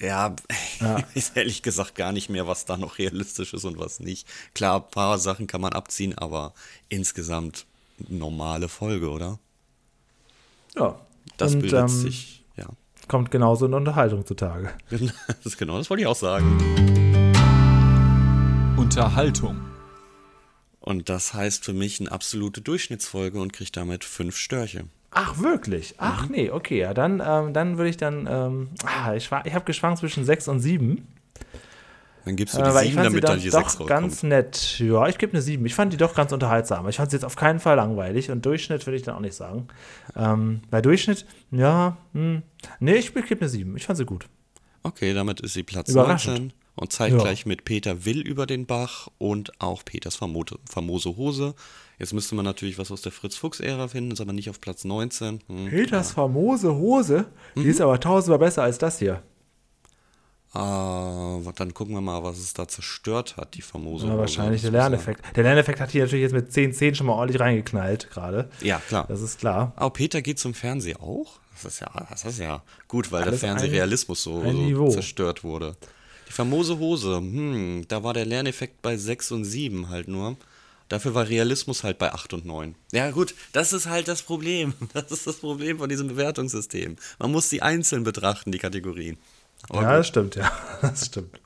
ja, 0.04 0.34
ich 1.14 1.24
weiß 1.24 1.32
ehrlich 1.34 1.62
gesagt 1.62 1.94
gar 1.94 2.12
nicht 2.12 2.28
mehr, 2.28 2.46
was 2.46 2.64
da 2.64 2.76
noch 2.76 2.98
realistisch 2.98 3.54
ist 3.54 3.64
und 3.64 3.78
was 3.78 4.00
nicht. 4.00 4.26
Klar, 4.54 4.82
ein 4.82 4.90
paar 4.90 5.18
Sachen 5.18 5.46
kann 5.46 5.60
man 5.60 5.72
abziehen, 5.72 6.16
aber 6.16 6.54
insgesamt 6.88 7.66
normale 8.08 8.68
Folge, 8.68 9.10
oder? 9.10 9.38
Ja. 10.74 11.00
Das 11.36 11.54
und, 11.54 11.62
bildet 11.62 11.80
ähm, 11.80 11.88
sich, 11.88 12.44
ja. 12.56 12.66
Kommt 13.08 13.30
genauso 13.30 13.66
eine 13.66 13.76
Unterhaltung 13.76 14.26
zutage. 14.26 14.70
Das 14.90 15.00
ist 15.44 15.58
genau, 15.58 15.78
das 15.78 15.90
wollte 15.90 16.02
ich 16.02 16.06
auch 16.06 16.16
sagen. 16.16 16.58
Unterhaltung. 18.76 19.60
Und 20.80 21.08
das 21.08 21.32
heißt 21.32 21.64
für 21.64 21.72
mich 21.72 22.00
eine 22.00 22.12
absolute 22.12 22.60
Durchschnittsfolge 22.60 23.40
und 23.40 23.52
kriegt 23.52 23.76
damit 23.76 24.04
fünf 24.04 24.36
Störche. 24.36 24.84
Ach, 25.14 25.38
wirklich? 25.38 25.94
Ach, 25.98 26.28
nee, 26.28 26.50
okay. 26.50 26.80
Ja, 26.80 26.92
dann, 26.92 27.22
ähm, 27.24 27.52
dann 27.54 27.78
würde 27.78 27.88
ich 27.90 27.96
dann. 27.96 28.26
Ähm, 28.30 28.68
ah, 28.84 29.14
ich, 29.14 29.30
ich 29.44 29.54
habe 29.54 29.64
geschwankt 29.64 30.00
zwischen 30.00 30.24
6 30.24 30.48
und 30.48 30.60
7. 30.60 31.06
Dann 32.24 32.36
gibst 32.36 32.54
du 32.56 32.62
die 32.62 32.68
Äh, 32.68 32.84
ich 32.84 32.90
7, 32.90 32.94
fand 32.94 33.12
sie 33.12 33.20
damit 33.20 33.24
dann 33.24 33.38
die 33.38 33.50
6 33.50 33.52
doch 33.52 33.62
rauskommt. 33.64 33.88
ganz 33.88 34.22
nett. 34.22 34.78
Ja, 34.80 35.06
ich 35.08 35.18
gebe 35.18 35.32
eine 35.32 35.42
7. 35.42 35.64
Ich 35.66 35.74
fand 35.74 35.92
die 35.92 35.96
doch 35.98 36.14
ganz 36.14 36.32
unterhaltsam. 36.32 36.88
Ich 36.88 36.96
fand 36.96 37.10
sie 37.10 37.16
jetzt 37.16 37.24
auf 37.24 37.36
keinen 37.36 37.60
Fall 37.60 37.76
langweilig 37.76 38.30
und 38.30 38.44
Durchschnitt 38.44 38.86
würde 38.86 38.96
ich 38.96 39.02
dann 39.02 39.14
auch 39.14 39.20
nicht 39.20 39.34
sagen. 39.36 39.68
Ähm, 40.16 40.62
bei 40.70 40.80
Durchschnitt, 40.80 41.26
ja, 41.50 41.96
hm, 42.12 42.42
nee, 42.80 42.94
ich 42.94 43.14
gebe 43.14 43.40
eine 43.40 43.48
7. 43.48 43.76
Ich 43.76 43.86
fand 43.86 43.98
sie 43.98 44.04
gut. 44.06 44.26
Okay, 44.82 45.14
damit 45.14 45.40
ist 45.40 45.52
sie 45.54 45.62
Platz 45.62 45.90
Überraschend. 45.90 46.38
19 46.38 46.52
und 46.76 46.92
zeitgleich 46.92 47.46
mit 47.46 47.64
Peter 47.64 48.04
Will 48.04 48.20
über 48.20 48.46
den 48.46 48.66
Bach 48.66 49.08
und 49.18 49.60
auch 49.60 49.84
Peters 49.84 50.16
famote, 50.16 50.58
famose 50.68 51.16
Hose. 51.16 51.54
Jetzt 51.98 52.12
müsste 52.12 52.34
man 52.34 52.44
natürlich 52.44 52.78
was 52.78 52.90
aus 52.90 53.02
der 53.02 53.12
Fritz-Fuchs-Ära 53.12 53.88
finden, 53.88 54.10
ist 54.10 54.20
aber 54.20 54.32
nicht 54.32 54.50
auf 54.50 54.60
Platz 54.60 54.84
19. 54.84 55.40
Hm. 55.46 55.70
Peters 55.70 56.12
famose 56.12 56.74
Hose, 56.74 57.26
die 57.56 57.62
ist 57.68 57.80
aber 57.80 58.00
tausendmal 58.00 58.40
besser 58.40 58.64
als 58.64 58.78
das 58.78 58.98
hier. 58.98 59.22
Ah, 60.52 61.40
dann 61.56 61.74
gucken 61.74 61.94
wir 61.94 62.00
mal, 62.00 62.22
was 62.22 62.38
es 62.38 62.54
da 62.54 62.68
zerstört 62.68 63.36
hat, 63.36 63.54
die 63.54 63.62
famose 63.62 64.06
Ja, 64.06 64.12
Hose. 64.12 64.20
wahrscheinlich 64.20 64.62
der 64.62 64.70
Lerneffekt. 64.70 65.36
Der 65.36 65.42
Lerneffekt 65.42 65.80
hat 65.80 65.90
hier 65.90 66.04
natürlich 66.04 66.22
jetzt 66.22 66.32
mit 66.32 66.52
10, 66.52 66.72
10 66.72 66.94
schon 66.94 67.08
mal 67.08 67.14
ordentlich 67.14 67.40
reingeknallt 67.40 68.08
gerade. 68.10 68.48
Ja, 68.62 68.78
klar. 68.78 69.04
Das 69.08 69.20
ist 69.20 69.40
klar. 69.40 69.72
Aber 69.74 69.90
Peter 69.90 70.22
geht 70.22 70.38
zum 70.38 70.54
Fernsehen 70.54 70.98
auch? 70.98 71.40
Das 71.60 71.74
ist 71.74 71.80
ja, 71.80 72.06
das 72.08 72.24
ist 72.24 72.38
ja 72.38 72.62
gut, 72.86 73.10
weil 73.10 73.22
Alles 73.24 73.40
der 73.40 73.48
Fernsehrealismus 73.48 74.22
so, 74.22 74.42
so 74.76 74.88
zerstört 74.90 75.42
wurde. 75.42 75.76
Die 76.34 76.36
famose 76.38 76.80
Hose, 76.80 77.18
hm, 77.18 77.84
da 77.86 78.02
war 78.02 78.12
der 78.12 78.26
Lerneffekt 78.26 78.82
bei 78.82 78.96
6 78.96 79.30
und 79.30 79.44
7 79.44 79.88
halt 79.88 80.08
nur. 80.08 80.36
Dafür 80.88 81.14
war 81.14 81.28
Realismus 81.28 81.84
halt 81.84 81.96
bei 81.98 82.12
8 82.12 82.34
und 82.34 82.44
9. 82.44 82.74
Ja, 82.90 83.12
gut, 83.12 83.36
das 83.52 83.72
ist 83.72 83.88
halt 83.88 84.08
das 84.08 84.22
Problem. 84.22 84.74
Das 84.94 85.12
ist 85.12 85.28
das 85.28 85.36
Problem 85.36 85.78
von 85.78 85.88
diesem 85.88 86.08
Bewertungssystem. 86.08 86.96
Man 87.20 87.30
muss 87.30 87.50
sie 87.50 87.62
einzeln 87.62 88.02
betrachten, 88.02 88.50
die 88.50 88.58
Kategorien. 88.58 89.16
Aber 89.68 89.82
ja, 89.82 89.90
gut. 89.90 89.98
das 90.00 90.08
stimmt, 90.08 90.34
ja. 90.34 90.50
Das 90.82 91.06
stimmt. 91.06 91.40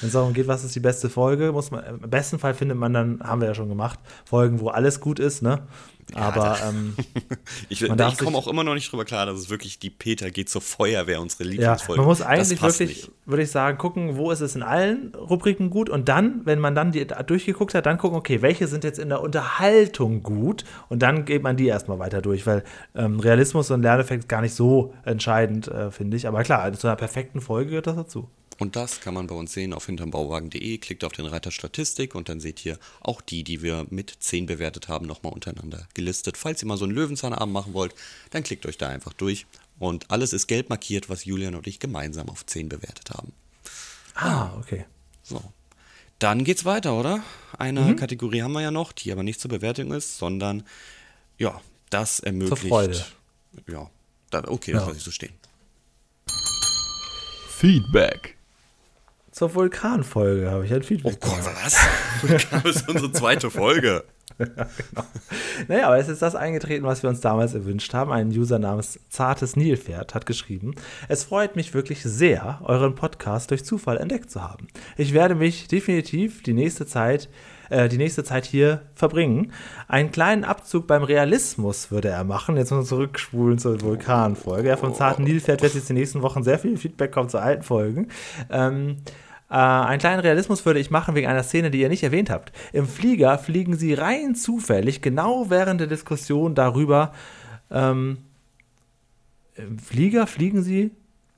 Wenn 0.00 0.08
es 0.08 0.12
darum 0.12 0.34
geht, 0.34 0.46
was 0.46 0.62
ist 0.62 0.74
die 0.74 0.80
beste 0.80 1.08
Folge, 1.08 1.50
muss 1.50 1.70
man, 1.70 1.82
im 2.02 2.10
besten 2.10 2.38
Fall 2.38 2.52
findet 2.52 2.76
man 2.76 2.92
dann, 2.92 3.20
haben 3.22 3.40
wir 3.40 3.48
ja 3.48 3.54
schon 3.54 3.70
gemacht, 3.70 3.98
Folgen, 4.26 4.60
wo 4.60 4.68
alles 4.68 5.00
gut 5.00 5.20
ist, 5.20 5.40
ne? 5.40 5.66
Aber 6.12 6.58
ähm, 6.68 6.94
Ich, 7.68 7.82
ich 7.82 8.18
komme 8.18 8.36
auch 8.36 8.46
immer 8.46 8.64
noch 8.64 8.74
nicht 8.74 8.90
drüber 8.90 9.04
klar, 9.04 9.26
dass 9.26 9.38
es 9.38 9.50
wirklich 9.50 9.78
die 9.78 9.90
Peter 9.90 10.30
geht 10.30 10.48
zur 10.48 10.60
Feuerwehr, 10.60 11.20
unsere 11.20 11.44
ja, 11.44 11.50
Lieblingsfolge. 11.50 12.00
man 12.00 12.08
muss 12.08 12.22
eigentlich 12.22 12.62
wirklich, 12.62 13.10
würde 13.24 13.42
ich 13.42 13.50
sagen, 13.50 13.78
gucken, 13.78 14.16
wo 14.16 14.30
ist 14.30 14.40
es 14.40 14.54
in 14.54 14.62
allen 14.62 15.14
Rubriken 15.14 15.70
gut 15.70 15.88
und 15.88 16.08
dann, 16.08 16.42
wenn 16.44 16.58
man 16.58 16.74
dann 16.74 16.92
die 16.92 17.06
durchgeguckt 17.26 17.74
hat, 17.74 17.86
dann 17.86 17.98
gucken, 17.98 18.18
okay, 18.18 18.42
welche 18.42 18.66
sind 18.66 18.84
jetzt 18.84 18.98
in 18.98 19.08
der 19.08 19.20
Unterhaltung 19.20 20.22
gut 20.22 20.64
und 20.88 21.02
dann 21.02 21.24
geht 21.24 21.42
man 21.42 21.56
die 21.56 21.66
erstmal 21.66 21.98
weiter 21.98 22.22
durch, 22.22 22.46
weil 22.46 22.64
ähm, 22.94 23.20
Realismus 23.20 23.70
und 23.70 23.82
Lerneffekt 23.82 24.28
gar 24.28 24.40
nicht 24.40 24.54
so 24.54 24.94
entscheidend, 25.04 25.68
äh, 25.68 25.90
finde 25.90 26.16
ich. 26.16 26.28
Aber 26.28 26.42
klar, 26.42 26.72
zu 26.72 26.86
einer 26.86 26.96
perfekten 26.96 27.40
Folge 27.40 27.70
gehört 27.70 27.86
das 27.86 27.96
dazu. 27.96 28.28
Und 28.58 28.76
das 28.76 29.00
kann 29.00 29.14
man 29.14 29.26
bei 29.26 29.34
uns 29.34 29.52
sehen 29.52 29.72
auf 29.72 29.86
hintermbauwagen.de. 29.86 30.78
Klickt 30.78 31.02
auf 31.04 31.12
den 31.12 31.26
Reiter 31.26 31.50
Statistik 31.50 32.14
und 32.14 32.28
dann 32.28 32.40
seht 32.40 32.64
ihr 32.64 32.78
auch 33.00 33.20
die, 33.20 33.42
die 33.42 33.62
wir 33.62 33.86
mit 33.90 34.14
10 34.20 34.46
bewertet 34.46 34.88
haben, 34.88 35.06
nochmal 35.06 35.32
untereinander 35.32 35.88
gelistet. 35.94 36.36
Falls 36.36 36.62
ihr 36.62 36.68
mal 36.68 36.76
so 36.76 36.84
einen 36.84 36.94
Löwenzahnabend 36.94 37.52
machen 37.52 37.74
wollt, 37.74 37.94
dann 38.30 38.42
klickt 38.44 38.64
euch 38.66 38.78
da 38.78 38.88
einfach 38.88 39.12
durch. 39.12 39.46
Und 39.80 40.10
alles 40.10 40.32
ist 40.32 40.46
gelb 40.46 40.68
markiert, 40.68 41.08
was 41.08 41.24
Julian 41.24 41.56
und 41.56 41.66
ich 41.66 41.80
gemeinsam 41.80 42.28
auf 42.28 42.46
10 42.46 42.68
bewertet 42.68 43.10
haben. 43.10 43.32
Ah, 44.14 44.52
okay. 44.56 44.84
So. 45.24 45.42
Dann 46.20 46.44
geht's 46.44 46.64
weiter, 46.64 46.94
oder? 46.94 47.24
Eine 47.58 47.80
Mhm. 47.80 47.96
Kategorie 47.96 48.42
haben 48.42 48.52
wir 48.52 48.60
ja 48.62 48.70
noch, 48.70 48.92
die 48.92 49.10
aber 49.10 49.24
nicht 49.24 49.40
zur 49.40 49.48
Bewertung 49.50 49.92
ist, 49.92 50.16
sondern 50.16 50.62
ja, 51.38 51.60
das 51.90 52.20
ermöglicht. 52.20 52.68
Freude. 52.68 53.04
Ja. 53.68 53.90
Da, 54.30 54.44
okay, 54.46 54.70
das 54.72 54.82
Ja. 54.82 54.86
lasse 54.86 54.98
ich 54.98 55.04
so 55.04 55.10
stehen. 55.10 55.32
Feedback. 57.48 58.36
Zur 59.34 59.52
Vulkanfolge 59.52 60.48
habe 60.48 60.64
ich 60.64 60.72
ein 60.72 60.84
Feedback. 60.84 61.16
Oh 61.20 61.26
Gott, 61.26 61.50
was? 61.64 61.76
Das 62.52 62.76
ist 62.76 62.88
unsere 62.88 63.10
zweite 63.10 63.50
Folge. 63.50 64.04
Naja, 65.68 65.86
aber 65.86 65.98
es 65.98 66.08
ist 66.08 66.22
das 66.22 66.34
eingetreten, 66.34 66.84
was 66.84 67.02
wir 67.02 67.10
uns 67.10 67.20
damals 67.20 67.54
erwünscht 67.54 67.94
haben. 67.94 68.10
Ein 68.10 68.28
User 68.28 68.58
namens 68.58 68.98
Zartes 69.08 69.54
Nilpferd 69.54 70.14
hat 70.14 70.26
geschrieben: 70.26 70.74
Es 71.08 71.24
freut 71.24 71.56
mich 71.56 71.74
wirklich 71.74 72.02
sehr, 72.02 72.60
euren 72.64 72.94
Podcast 72.94 73.50
durch 73.50 73.64
Zufall 73.64 73.98
entdeckt 73.98 74.30
zu 74.30 74.42
haben. 74.42 74.66
Ich 74.96 75.14
werde 75.14 75.34
mich 75.34 75.68
definitiv 75.68 76.42
die 76.42 76.52
nächste 76.52 76.86
Zeit, 76.86 77.28
äh, 77.70 77.88
die 77.88 77.98
nächste 77.98 78.24
Zeit 78.24 78.44
hier 78.44 78.82
verbringen. 78.94 79.52
Einen 79.86 80.10
kleinen 80.10 80.44
Abzug 80.44 80.86
beim 80.86 81.04
Realismus 81.04 81.90
würde 81.90 82.08
er 82.08 82.24
machen. 82.24 82.56
Jetzt 82.56 82.70
muss 82.70 82.78
man 82.78 82.86
zurückspulen 82.86 83.58
zur 83.58 83.80
Vulkanfolge. 83.80 84.68
Ja, 84.68 84.76
vom 84.76 84.94
Zarten 84.94 85.24
Nilpferd 85.24 85.62
wird 85.62 85.74
jetzt 85.74 85.88
die 85.88 85.94
nächsten 85.94 86.22
Wochen 86.22 86.42
sehr 86.42 86.58
viel 86.58 86.76
Feedback 86.76 87.12
kommen 87.12 87.28
zu 87.28 87.38
alten 87.38 87.62
Folgen. 87.62 88.08
Ähm, 88.50 88.96
äh, 89.54 89.56
einen 89.56 90.00
kleinen 90.00 90.18
Realismus 90.18 90.66
würde 90.66 90.80
ich 90.80 90.90
machen 90.90 91.14
wegen 91.14 91.28
einer 91.28 91.44
Szene, 91.44 91.70
die 91.70 91.80
ihr 91.80 91.88
nicht 91.88 92.02
erwähnt 92.02 92.28
habt. 92.28 92.50
Im 92.72 92.88
Flieger 92.88 93.38
fliegen 93.38 93.76
sie 93.76 93.94
rein 93.94 94.34
zufällig, 94.34 95.00
genau 95.00 95.48
während 95.48 95.80
der 95.80 95.86
Diskussion 95.86 96.56
darüber, 96.56 97.12
ähm, 97.70 98.18
im 99.54 99.78
Flieger 99.78 100.26
fliegen 100.26 100.64
sie 100.64 100.90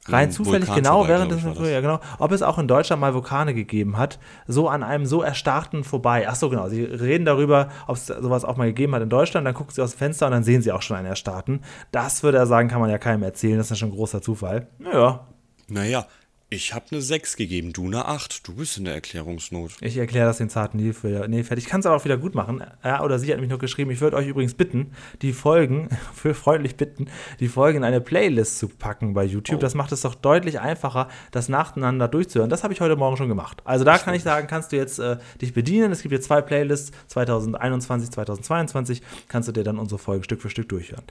rein 0.06 0.28
Im 0.28 0.30
zufällig, 0.30 0.68
Vulkan 0.68 0.82
genau 0.82 1.04
vorbei, 1.04 1.08
während 1.08 1.32
des, 1.32 1.70
ja, 1.70 1.82
genau, 1.82 2.00
ob 2.18 2.32
es 2.32 2.40
auch 2.40 2.58
in 2.58 2.66
Deutschland 2.68 3.02
mal 3.02 3.12
Vulkane 3.12 3.52
gegeben 3.52 3.98
hat, 3.98 4.18
so 4.46 4.70
an 4.70 4.82
einem 4.82 5.04
so 5.04 5.20
erstarrten 5.20 5.84
vorbei. 5.84 6.26
Ach 6.26 6.36
so, 6.36 6.48
genau, 6.48 6.70
sie 6.70 6.84
reden 6.84 7.26
darüber, 7.26 7.68
ob 7.86 7.96
es 7.96 8.06
sowas 8.06 8.46
auch 8.46 8.56
mal 8.56 8.68
gegeben 8.68 8.94
hat 8.94 9.02
in 9.02 9.10
Deutschland, 9.10 9.46
dann 9.46 9.52
gucken 9.52 9.74
sie 9.74 9.82
aus 9.82 9.90
dem 9.90 9.98
Fenster 9.98 10.24
und 10.24 10.32
dann 10.32 10.44
sehen 10.44 10.62
sie 10.62 10.72
auch 10.72 10.80
schon 10.80 10.96
einen 10.96 11.06
erstarrten. 11.06 11.60
Das 11.92 12.22
würde 12.22 12.38
er 12.38 12.46
sagen, 12.46 12.68
kann 12.68 12.80
man 12.80 12.88
ja 12.88 12.96
keinem 12.96 13.24
erzählen, 13.24 13.58
das 13.58 13.66
ist 13.66 13.70
ja 13.70 13.76
schon 13.76 13.90
ein 13.90 13.96
großer 13.96 14.22
Zufall. 14.22 14.68
Ja, 14.90 15.26
Naja, 15.68 16.06
ich 16.48 16.72
habe 16.72 16.84
eine 16.92 17.02
6 17.02 17.34
gegeben, 17.34 17.72
du 17.72 17.86
eine 17.86 18.04
8. 18.04 18.46
Du 18.46 18.54
bist 18.54 18.78
in 18.78 18.84
der 18.84 18.94
Erklärungsnot. 18.94 19.72
Ich 19.80 19.96
erkläre 19.96 20.26
das 20.26 20.38
den 20.38 20.48
zarten 20.48 20.78
Nilpferd. 20.78 21.28
Nee, 21.28 21.42
fertig. 21.42 21.64
Ich 21.64 21.70
kann 21.70 21.80
es 21.80 21.86
aber 21.86 21.96
auch 21.96 22.04
wieder 22.04 22.18
gut 22.18 22.36
machen. 22.36 22.62
Ja, 22.84 23.02
oder 23.02 23.18
sie 23.18 23.32
hat 23.32 23.40
mich 23.40 23.50
noch 23.50 23.58
geschrieben, 23.58 23.90
ich 23.90 24.00
würde 24.00 24.16
euch 24.16 24.28
übrigens 24.28 24.54
bitten, 24.54 24.92
die 25.22 25.32
Folgen, 25.32 25.88
für 26.14 26.34
freundlich 26.34 26.76
bitten, 26.76 27.08
die 27.40 27.48
Folgen 27.48 27.78
in 27.78 27.84
eine 27.84 28.00
Playlist 28.00 28.60
zu 28.60 28.68
packen 28.68 29.12
bei 29.12 29.24
YouTube. 29.24 29.58
Oh. 29.58 29.60
Das 29.60 29.74
macht 29.74 29.90
es 29.90 30.02
doch 30.02 30.14
deutlich 30.14 30.60
einfacher, 30.60 31.08
das 31.32 31.48
nacheinander 31.48 32.06
durchzuhören. 32.06 32.48
Das 32.48 32.62
habe 32.62 32.72
ich 32.72 32.80
heute 32.80 32.94
Morgen 32.94 33.16
schon 33.16 33.28
gemacht. 33.28 33.60
Also 33.64 33.84
da 33.84 33.98
kann 33.98 34.14
ich 34.14 34.22
sagen, 34.22 34.46
kannst 34.46 34.70
du 34.70 34.76
jetzt 34.76 35.00
äh, 35.00 35.16
dich 35.42 35.52
bedienen. 35.52 35.90
Es 35.90 36.02
gibt 36.02 36.12
hier 36.12 36.20
zwei 36.20 36.42
Playlists, 36.42 36.92
2021, 37.08 38.12
2022, 38.12 39.02
kannst 39.26 39.48
du 39.48 39.52
dir 39.52 39.64
dann 39.64 39.80
unsere 39.80 39.98
Folgen 39.98 40.22
Stück 40.22 40.40
für 40.40 40.50
Stück 40.50 40.68
durchhören. 40.68 41.02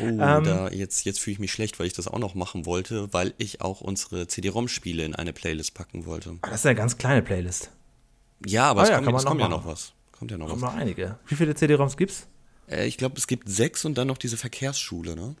Oh, 0.00 0.04
Ähm. 0.04 0.18
da, 0.18 0.68
jetzt, 0.70 1.04
jetzt 1.04 1.18
fühle 1.18 1.32
ich 1.32 1.40
mich 1.40 1.50
schlecht, 1.50 1.80
weil 1.80 1.88
ich 1.88 1.94
das 1.94 2.06
auch 2.06 2.20
noch 2.20 2.36
machen 2.36 2.64
wollte, 2.64 3.12
weil 3.12 3.34
ich 3.38 3.60
auch 3.60 3.80
unsere 3.80 4.28
CD-ROM-Spiele 4.28 4.83
in 4.92 5.14
eine 5.14 5.32
Playlist 5.32 5.74
packen 5.74 6.06
wollte. 6.06 6.36
Ah, 6.42 6.48
Das 6.50 6.60
ist 6.60 6.66
eine 6.66 6.74
ganz 6.74 6.96
kleine 6.98 7.22
Playlist. 7.22 7.70
Ja, 8.46 8.70
aber 8.70 8.80
Ah 8.80 8.84
es, 8.84 8.90
ja, 8.90 8.96
kommt, 9.00 9.08
es 9.16 9.24
noch 9.24 9.30
kommt 9.30 9.40
ja 9.40 9.48
noch 9.48 9.66
was. 9.66 9.92
Kommt 10.12 10.30
ja 10.30 10.38
noch 10.38 10.48
Kommen 10.48 10.62
was. 10.62 10.72
noch 10.72 10.78
einige. 10.78 11.18
Wie 11.26 11.34
viele 11.34 11.54
CD-ROMs 11.54 11.96
gibt's? 11.96 12.26
Äh, 12.68 12.86
ich 12.86 12.96
glaube, 12.98 13.16
es 13.16 13.26
gibt 13.26 13.48
sechs 13.48 13.84
und 13.84 13.96
dann 13.96 14.08
noch 14.08 14.18
diese 14.18 14.36
Verkehrsschule, 14.36 15.16
ne? 15.16 15.34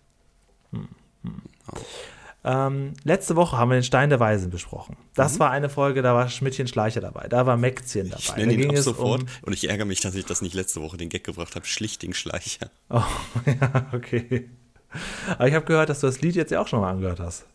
Ähm, 2.46 2.92
letzte 3.04 3.36
Woche 3.36 3.56
haben 3.56 3.70
wir 3.70 3.76
den 3.78 3.84
Stein 3.84 4.10
der 4.10 4.20
Weisen 4.20 4.50
besprochen. 4.50 4.96
Mhm. 4.98 5.04
Das 5.14 5.38
war 5.38 5.50
eine 5.50 5.70
Folge, 5.70 6.02
da 6.02 6.14
war 6.14 6.28
Schmidtchen 6.28 6.66
Schleicher 6.68 7.00
dabei, 7.00 7.26
da 7.28 7.46
war 7.46 7.56
Mäckzchen 7.56 8.10
dabei. 8.10 8.22
Ich 8.22 8.36
nenne 8.36 8.52
ihn 8.52 8.68
ab 8.70 8.76
sofort 8.78 9.22
um. 9.22 9.28
und 9.42 9.52
ich 9.54 9.68
ärgere 9.70 9.86
mich, 9.86 10.00
dass 10.00 10.14
ich 10.14 10.26
das 10.26 10.42
nicht 10.42 10.54
letzte 10.54 10.82
Woche 10.82 10.98
den 10.98 11.08
Gag 11.08 11.24
gebracht 11.24 11.54
habe. 11.56 11.64
Schlichting-Schleicher. 11.66 12.70
Oh, 12.90 13.02
ja, 13.46 13.86
okay. 13.94 14.50
Aber 15.38 15.48
ich 15.48 15.54
habe 15.54 15.64
gehört, 15.64 15.88
dass 15.88 16.00
du 16.00 16.06
das 16.06 16.20
Lied 16.20 16.34
jetzt 16.36 16.50
ja 16.52 16.60
auch 16.60 16.68
schon 16.68 16.80
mal 16.80 16.90
angehört 16.90 17.18
hast. 17.18 17.46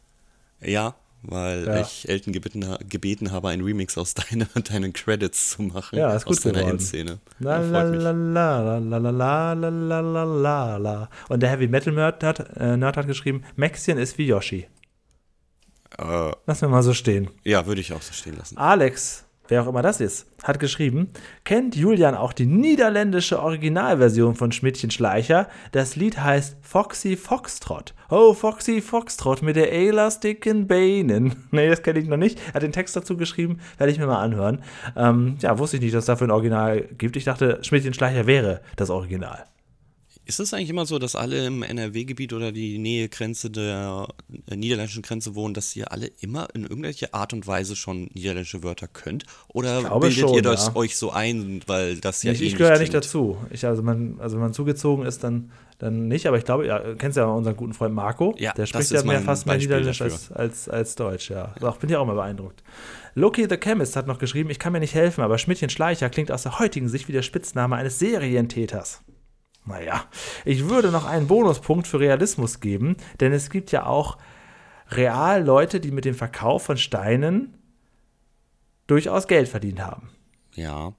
Ja, 0.60 0.96
weil 1.22 1.66
Ja. 1.66 1.82
ich 1.82 2.08
Elton 2.08 2.32
gebeten, 2.34 2.66
gebeten 2.88 3.32
habe, 3.32 3.50
einen 3.50 3.64
Remix 3.64 3.98
aus 3.98 4.14
deine, 4.14 4.46
deinen 4.70 4.94
Credits 4.94 5.52
zu 5.52 5.64
machen. 5.64 5.98
Ja, 6.00 6.14
ist 6.16 6.26
gut 6.26 6.38
Aus 6.38 6.44
deiner 6.44 6.60
geworden. 6.60 6.72
Endszene. 6.78 7.20
La 7.40 7.62
Ja, 7.62 7.68
la 7.68 7.82
freut 7.82 7.92
mich. 7.96 8.04
la 8.04 8.12
la 8.12 8.78
la 8.80 8.98
la 8.98 9.10
la 9.12 9.54
la 9.54 9.70
la 9.70 10.00
la 10.02 10.24
la 10.24 10.78
la. 10.78 11.10
Und 11.30 11.42
der 11.42 11.50
Heavy 11.50 11.68
Metal 11.68 11.94
Nerd 11.94 12.24
hat, 12.24 12.40
äh, 12.58 12.78
Nerd 12.78 12.98
hat 12.98 13.08
geschrieben, 13.08 13.44
Mäxchen 13.56 13.98
ist 13.98 14.18
wie 14.18 14.28
Yoshi. 14.28 14.68
Äh, 15.98 16.32
Lass 16.46 16.62
mir 16.62 16.68
mal 16.70 16.84
so 16.84 16.94
stehen. 16.94 17.30
ja, 17.44 17.66
würde 17.66 17.82
ich 17.82 17.92
auch 17.94 18.02
so 18.02 18.14
stehen 18.14 18.38
lassen. 18.38 18.58
Alex, 18.58 19.26
wer 19.50 19.64
auch 19.64 19.68
immer 19.68 19.82
das 19.82 20.00
ist, 20.00 20.28
hat 20.44 20.60
geschrieben, 20.60 21.10
kennt 21.44 21.76
Julian 21.76 22.16
auch 22.16 22.34
die 22.34 22.46
niederländische 22.46 23.42
Originalversion 23.42 24.36
von 24.36 24.52
Schmidtchen 24.52 24.92
Schleicher? 24.92 25.48
Das 25.72 25.96
Lied 25.96 26.20
heißt 26.20 26.58
Foxy 26.62 27.18
Foxtrot. 27.18 27.94
Oh, 28.10 28.34
Foxy 28.34 28.82
Foxtrot 28.82 29.42
mit 29.42 29.56
der 29.56 29.74
elastiken 29.74 30.68
Beinen. 30.68 31.36
nee, 31.52 31.68
das 31.68 31.84
kenne 31.84 32.00
ich 32.00 32.08
noch 32.08 32.18
nicht. 32.18 32.40
Er 32.48 32.54
hat 32.56 32.64
den 32.64 32.72
Text 32.72 32.96
dazu 32.96 33.18
geschrieben, 33.18 33.60
werde 33.78 33.92
ich 33.92 34.00
mir 34.00 34.08
mal 34.08 34.22
anhören. 34.22 34.64
Ähm, 34.96 35.38
ja, 35.42 35.58
wusste 35.60 35.78
ich 35.78 35.84
nicht, 35.84 35.94
dass 35.94 36.04
es 36.04 36.08
dafür 36.08 36.28
ein 36.28 36.32
Original 36.32 36.82
gibt. 36.98 37.16
Ich 37.16 37.26
dachte, 37.26 37.60
Schmidtchen 37.62 37.94
Schleicher 37.94 38.28
wäre 38.28 38.62
das 38.76 38.90
Original. 38.90 39.46
Ist 40.30 40.40
es 40.40 40.54
eigentlich 40.54 40.70
immer 40.70 40.86
so, 40.86 41.00
dass 41.00 41.16
alle 41.16 41.48
im 41.48 41.64
NRW-Gebiet 41.64 42.34
oder 42.34 42.52
die 42.52 42.78
Nähegrenze 42.78 43.50
der 43.50 44.10
äh, 44.48 44.56
niederländischen 44.56 45.02
Grenze 45.02 45.34
wohnen, 45.34 45.56
dass 45.56 45.76
ihr 45.76 45.92
alle 45.92 46.12
immer 46.22 46.48
in 46.54 46.68
irgendeiner 46.68 47.16
Art 47.16 47.34
und 47.34 47.48
Weise 47.48 47.76
schon 47.76 48.12
niederländische 48.14 48.62
Wörter 48.62 48.88
könnt? 48.88 49.26
Oder 49.48 49.82
bildet 50.00 50.20
schon, 50.20 50.36
ihr 50.36 50.44
das 50.44 50.68
ja. 50.68 50.76
euch 50.76 50.98
so 50.98 51.10
ein, 51.10 51.62
weil 51.66 51.98
das 51.98 52.22
ja 52.22 52.32
ich 52.32 52.44
eh 52.44 52.46
ich 52.46 52.58
gehöre 52.58 52.76
ja 52.76 52.80
nicht 52.80 52.94
dazu. 52.94 53.38
Ich, 53.50 53.66
also, 53.66 53.82
man, 53.82 54.20
also, 54.20 54.36
wenn 54.36 54.44
man 54.44 54.54
zugezogen 54.54 55.04
ist, 55.04 55.24
dann, 55.24 55.52
dann 55.80 56.08
nicht. 56.08 56.28
Aber 56.28 56.38
ich 56.38 56.46
glaube, 56.46 56.68
ja, 56.68 56.78
du 56.78 56.96
kennst 56.96 57.18
ja 57.18 57.26
unseren 57.26 57.58
guten 57.58 57.74
Freund 57.74 57.96
Marco. 57.96 58.36
Ja, 58.38 58.54
der 58.54 58.68
spricht 58.68 58.92
ja 58.92 59.02
mehr 59.02 59.22
fast 59.22 59.48
mehr 59.48 59.58
Niederländisch 59.58 60.04
als, 60.04 60.32
als, 60.32 60.70
als 60.70 60.94
Deutsch. 60.94 61.32
Ja. 61.32 61.54
Also, 61.56 61.70
auch 61.70 61.78
bin 61.78 61.90
ja 61.90 61.98
auch 61.98 62.06
mal 62.06 62.14
beeindruckt. 62.14 62.62
Loki 63.16 63.48
the 63.50 63.58
Chemist 63.58 63.96
hat 63.96 64.06
noch 64.06 64.20
geschrieben: 64.20 64.52
Ich 64.52 64.60
kann 64.60 64.74
mir 64.74 64.80
nicht 64.80 64.94
helfen, 64.94 65.24
aber 65.24 65.40
Schmidtchen 65.40 65.72
Schleicher 65.72 66.08
klingt 66.12 66.32
aus 66.32 66.44
der 66.44 66.60
heutigen 66.60 66.88
Sicht 66.88 67.08
wie 67.08 67.14
der 67.14 67.24
Spitzname 67.24 67.78
eines 67.78 67.98
Serientäters. 67.98 69.02
Naja, 69.70 70.06
ich 70.46 70.68
würde 70.68 70.92
noch 70.92 71.06
einen 71.06 71.28
Bonuspunkt 71.28 71.88
für 71.88 72.00
Realismus 72.00 72.60
geben, 72.60 72.98
denn 73.20 73.32
es 73.32 73.52
gibt 73.52 73.72
ja 73.72 73.86
auch 73.86 74.18
real 74.90 75.44
Leute, 75.44 75.80
die 75.80 75.92
mit 75.92 76.06
dem 76.06 76.16
Verkauf 76.16 76.64
von 76.64 76.78
Steinen 76.78 77.54
durchaus 78.88 79.28
Geld 79.28 79.48
verdient 79.48 79.80
haben. 79.80 80.10
Ja. 80.56 80.94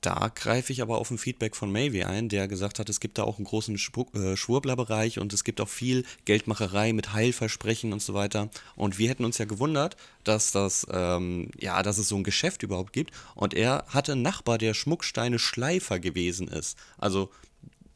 Da 0.00 0.30
greife 0.32 0.72
ich 0.72 0.80
aber 0.80 0.98
auf 0.98 1.10
ein 1.10 1.18
Feedback 1.18 1.56
von 1.56 1.72
Mavie 1.72 2.04
ein, 2.04 2.28
der 2.28 2.46
gesagt 2.46 2.78
hat, 2.78 2.88
es 2.88 3.00
gibt 3.00 3.18
da 3.18 3.24
auch 3.24 3.38
einen 3.38 3.46
großen 3.46 3.74
äh, 3.74 4.36
Schwurblerbereich 4.36 5.18
und 5.18 5.32
es 5.32 5.42
gibt 5.42 5.60
auch 5.60 5.68
viel 5.68 6.04
Geldmacherei 6.24 6.92
mit 6.92 7.12
Heilversprechen 7.14 7.92
und 7.92 8.00
so 8.00 8.14
weiter. 8.14 8.48
Und 8.76 8.98
wir 8.98 9.08
hätten 9.08 9.24
uns 9.24 9.38
ja 9.38 9.44
gewundert, 9.44 9.96
dass 10.22 10.52
das, 10.52 10.86
ähm, 10.92 11.50
ja, 11.58 11.82
dass 11.82 11.98
es 11.98 12.08
so 12.08 12.16
ein 12.16 12.22
Geschäft 12.22 12.62
überhaupt 12.62 12.92
gibt. 12.92 13.10
Und 13.34 13.54
er 13.54 13.84
hatte 13.88 14.12
einen 14.12 14.22
Nachbar, 14.22 14.56
der 14.56 14.72
Schmucksteine 14.72 15.40
Schleifer 15.40 15.98
gewesen 15.98 16.46
ist. 16.46 16.78
Also 16.96 17.30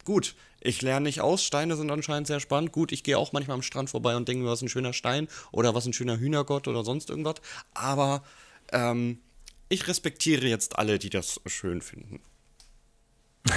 gut, 0.05 0.35
ich 0.61 0.81
lerne 0.81 1.03
nicht 1.03 1.21
aus, 1.21 1.43
Steine 1.43 1.75
sind 1.75 1.91
anscheinend 1.91 2.27
sehr 2.27 2.39
spannend. 2.39 2.71
Gut, 2.71 2.91
ich 2.91 3.03
gehe 3.03 3.17
auch 3.17 3.33
manchmal 3.33 3.55
am 3.55 3.61
Strand 3.61 3.89
vorbei 3.89 4.15
und 4.15 4.27
denke 4.27 4.43
mir, 4.43 4.49
was 4.49 4.61
ein 4.61 4.69
schöner 4.69 4.93
Stein 4.93 5.27
oder 5.51 5.75
was 5.75 5.85
ein 5.85 5.93
schöner 5.93 6.17
Hühnergott 6.17 6.67
oder 6.67 6.83
sonst 6.83 7.09
irgendwas. 7.09 7.35
Aber 7.73 8.23
ähm, 8.71 9.19
ich 9.69 9.87
respektiere 9.87 10.47
jetzt 10.47 10.77
alle, 10.79 10.99
die 10.99 11.09
das 11.09 11.41
schön 11.45 11.81
finden. 11.81 12.21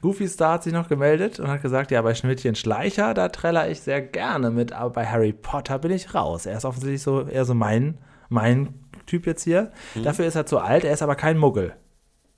Goofy 0.00 0.28
Star 0.28 0.54
hat 0.54 0.64
sich 0.64 0.72
noch 0.72 0.88
gemeldet 0.88 1.40
und 1.40 1.48
hat 1.48 1.62
gesagt, 1.62 1.90
ja, 1.90 2.02
bei 2.02 2.14
Schmidtchen 2.14 2.54
Schleicher, 2.54 3.14
da 3.14 3.28
treller 3.28 3.70
ich 3.70 3.80
sehr 3.80 4.00
gerne 4.00 4.50
mit, 4.50 4.72
aber 4.72 4.90
bei 4.90 5.06
Harry 5.06 5.32
Potter 5.32 5.78
bin 5.78 5.90
ich 5.90 6.14
raus. 6.14 6.46
Er 6.46 6.56
ist 6.56 6.64
offensichtlich 6.64 7.02
so 7.02 7.26
eher 7.26 7.44
so 7.44 7.54
mein, 7.54 7.98
mein 8.28 8.74
Typ 9.06 9.26
jetzt 9.26 9.44
hier. 9.44 9.72
Dafür 10.02 10.26
ist 10.26 10.34
er 10.34 10.46
zu 10.46 10.58
alt, 10.58 10.84
er 10.84 10.92
ist 10.92 11.02
aber 11.02 11.16
kein 11.16 11.38
Muggel. 11.38 11.74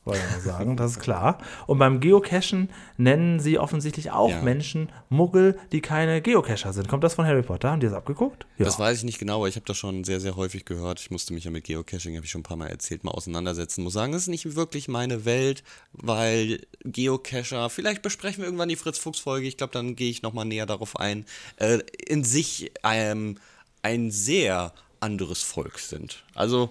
Wollte 0.04 0.22
ich 0.24 0.30
mal 0.32 0.40
sagen, 0.40 0.76
das 0.78 0.92
ist 0.92 1.00
klar. 1.00 1.38
Und 1.66 1.78
beim 1.78 2.00
Geocachen 2.00 2.70
nennen 2.96 3.38
sie 3.38 3.58
offensichtlich 3.58 4.10
auch 4.10 4.30
Ja. 4.30 4.40
Menschen 4.40 4.90
Muggel, 5.10 5.58
die 5.72 5.82
keine 5.82 6.22
Geocacher 6.22 6.72
sind. 6.72 6.88
Kommt 6.88 7.04
das 7.04 7.14
von 7.14 7.26
Harry 7.26 7.42
Potter? 7.42 7.70
Haben 7.70 7.80
die 7.80 7.86
das 7.86 7.94
abgeguckt? 7.94 8.46
Ja. 8.56 8.64
Das 8.64 8.78
weiß 8.78 8.98
ich 8.98 9.04
nicht 9.04 9.18
genau, 9.18 9.36
aber 9.36 9.48
ich 9.48 9.56
habe 9.56 9.66
das 9.66 9.76
schon 9.76 10.04
sehr, 10.04 10.18
sehr 10.18 10.36
häufig 10.36 10.64
gehört. 10.64 11.00
Ich 11.00 11.10
musste 11.10 11.34
mich 11.34 11.44
ja 11.44 11.50
mit 11.50 11.64
Geocaching, 11.64 12.16
habe 12.16 12.24
ich 12.24 12.30
schon 12.30 12.40
ein 12.40 12.44
paar 12.44 12.56
Mal 12.56 12.68
erzählt, 12.68 13.04
mal 13.04 13.10
auseinandersetzen. 13.10 13.82
Muss 13.84 13.92
sagen, 13.92 14.12
das 14.12 14.22
ist 14.22 14.28
nicht 14.28 14.56
wirklich 14.56 14.88
meine 14.88 15.26
Welt, 15.26 15.62
weil 15.92 16.60
Geocacher, 16.84 17.68
vielleicht 17.68 18.00
besprechen 18.00 18.38
wir 18.38 18.46
irgendwann 18.46 18.70
die 18.70 18.76
Fritz-Fuchs-Folge, 18.76 19.46
ich 19.46 19.58
glaube, 19.58 19.74
dann 19.74 19.96
gehe 19.96 20.10
ich 20.10 20.22
nochmal 20.22 20.46
näher 20.46 20.66
darauf 20.66 20.96
ein, 20.98 21.26
äh, 21.56 21.78
in 22.06 22.24
sich 22.24 22.72
ähm, 22.84 23.36
ein 23.82 24.10
sehr 24.10 24.72
anderes 25.00 25.42
Volk 25.42 25.78
sind. 25.78 26.24
Also, 26.34 26.70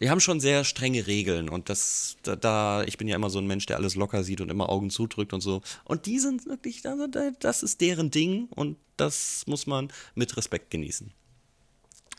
wir 0.00 0.10
haben 0.10 0.20
schon 0.20 0.40
sehr 0.40 0.64
strenge 0.64 1.06
Regeln 1.06 1.48
und 1.50 1.68
das, 1.68 2.16
da, 2.22 2.34
da, 2.34 2.82
ich 2.84 2.96
bin 2.98 3.06
ja 3.06 3.14
immer 3.16 3.28
so 3.30 3.38
ein 3.38 3.46
Mensch, 3.46 3.66
der 3.66 3.76
alles 3.76 3.94
locker 3.94 4.24
sieht 4.24 4.40
und 4.40 4.50
immer 4.50 4.70
Augen 4.70 4.88
zudrückt 4.88 5.32
und 5.34 5.42
so. 5.42 5.60
Und 5.84 6.06
die 6.06 6.18
sind 6.18 6.46
wirklich, 6.46 6.80
da- 6.80 6.96
das 7.38 7.62
ist 7.62 7.82
deren 7.82 8.10
Ding 8.10 8.48
und 8.48 8.78
das 8.96 9.44
muss 9.46 9.66
man 9.66 9.88
mit 10.14 10.36
Respekt 10.38 10.70
genießen. 10.70 11.12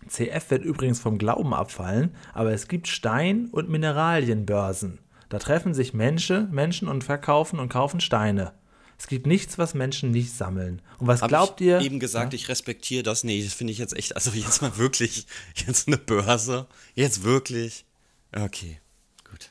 CF 0.08 0.50
wird 0.52 0.64
übrigens 0.64 1.00
vom 1.00 1.18
Glauben 1.18 1.54
abfallen, 1.54 2.16
aber 2.34 2.54
es 2.54 2.68
gibt 2.68 2.88
Stein- 2.88 3.50
und 3.52 3.70
Mineralienbörsen. 3.70 5.00
Da 5.30 5.40
treffen 5.40 5.74
sich 5.74 5.94
Menschen, 5.94 6.52
Menschen 6.52 6.88
und 6.88 7.04
verkaufen 7.04 7.60
und 7.60 7.70
kaufen 7.70 8.00
Steine. 8.00 8.54
Es 9.02 9.08
gibt 9.08 9.26
nichts, 9.26 9.58
was 9.58 9.74
Menschen 9.74 10.12
nicht 10.12 10.32
sammeln. 10.32 10.80
Und 11.00 11.08
was 11.08 11.24
Hab 11.24 11.30
glaubt 11.30 11.60
ich 11.60 11.66
ihr? 11.68 11.82
eben 11.82 12.00
gesagt, 12.00 12.36
ich 12.36 12.50
respektiere 12.50 13.02
das. 13.02 13.24
Nee, 13.24 13.44
das 13.44 13.52
finde 13.52 13.74
ich 13.74 13.80
jetzt 13.80 13.98
echt, 13.98 14.16
also 14.16 14.30
jetzt 14.30 14.62
mal 14.62 14.78
wirklich, 14.78 15.26
jetzt 15.56 15.88
eine 15.88 15.98
Börse, 15.98 16.68
jetzt 16.94 17.24
wirklich. 17.24 17.84
Okay, 18.32 18.80
gut. 19.28 19.50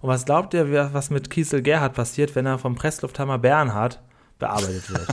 Und 0.00 0.08
was 0.08 0.24
glaubt 0.24 0.54
ihr, 0.54 0.92
was 0.92 1.08
mit 1.10 1.30
Kiesel 1.30 1.62
Gerhard 1.62 1.94
passiert, 1.94 2.34
wenn 2.34 2.46
er 2.46 2.58
vom 2.58 2.74
Presslufthammer 2.74 3.38
Bernhard 3.38 4.02
bearbeitet 4.40 4.90
wird? 4.90 5.06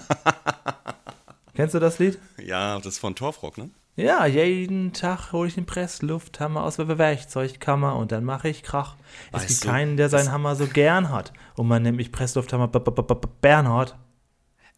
Kennst 1.53 1.75
du 1.75 1.79
das 1.79 1.99
Lied? 1.99 2.17
Ja, 2.43 2.77
das 2.77 2.95
ist 2.95 2.97
von 2.97 3.13
Torfrock, 3.13 3.59
ne? 3.59 3.69
Ja, 3.95 4.25
jeden 4.25 4.91
Tag 4.93 5.31
hole 5.33 5.47
ich 5.47 5.53
den 5.53 5.67
Presslufthammer 5.67 6.63
aus 6.63 6.77
der 6.77 6.97
Werkzeugkammer 6.97 7.95
und 7.95 8.11
dann 8.11 8.23
mache 8.23 8.49
ich 8.49 8.63
Krach. 8.63 8.95
Es 9.31 9.45
gibt 9.45 9.61
keinen, 9.61 9.97
der 9.97 10.09
seinen 10.09 10.31
Hammer 10.31 10.55
so 10.55 10.65
gern 10.65 11.09
hat. 11.09 11.31
Und 11.55 11.67
man 11.67 11.83
nennt 11.83 11.97
mich 11.97 12.11
Presslufthammer 12.11 12.67
Bernhard. 12.67 13.95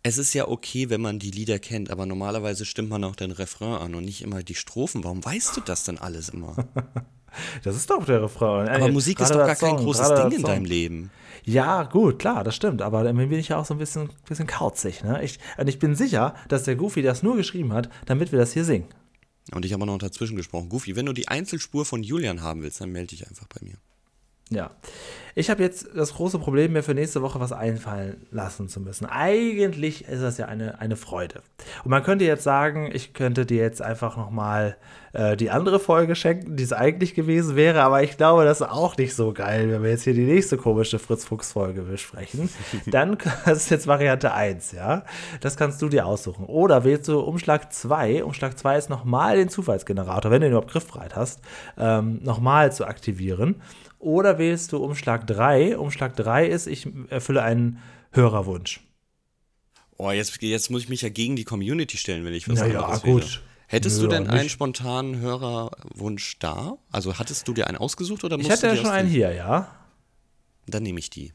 Es 0.03 0.17
ist 0.17 0.33
ja 0.33 0.47
okay, 0.49 0.89
wenn 0.89 1.01
man 1.01 1.17
die 1.17 1.31
Lieder 1.31 1.59
kennt, 1.59 1.89
aber 1.89 2.05
normalerweise 2.05 2.65
stimmt 2.65 2.89
man 2.89 3.03
auch 3.05 3.15
den 3.15 3.31
Refrain 3.31 3.73
an 3.81 3.95
und 3.95 4.03
nicht 4.05 4.21
immer 4.21 4.43
die 4.43 4.53
Strophen. 4.53 5.03
Warum 5.03 5.23
weißt 5.23 5.55
du 5.57 5.61
das 5.61 5.83
denn 5.85 5.97
alles 5.97 6.29
immer? 6.29 6.55
Das 7.63 7.75
ist 7.75 7.89
doch 7.89 8.05
der 8.05 8.23
Refrain. 8.23 8.69
Aber 8.69 8.85
Äh, 8.87 8.91
Musik 8.91 9.19
ist 9.19 9.29
doch 9.29 9.39
gar 9.39 9.47
das 9.47 9.59
kein 9.59 9.71
Song, 9.71 9.79
großes 9.79 10.07
Ding 10.13 10.31
in 10.31 10.39
Song. 10.39 10.43
deinem 10.49 10.63
Leben. 10.63 11.11
Ja, 11.43 11.83
gut, 11.83 12.17
klar, 12.17 12.45
das 12.45 12.55
stimmt. 12.55 12.81
Aber 12.81 13.03
dann 13.03 13.17
bin 13.17 13.31
ich 13.33 13.49
ja 13.49 13.57
auch 13.57 13.65
so 13.65 13.73
ein 13.73 13.77
bisschen, 13.77 14.09
bisschen 14.25 14.47
kauzig. 14.47 15.03
Ne? 15.03 15.21
Ich, 15.21 15.39
und 15.57 15.67
ich 15.67 15.77
bin 15.77 15.95
sicher, 15.95 16.33
dass 16.47 16.63
der 16.63 16.77
Goofy 16.77 17.01
das 17.01 17.23
nur 17.23 17.35
geschrieben 17.35 17.73
hat, 17.73 17.89
damit 18.05 18.31
wir 18.31 18.39
das 18.39 18.53
hier 18.53 18.63
singen. 18.63 18.87
Und 19.51 19.65
ich 19.65 19.73
habe 19.73 19.85
noch 19.85 19.97
dazwischen 19.97 20.35
gesprochen. 20.35 20.69
Goofy, 20.69 20.95
wenn 20.95 21.05
du 21.05 21.13
die 21.13 21.27
Einzelspur 21.27 21.85
von 21.85 22.03
Julian 22.03 22.41
haben 22.41 22.63
willst, 22.63 22.81
dann 22.81 22.91
melde 22.91 23.09
dich 23.15 23.27
einfach 23.27 23.47
bei 23.47 23.65
mir. 23.65 23.75
Ja. 24.49 24.75
Ich 25.37 25.49
habe 25.49 25.61
jetzt 25.61 25.89
das 25.93 26.13
große 26.13 26.39
Problem, 26.39 26.71
mir 26.71 26.81
für 26.81 26.93
nächste 26.93 27.21
Woche 27.21 27.41
was 27.41 27.51
einfallen 27.51 28.25
lassen 28.31 28.69
zu 28.69 28.79
müssen. 28.79 29.05
Eigentlich 29.05 30.07
ist 30.07 30.23
das 30.23 30.37
ja 30.37 30.45
eine, 30.45 30.79
eine 30.79 30.95
Freude. 30.95 31.41
Und 31.83 31.91
man 31.91 32.03
könnte 32.03 32.23
jetzt 32.23 32.45
sagen, 32.45 32.89
ich 32.93 33.13
könnte 33.13 33.45
dir 33.45 33.61
jetzt 33.61 33.81
einfach 33.81 34.15
nochmal 34.15 34.77
äh, 35.11 35.35
die 35.35 35.49
andere 35.49 35.81
Folge 35.81 36.15
schenken, 36.15 36.55
die 36.55 36.63
es 36.63 36.71
eigentlich 36.71 37.15
gewesen 37.15 37.57
wäre, 37.57 37.83
aber 37.83 38.01
ich 38.01 38.15
glaube, 38.15 38.45
das 38.45 38.61
ist 38.61 38.67
auch 38.67 38.95
nicht 38.95 39.13
so 39.13 39.33
geil, 39.33 39.69
wenn 39.71 39.83
wir 39.83 39.89
jetzt 39.89 40.05
hier 40.05 40.13
die 40.13 40.23
nächste 40.23 40.55
komische 40.55 40.99
Fritz-Fuchs-Folge 40.99 41.81
besprechen. 41.81 42.49
Dann, 42.85 43.17
das 43.45 43.57
ist 43.57 43.69
jetzt 43.71 43.87
Variante 43.87 44.33
1, 44.33 44.71
ja. 44.71 45.03
Das 45.41 45.57
kannst 45.57 45.81
du 45.81 45.89
dir 45.89 46.05
aussuchen. 46.05 46.45
Oder 46.45 46.85
wählst 46.85 47.09
du 47.09 47.19
Umschlag 47.19 47.73
2. 47.73 48.23
Umschlag 48.23 48.57
2 48.57 48.77
ist 48.77 48.89
nochmal 48.89 49.35
den 49.35 49.49
Zufallsgenerator, 49.49 50.31
wenn 50.31 50.39
du 50.39 50.47
ihn 50.47 50.51
überhaupt 50.51 50.71
griffbereit 50.71 51.17
hast, 51.17 51.41
ähm, 51.77 52.19
nochmal 52.23 52.71
zu 52.71 52.85
aktivieren. 52.85 53.61
Oder 54.05 54.37
wählst 54.37 54.71
du 54.71 54.77
Umschlag 54.77 55.24
3? 55.25 55.77
Umschlag 55.77 56.15
3 56.15 56.47
ist, 56.47 56.67
ich 56.67 56.87
erfülle 57.09 57.43
einen 57.43 57.79
Hörerwunsch. 58.11 58.81
Oh, 59.97 60.11
jetzt, 60.11 60.41
jetzt 60.41 60.69
muss 60.71 60.83
ich 60.83 60.89
mich 60.89 61.01
ja 61.01 61.09
gegen 61.09 61.35
die 61.35 61.45
Community 61.45 61.97
stellen, 61.97 62.25
wenn 62.25 62.33
ich 62.33 62.49
was 62.49 62.59
Na 62.59 62.67
ja, 62.67 62.81
anderes 62.81 63.01
gut. 63.01 63.21
wähle. 63.23 63.41
Hättest 63.67 63.99
du 63.99 64.03
Ja, 64.03 64.09
denn 64.09 64.27
einen 64.27 64.49
spontanen 64.49 65.19
Hörerwunsch 65.19 66.37
da? 66.39 66.77
Also 66.91 67.17
hattest 67.17 67.47
du 67.47 67.53
dir 67.53 67.67
einen 67.67 67.77
ausgesucht 67.77 68.23
oder 68.23 68.37
Ich 68.37 68.47
musst 68.47 68.61
hätte 68.61 68.71
du 68.73 68.75
ja 68.75 68.81
schon 68.81 68.91
einen 68.91 69.09
hier, 69.09 69.33
ja. 69.33 69.73
Dann 70.67 70.83
nehme 70.83 70.99
ich 70.99 71.09
die. 71.09 71.33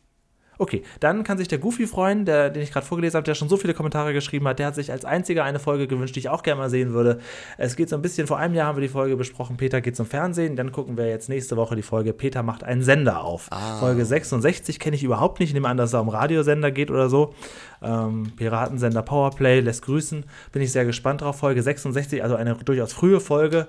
Okay, 0.60 0.82
dann 1.00 1.24
kann 1.24 1.38
sich 1.38 1.48
der 1.48 1.56
Goofy 1.56 1.86
freuen, 1.86 2.26
der, 2.26 2.50
den 2.50 2.62
ich 2.62 2.70
gerade 2.70 2.84
vorgelesen 2.84 3.16
habe, 3.16 3.24
der 3.24 3.34
schon 3.34 3.48
so 3.48 3.56
viele 3.56 3.72
Kommentare 3.72 4.12
geschrieben 4.12 4.46
hat. 4.46 4.58
Der 4.58 4.66
hat 4.66 4.74
sich 4.74 4.92
als 4.92 5.06
einziger 5.06 5.42
eine 5.42 5.58
Folge 5.58 5.88
gewünscht, 5.88 6.16
die 6.16 6.20
ich 6.20 6.28
auch 6.28 6.42
gerne 6.42 6.60
mal 6.60 6.68
sehen 6.68 6.92
würde. 6.92 7.18
Es 7.56 7.76
geht 7.76 7.88
so 7.88 7.96
ein 7.96 8.02
bisschen, 8.02 8.26
vor 8.26 8.36
einem 8.36 8.54
Jahr 8.54 8.66
haben 8.66 8.76
wir 8.76 8.82
die 8.82 8.88
Folge 8.88 9.16
besprochen, 9.16 9.56
Peter 9.56 9.80
geht 9.80 9.96
zum 9.96 10.04
Fernsehen. 10.04 10.56
Dann 10.56 10.70
gucken 10.70 10.98
wir 10.98 11.08
jetzt 11.08 11.30
nächste 11.30 11.56
Woche 11.56 11.76
die 11.76 11.82
Folge 11.82 12.12
Peter 12.12 12.42
macht 12.42 12.62
einen 12.62 12.82
Sender 12.82 13.24
auf. 13.24 13.48
Folge 13.78 14.04
66 14.04 14.78
kenne 14.78 14.96
ich 14.96 15.02
überhaupt 15.02 15.40
nicht. 15.40 15.48
Ich 15.48 15.54
nehme 15.54 15.66
an, 15.66 15.78
dass 15.78 15.86
es 15.86 15.92
da 15.92 16.00
um 16.00 16.10
Radiosender 16.10 16.70
geht 16.70 16.90
oder 16.90 17.08
so. 17.08 17.32
Ähm, 17.80 18.30
Piratensender 18.36 19.00
Powerplay 19.00 19.60
lässt 19.60 19.80
grüßen. 19.86 20.26
Bin 20.52 20.60
ich 20.60 20.72
sehr 20.72 20.84
gespannt 20.84 21.22
drauf. 21.22 21.38
Folge 21.38 21.62
66, 21.62 22.22
also 22.22 22.34
eine 22.34 22.56
durchaus 22.56 22.92
frühe 22.92 23.20
Folge. 23.20 23.66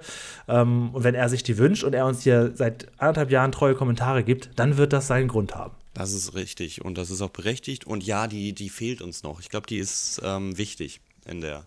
Ähm, 0.49 0.89
und 0.91 1.05
wenn 1.05 1.15
er 1.15 1.29
sich 1.29 1.43
die 1.43 1.57
wünscht 1.57 1.85
und 1.85 1.95
er 1.95 2.05
uns 2.05 2.23
hier 2.23 2.51
seit 2.53 2.87
anderthalb 2.97 3.31
Jahren 3.31 3.53
treue 3.53 3.75
Kommentare 3.75 4.25
gibt, 4.25 4.49
dann 4.57 4.75
wird 4.75 4.91
das 4.91 5.07
seinen 5.07 5.29
Grund 5.29 5.55
haben. 5.55 5.71
Das 5.93 6.13
ist 6.13 6.33
richtig 6.35 6.83
und 6.85 6.97
das 6.97 7.09
ist 7.09 7.21
auch 7.21 7.29
berechtigt. 7.31 7.85
Und 7.85 8.03
ja, 8.05 8.27
die, 8.27 8.53
die 8.53 8.69
fehlt 8.69 9.01
uns 9.01 9.23
noch. 9.23 9.39
Ich 9.41 9.49
glaube, 9.49 9.67
die 9.67 9.77
ist 9.77 10.21
ähm, 10.23 10.57
wichtig 10.57 11.01
in 11.25 11.41
der 11.41 11.65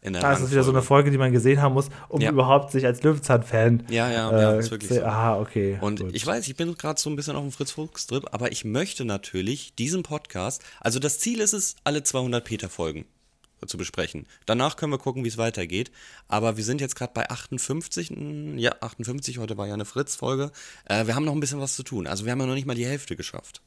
in 0.00 0.12
der 0.12 0.22
Da 0.22 0.32
ist 0.32 0.40
es 0.42 0.52
wieder 0.52 0.62
so 0.62 0.70
eine. 0.70 0.80
Folge, 0.80 1.10
die 1.10 1.18
man 1.18 1.32
gesehen 1.32 1.60
haben 1.60 1.74
muss, 1.74 1.88
um 2.08 2.20
Ja. 2.20 2.30
überhaupt 2.30 2.70
sich 2.70 2.86
als 2.86 3.02
Löwenzahn-Fan. 3.02 3.82
Ja, 3.90 4.08
ja, 4.08 4.30
ja, 4.40 4.52
ist 4.54 4.70
wirklich 4.70 4.88
zu- 4.90 4.94
so. 5.00 5.04
Aha, 5.04 5.40
okay. 5.40 5.76
Und 5.80 5.98
gut. 6.00 6.14
ich 6.14 6.24
weiß, 6.24 6.46
ich 6.46 6.54
bin 6.54 6.72
gerade 6.76 7.00
so 7.00 7.10
ein 7.10 7.16
bisschen 7.16 7.34
auf 7.34 7.42
dem 7.42 7.50
Fritz-Fuchs-Trip, 7.50 8.26
aber 8.30 8.52
ich 8.52 8.64
möchte 8.64 9.04
natürlich 9.04 9.74
diesen 9.74 10.04
Podcast, 10.04 10.62
also 10.80 11.00
das 11.00 11.18
Ziel 11.18 11.40
ist 11.40 11.52
es, 11.52 11.74
alle 11.82 12.04
200 12.04 12.44
Peter-Folgen 12.44 13.06
zu 13.66 13.76
besprechen. 13.78 14.26
Danach 14.46 14.76
können 14.76 14.92
wir 14.92 14.98
gucken, 14.98 15.24
wie 15.24 15.28
es 15.28 15.38
weitergeht. 15.38 15.90
Aber 16.28 16.56
wir 16.56 16.64
sind 16.64 16.80
jetzt 16.80 16.94
gerade 16.96 17.12
bei 17.14 17.28
58. 17.28 18.10
mm, 18.10 18.58
Ja, 18.58 18.72
58, 18.80 19.38
heute 19.38 19.56
war 19.56 19.66
ja 19.66 19.74
eine 19.74 19.84
Fritz-Folge. 19.84 20.50
Äh, 20.84 21.06
wir 21.06 21.14
haben 21.14 21.24
noch 21.24 21.32
ein 21.34 21.40
bisschen 21.40 21.60
was 21.60 21.74
zu 21.74 21.82
tun. 21.82 22.06
Also 22.06 22.24
wir 22.24 22.32
haben 22.32 22.40
ja 22.40 22.46
noch 22.46 22.54
nicht 22.54 22.66
mal 22.66 22.74
die 22.74 22.86
Hälfte 22.86 23.16
geschafft. 23.16 23.60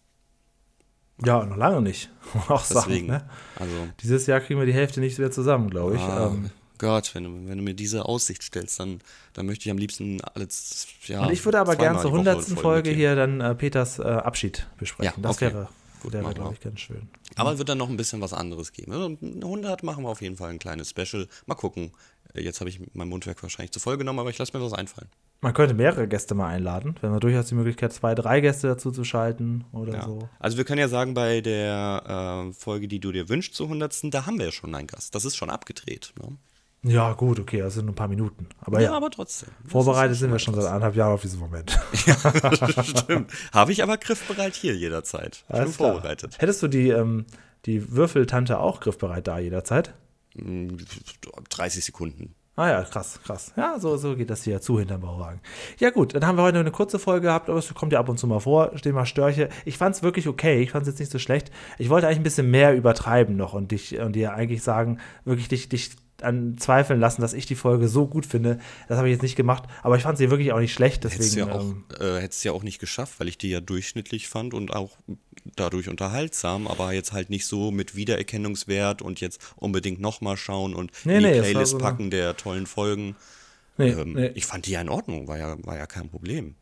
Ja, 1.24 1.46
noch 1.46 1.58
lange 1.58 1.82
nicht. 1.82 2.10
Auch 2.48 2.66
Deswegen. 2.66 3.08
Sachen, 3.10 3.24
ne? 3.26 3.30
Also, 3.60 3.88
Dieses 4.02 4.26
Jahr 4.28 4.40
kriegen 4.40 4.60
wir 4.60 4.66
die 4.66 4.74
Hälfte 4.74 5.00
nicht 5.02 5.20
mehr 5.20 5.32
zusammen, 5.32 5.70
glaube 5.70 5.96
ich. 5.96 6.02
ah, 6.02 6.28
Ähm, 6.28 6.50
Gott, 6.80 7.14
wenn 7.14 7.26
du, 7.26 7.30
wenn 7.48 7.60
du 7.60 7.64
mir 7.64 7.76
diese 7.76 8.06
Aussicht 8.06 8.42
stellst, 8.42 8.80
dann, 8.80 9.02
dann 9.34 9.46
möchte 9.46 9.66
ich 9.66 9.72
am 9.72 9.78
liebsten 9.78 10.20
alles, 10.22 10.88
ja. 11.06 11.22
und 11.24 11.32
ich 11.32 11.46
würde 11.46 11.60
aber 11.60 11.76
gern 11.76 11.94
zweimal 12.00 12.02
zur 12.02 12.12
die 12.12 12.26
Woche 12.26 12.30
100. 12.32 12.60
Folge 12.60 12.90
hier 12.90 13.16
dann 13.16 13.40
äh, 13.40 13.54
Peters 13.54 14.00
äh, 14.00 14.02
Abschied 14.02 14.66
besprechen. 14.80 15.14
Ja, 15.16 15.22
das 15.22 15.36
okay. 15.36 15.54
wäre, 15.54 15.70
Gut, 16.02 16.14
wäre 16.14 16.34
glaube 16.34 16.54
ich, 16.54 16.60
ganz 16.60 16.80
schön. 16.80 17.10
Aber 17.36 17.52
es 17.54 17.58
wird 17.58 17.70
dann 17.70 17.78
noch 17.78 17.90
ein 17.90 17.98
bisschen 17.98 18.22
was 18.22 18.34
anderes 18.34 18.72
geben. 18.72 18.92
Also 18.92 19.18
100 19.22 19.84
machen 19.84 20.04
wir 20.04 20.10
auf 20.10 20.22
jeden 20.22 20.36
Fall 20.38 20.50
ein 20.50 20.60
kleines 20.60 20.90
Special. 20.90 21.28
Mal 21.46 21.56
gucken. 21.56 21.92
Äh, 22.34 22.42
Jetzt 22.42 22.60
habe 22.60 22.70
ich 22.70 22.80
mein 22.94 23.08
Mundwerk 23.10 23.42
wahrscheinlich 23.44 23.72
zu 23.72 23.80
voll 23.80 23.98
genommen, 23.98 24.20
aber 24.20 24.30
ich 24.30 24.38
lasse 24.38 24.58
mir 24.58 24.64
was 24.64 24.74
einfallen. 24.74 25.10
Man 25.44 25.54
könnte 25.56 25.74
mehrere 25.74 26.08
Gäste 26.08 26.36
mal 26.36 26.48
einladen, 26.50 26.96
wenn 27.02 27.10
man 27.10 27.20
durchaus 27.20 27.48
die 27.48 27.56
Möglichkeit, 27.56 27.92
zwei, 27.94 28.14
drei 28.14 28.42
Gäste 28.42 28.68
dazu 28.68 28.92
zu 28.92 29.04
schalten 29.04 29.66
oder 29.72 29.94
Ja. 29.94 30.06
so. 30.06 30.30
Also 30.40 30.58
wir 30.58 30.66
können 30.66 30.80
ja 30.80 30.88
sagen, 30.88 31.16
bei 31.16 31.42
der 31.42 32.48
äh, 32.50 32.54
Folge, 32.54 32.88
die 32.88 33.00
du 33.00 33.12
dir 33.12 33.28
wünschst, 33.28 33.56
zur 33.56 33.66
100. 33.68 34.14
Da 34.14 34.26
haben 34.28 34.38
wir 34.38 34.46
ja 34.48 34.52
schon 34.52 34.74
einen 34.76 34.88
Gast. 34.88 35.16
Das 35.16 35.26
ist 35.26 35.36
schon 35.36 35.50
abgedreht. 35.50 36.14
Ne? 36.22 36.38
Ja, 36.84 37.14
gut, 37.14 37.40
okay, 37.40 37.60
das 37.60 37.76
sind 37.76 37.86
nur 37.86 37.94
ein 37.94 37.96
paar 37.96 38.08
Minuten. 38.08 38.48
Aber 38.60 38.82
ja, 38.82 38.94
aber 38.94 39.12
trotzdem. 39.12 39.50
Das 39.64 39.72
vorbereitet 39.72 40.18
sind 40.18 40.30
ja 40.30 40.36
wir 40.36 40.40
schon 40.40 40.56
seit 40.56 40.66
anderthalb 40.66 40.96
Jahren 40.96 41.14
auf 41.14 41.22
diesen 41.22 41.40
Moment. 41.40 41.80
schon 41.94 42.84
Stimmt. 42.84 43.32
Habe 43.54 43.72
ich 43.72 43.84
aber 43.84 43.98
griffbereit 43.98 44.56
hier 44.56 44.76
jederzeit. 44.76 45.38
Ich 45.38 45.48
bin 45.48 45.56
Alles 45.58 45.78
klar. 45.78 45.92
vorbereitet. 45.94 46.38
Hättest 46.40 46.64
du 46.64 46.68
die, 46.68 46.90
ähm, 46.90 47.26
die 47.66 47.92
Würfeltante 47.92 48.60
auch 48.60 48.80
griffbereit 48.80 49.28
da 49.28 49.38
jederzeit? 49.38 49.94
Mm, 50.34 50.70
30 51.50 51.86
Sekunden. 51.86 52.34
Ah 52.56 52.70
ja, 52.70 52.84
krass, 52.84 53.20
krass. 53.24 53.54
Ja, 53.56 53.80
so, 53.80 53.96
so 53.96 54.16
geht 54.16 54.30
das 54.30 54.44
hier 54.44 54.60
zu 54.60 54.78
hinterm 54.78 55.02
Bauwagen. 55.02 55.40
Ja 55.80 55.90
gut, 55.90 56.16
dann 56.16 56.26
haben 56.26 56.38
wir 56.38 56.44
heute 56.44 56.60
eine 56.60 56.72
kurze 56.72 57.00
Folge 57.00 57.28
gehabt, 57.28 57.50
aber 57.50 57.60
es 57.60 57.74
kommt 57.74 57.94
ja 57.94 58.00
ab 58.00 58.10
und 58.10 58.18
zu 58.18 58.28
mal 58.28 58.40
vor, 58.40 58.72
stehen 58.76 58.94
mal 58.94 59.06
Störche. 59.06 59.50
Ich 59.66 59.78
fand 59.78 59.96
es 59.96 60.04
wirklich 60.04 60.28
okay, 60.28 60.62
ich 60.62 60.72
fand 60.72 60.84
es 60.84 60.90
jetzt 60.90 61.00
nicht 61.00 61.12
so 61.12 61.20
schlecht. 61.20 61.50
Ich 61.78 61.90
wollte 61.90 62.08
eigentlich 62.08 62.20
ein 62.20 62.24
bisschen 62.24 62.52
mehr 62.52 62.76
übertreiben 62.76 63.38
noch 63.38 63.54
und 63.54 63.72
dich 63.72 63.98
und 64.00 64.14
dir 64.14 64.34
eigentlich 64.34 64.64
sagen, 64.64 65.00
wirklich 65.24 65.48
dich, 65.48 65.70
dich 65.70 65.92
an 66.24 66.58
zweifeln 66.58 67.00
lassen, 67.00 67.22
dass 67.22 67.34
ich 67.34 67.46
die 67.46 67.56
Folge 67.56 67.88
so 67.88 68.08
gut 68.08 68.26
finde. 68.26 68.60
Das 68.88 68.98
habe 68.98 69.08
ich 69.10 69.14
jetzt 69.14 69.22
nicht 69.22 69.36
gemacht, 69.36 69.64
aber 69.84 69.96
ich 69.98 70.04
fand 70.04 70.18
sie 70.18 70.30
wirklich 70.30 70.52
auch 70.54 70.60
nicht 70.60 70.74
schlecht, 70.74 71.04
Hättest 71.04 71.20
deswegen. 71.20 71.48
du 71.48 71.54
ja 71.54 71.60
auch, 71.60 71.62
ähm, 71.64 71.84
äh, 72.00 72.22
hättest 72.22 72.44
ja 72.44 72.52
auch 72.52 72.64
nicht 72.64 72.80
geschafft, 72.80 73.20
weil 73.20 73.28
ich 73.28 73.38
die 73.38 73.50
ja 73.50 73.62
durchschnittlich 73.62 74.28
fand 74.28 74.54
und 74.54 74.74
auch 74.74 74.98
dadurch 75.56 75.90
unterhaltsam, 75.90 76.68
aber 76.68 76.94
jetzt 76.94 77.14
halt 77.14 77.30
nicht 77.30 77.46
so 77.46 77.72
mit 77.72 77.96
Wiedererkennungswert 77.96 79.02
und 79.02 79.22
jetzt 79.22 79.42
unbedingt 79.56 80.00
nochmal 80.00 80.38
schauen 80.38 80.74
und 80.76 80.92
Nee, 81.04 81.18
in 81.18 81.24
die 81.24 81.30
nee, 81.30 81.40
Playlist 81.40 81.72
so 81.72 81.78
packen 81.78 82.10
der 82.12 82.38
tollen 82.38 82.68
Folgen. 82.68 83.16
nee, 83.78 83.90
Ähm, 83.90 84.14
nee. 84.14 84.28
Ich 84.36 84.46
fand 84.46 84.66
die 84.68 84.72
ja 84.72 84.82
in 84.82 84.90
Ordnung, 84.90 85.28
war 85.28 85.38
ja, 85.38 85.56
war 85.66 85.78
ja 85.78 85.88
kein 85.88 86.10
Problem. 86.10 86.56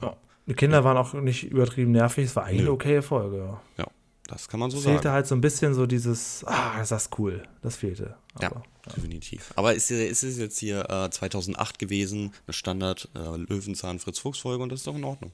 Ja. 0.00 0.16
Die 0.48 0.54
Kinder 0.54 0.84
waren 0.84 0.96
auch 0.96 1.12
nicht 1.14 1.42
übertrieben 1.50 1.90
nervig, 1.90 2.26
es 2.26 2.36
war 2.36 2.44
eigentlich 2.44 2.60
eine 2.60 2.70
okay 2.70 3.02
Folge. 3.02 3.56
Ja. 3.78 3.86
Ja, 4.26 4.34
das 4.34 4.48
kann 4.48 4.60
man 4.60 4.70
so 4.70 4.78
Fehlte 4.78 5.04
sagen. 5.04 5.14
halt 5.14 5.26
so 5.26 5.34
ein 5.34 5.40
bisschen 5.40 5.74
so 5.74 5.86
dieses, 5.86 6.44
ah, 6.46 6.78
das 6.78 6.90
ist 6.90 7.18
cool, 7.18 7.42
das 7.62 7.76
fehlte. 7.76 8.16
Ja, 8.40 8.50
Aber, 8.50 8.62
definitiv. 8.94 9.52
Aber 9.56 9.74
ist, 9.74 9.90
ist 9.90 10.22
es 10.22 10.38
jetzt 10.38 10.58
hier 10.58 10.88
äh, 10.90 11.10
2008 11.10 11.78
gewesen, 11.78 12.32
eine 12.46 12.52
Standard 12.54 13.08
äh, 13.14 13.36
Löwenzahn 13.36 13.98
Fritz 13.98 14.18
Fuchs 14.18 14.38
Folge 14.38 14.62
und 14.62 14.70
das 14.70 14.80
ist 14.80 14.86
doch 14.86 14.96
in 14.96 15.04
Ordnung. 15.04 15.32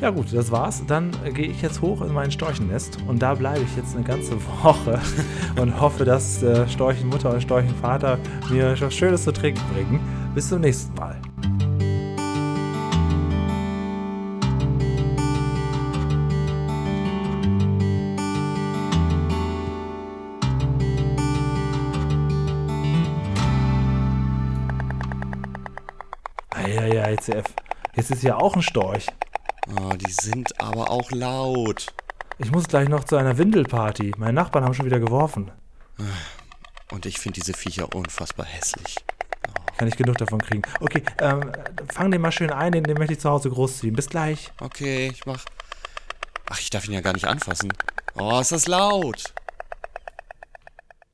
Ja 0.00 0.10
gut, 0.10 0.32
das 0.32 0.50
war's. 0.50 0.82
Dann 0.86 1.12
äh, 1.24 1.30
gehe 1.30 1.46
ich 1.46 1.62
jetzt 1.62 1.80
hoch 1.80 2.02
in 2.02 2.12
mein 2.12 2.30
Storchennest 2.30 2.98
und 3.06 3.20
da 3.20 3.34
bleibe 3.34 3.64
ich 3.64 3.76
jetzt 3.76 3.94
eine 3.94 4.04
ganze 4.04 4.36
Woche 4.62 5.00
und 5.56 5.80
hoffe, 5.80 6.04
dass 6.04 6.42
äh, 6.42 6.68
Storchenmutter 6.68 7.32
und 7.32 7.42
Storchenvater 7.42 8.18
mir 8.50 8.78
was 8.80 8.94
Schönes 8.94 9.24
zu 9.24 9.32
trinken 9.32 9.62
bringen. 9.72 10.00
Bis 10.34 10.48
zum 10.48 10.60
nächsten 10.60 10.94
Mal. 10.94 11.20
ICF. 27.28 27.44
Jetzt 27.96 28.10
ist 28.10 28.22
ja 28.22 28.36
auch 28.36 28.54
ein 28.54 28.62
Storch. 28.62 29.06
Oh, 29.68 29.94
die 29.94 30.12
sind 30.12 30.60
aber 30.60 30.90
auch 30.90 31.10
laut. 31.10 31.86
Ich 32.38 32.50
muss 32.50 32.68
gleich 32.68 32.88
noch 32.88 33.04
zu 33.04 33.16
einer 33.16 33.38
Windelparty. 33.38 34.12
Meine 34.18 34.32
Nachbarn 34.32 34.64
haben 34.64 34.74
schon 34.74 34.86
wieder 34.86 34.98
geworfen. 34.98 35.50
Und 36.90 37.06
ich 37.06 37.18
finde 37.18 37.40
diese 37.40 37.54
Viecher 37.54 37.94
unfassbar 37.94 38.46
hässlich. 38.46 38.96
Kann 39.76 39.88
ich 39.88 39.96
genug 39.96 40.18
davon 40.18 40.40
kriegen. 40.40 40.62
Okay, 40.80 41.02
ähm, 41.20 41.50
fang 41.92 42.10
den 42.10 42.20
mal 42.20 42.30
schön 42.30 42.50
ein, 42.50 42.72
den, 42.72 42.84
den 42.84 42.96
möchte 42.96 43.14
ich 43.14 43.20
zu 43.20 43.30
Hause 43.30 43.50
großziehen. 43.50 43.94
Bis 43.94 44.08
gleich. 44.08 44.52
Okay, 44.60 45.08
ich 45.12 45.26
mach. 45.26 45.44
Ach, 46.48 46.60
ich 46.60 46.70
darf 46.70 46.86
ihn 46.86 46.92
ja 46.92 47.00
gar 47.00 47.12
nicht 47.12 47.26
anfassen. 47.26 47.72
Oh, 48.14 48.38
ist 48.38 48.52
das 48.52 48.68
laut. 48.68 49.32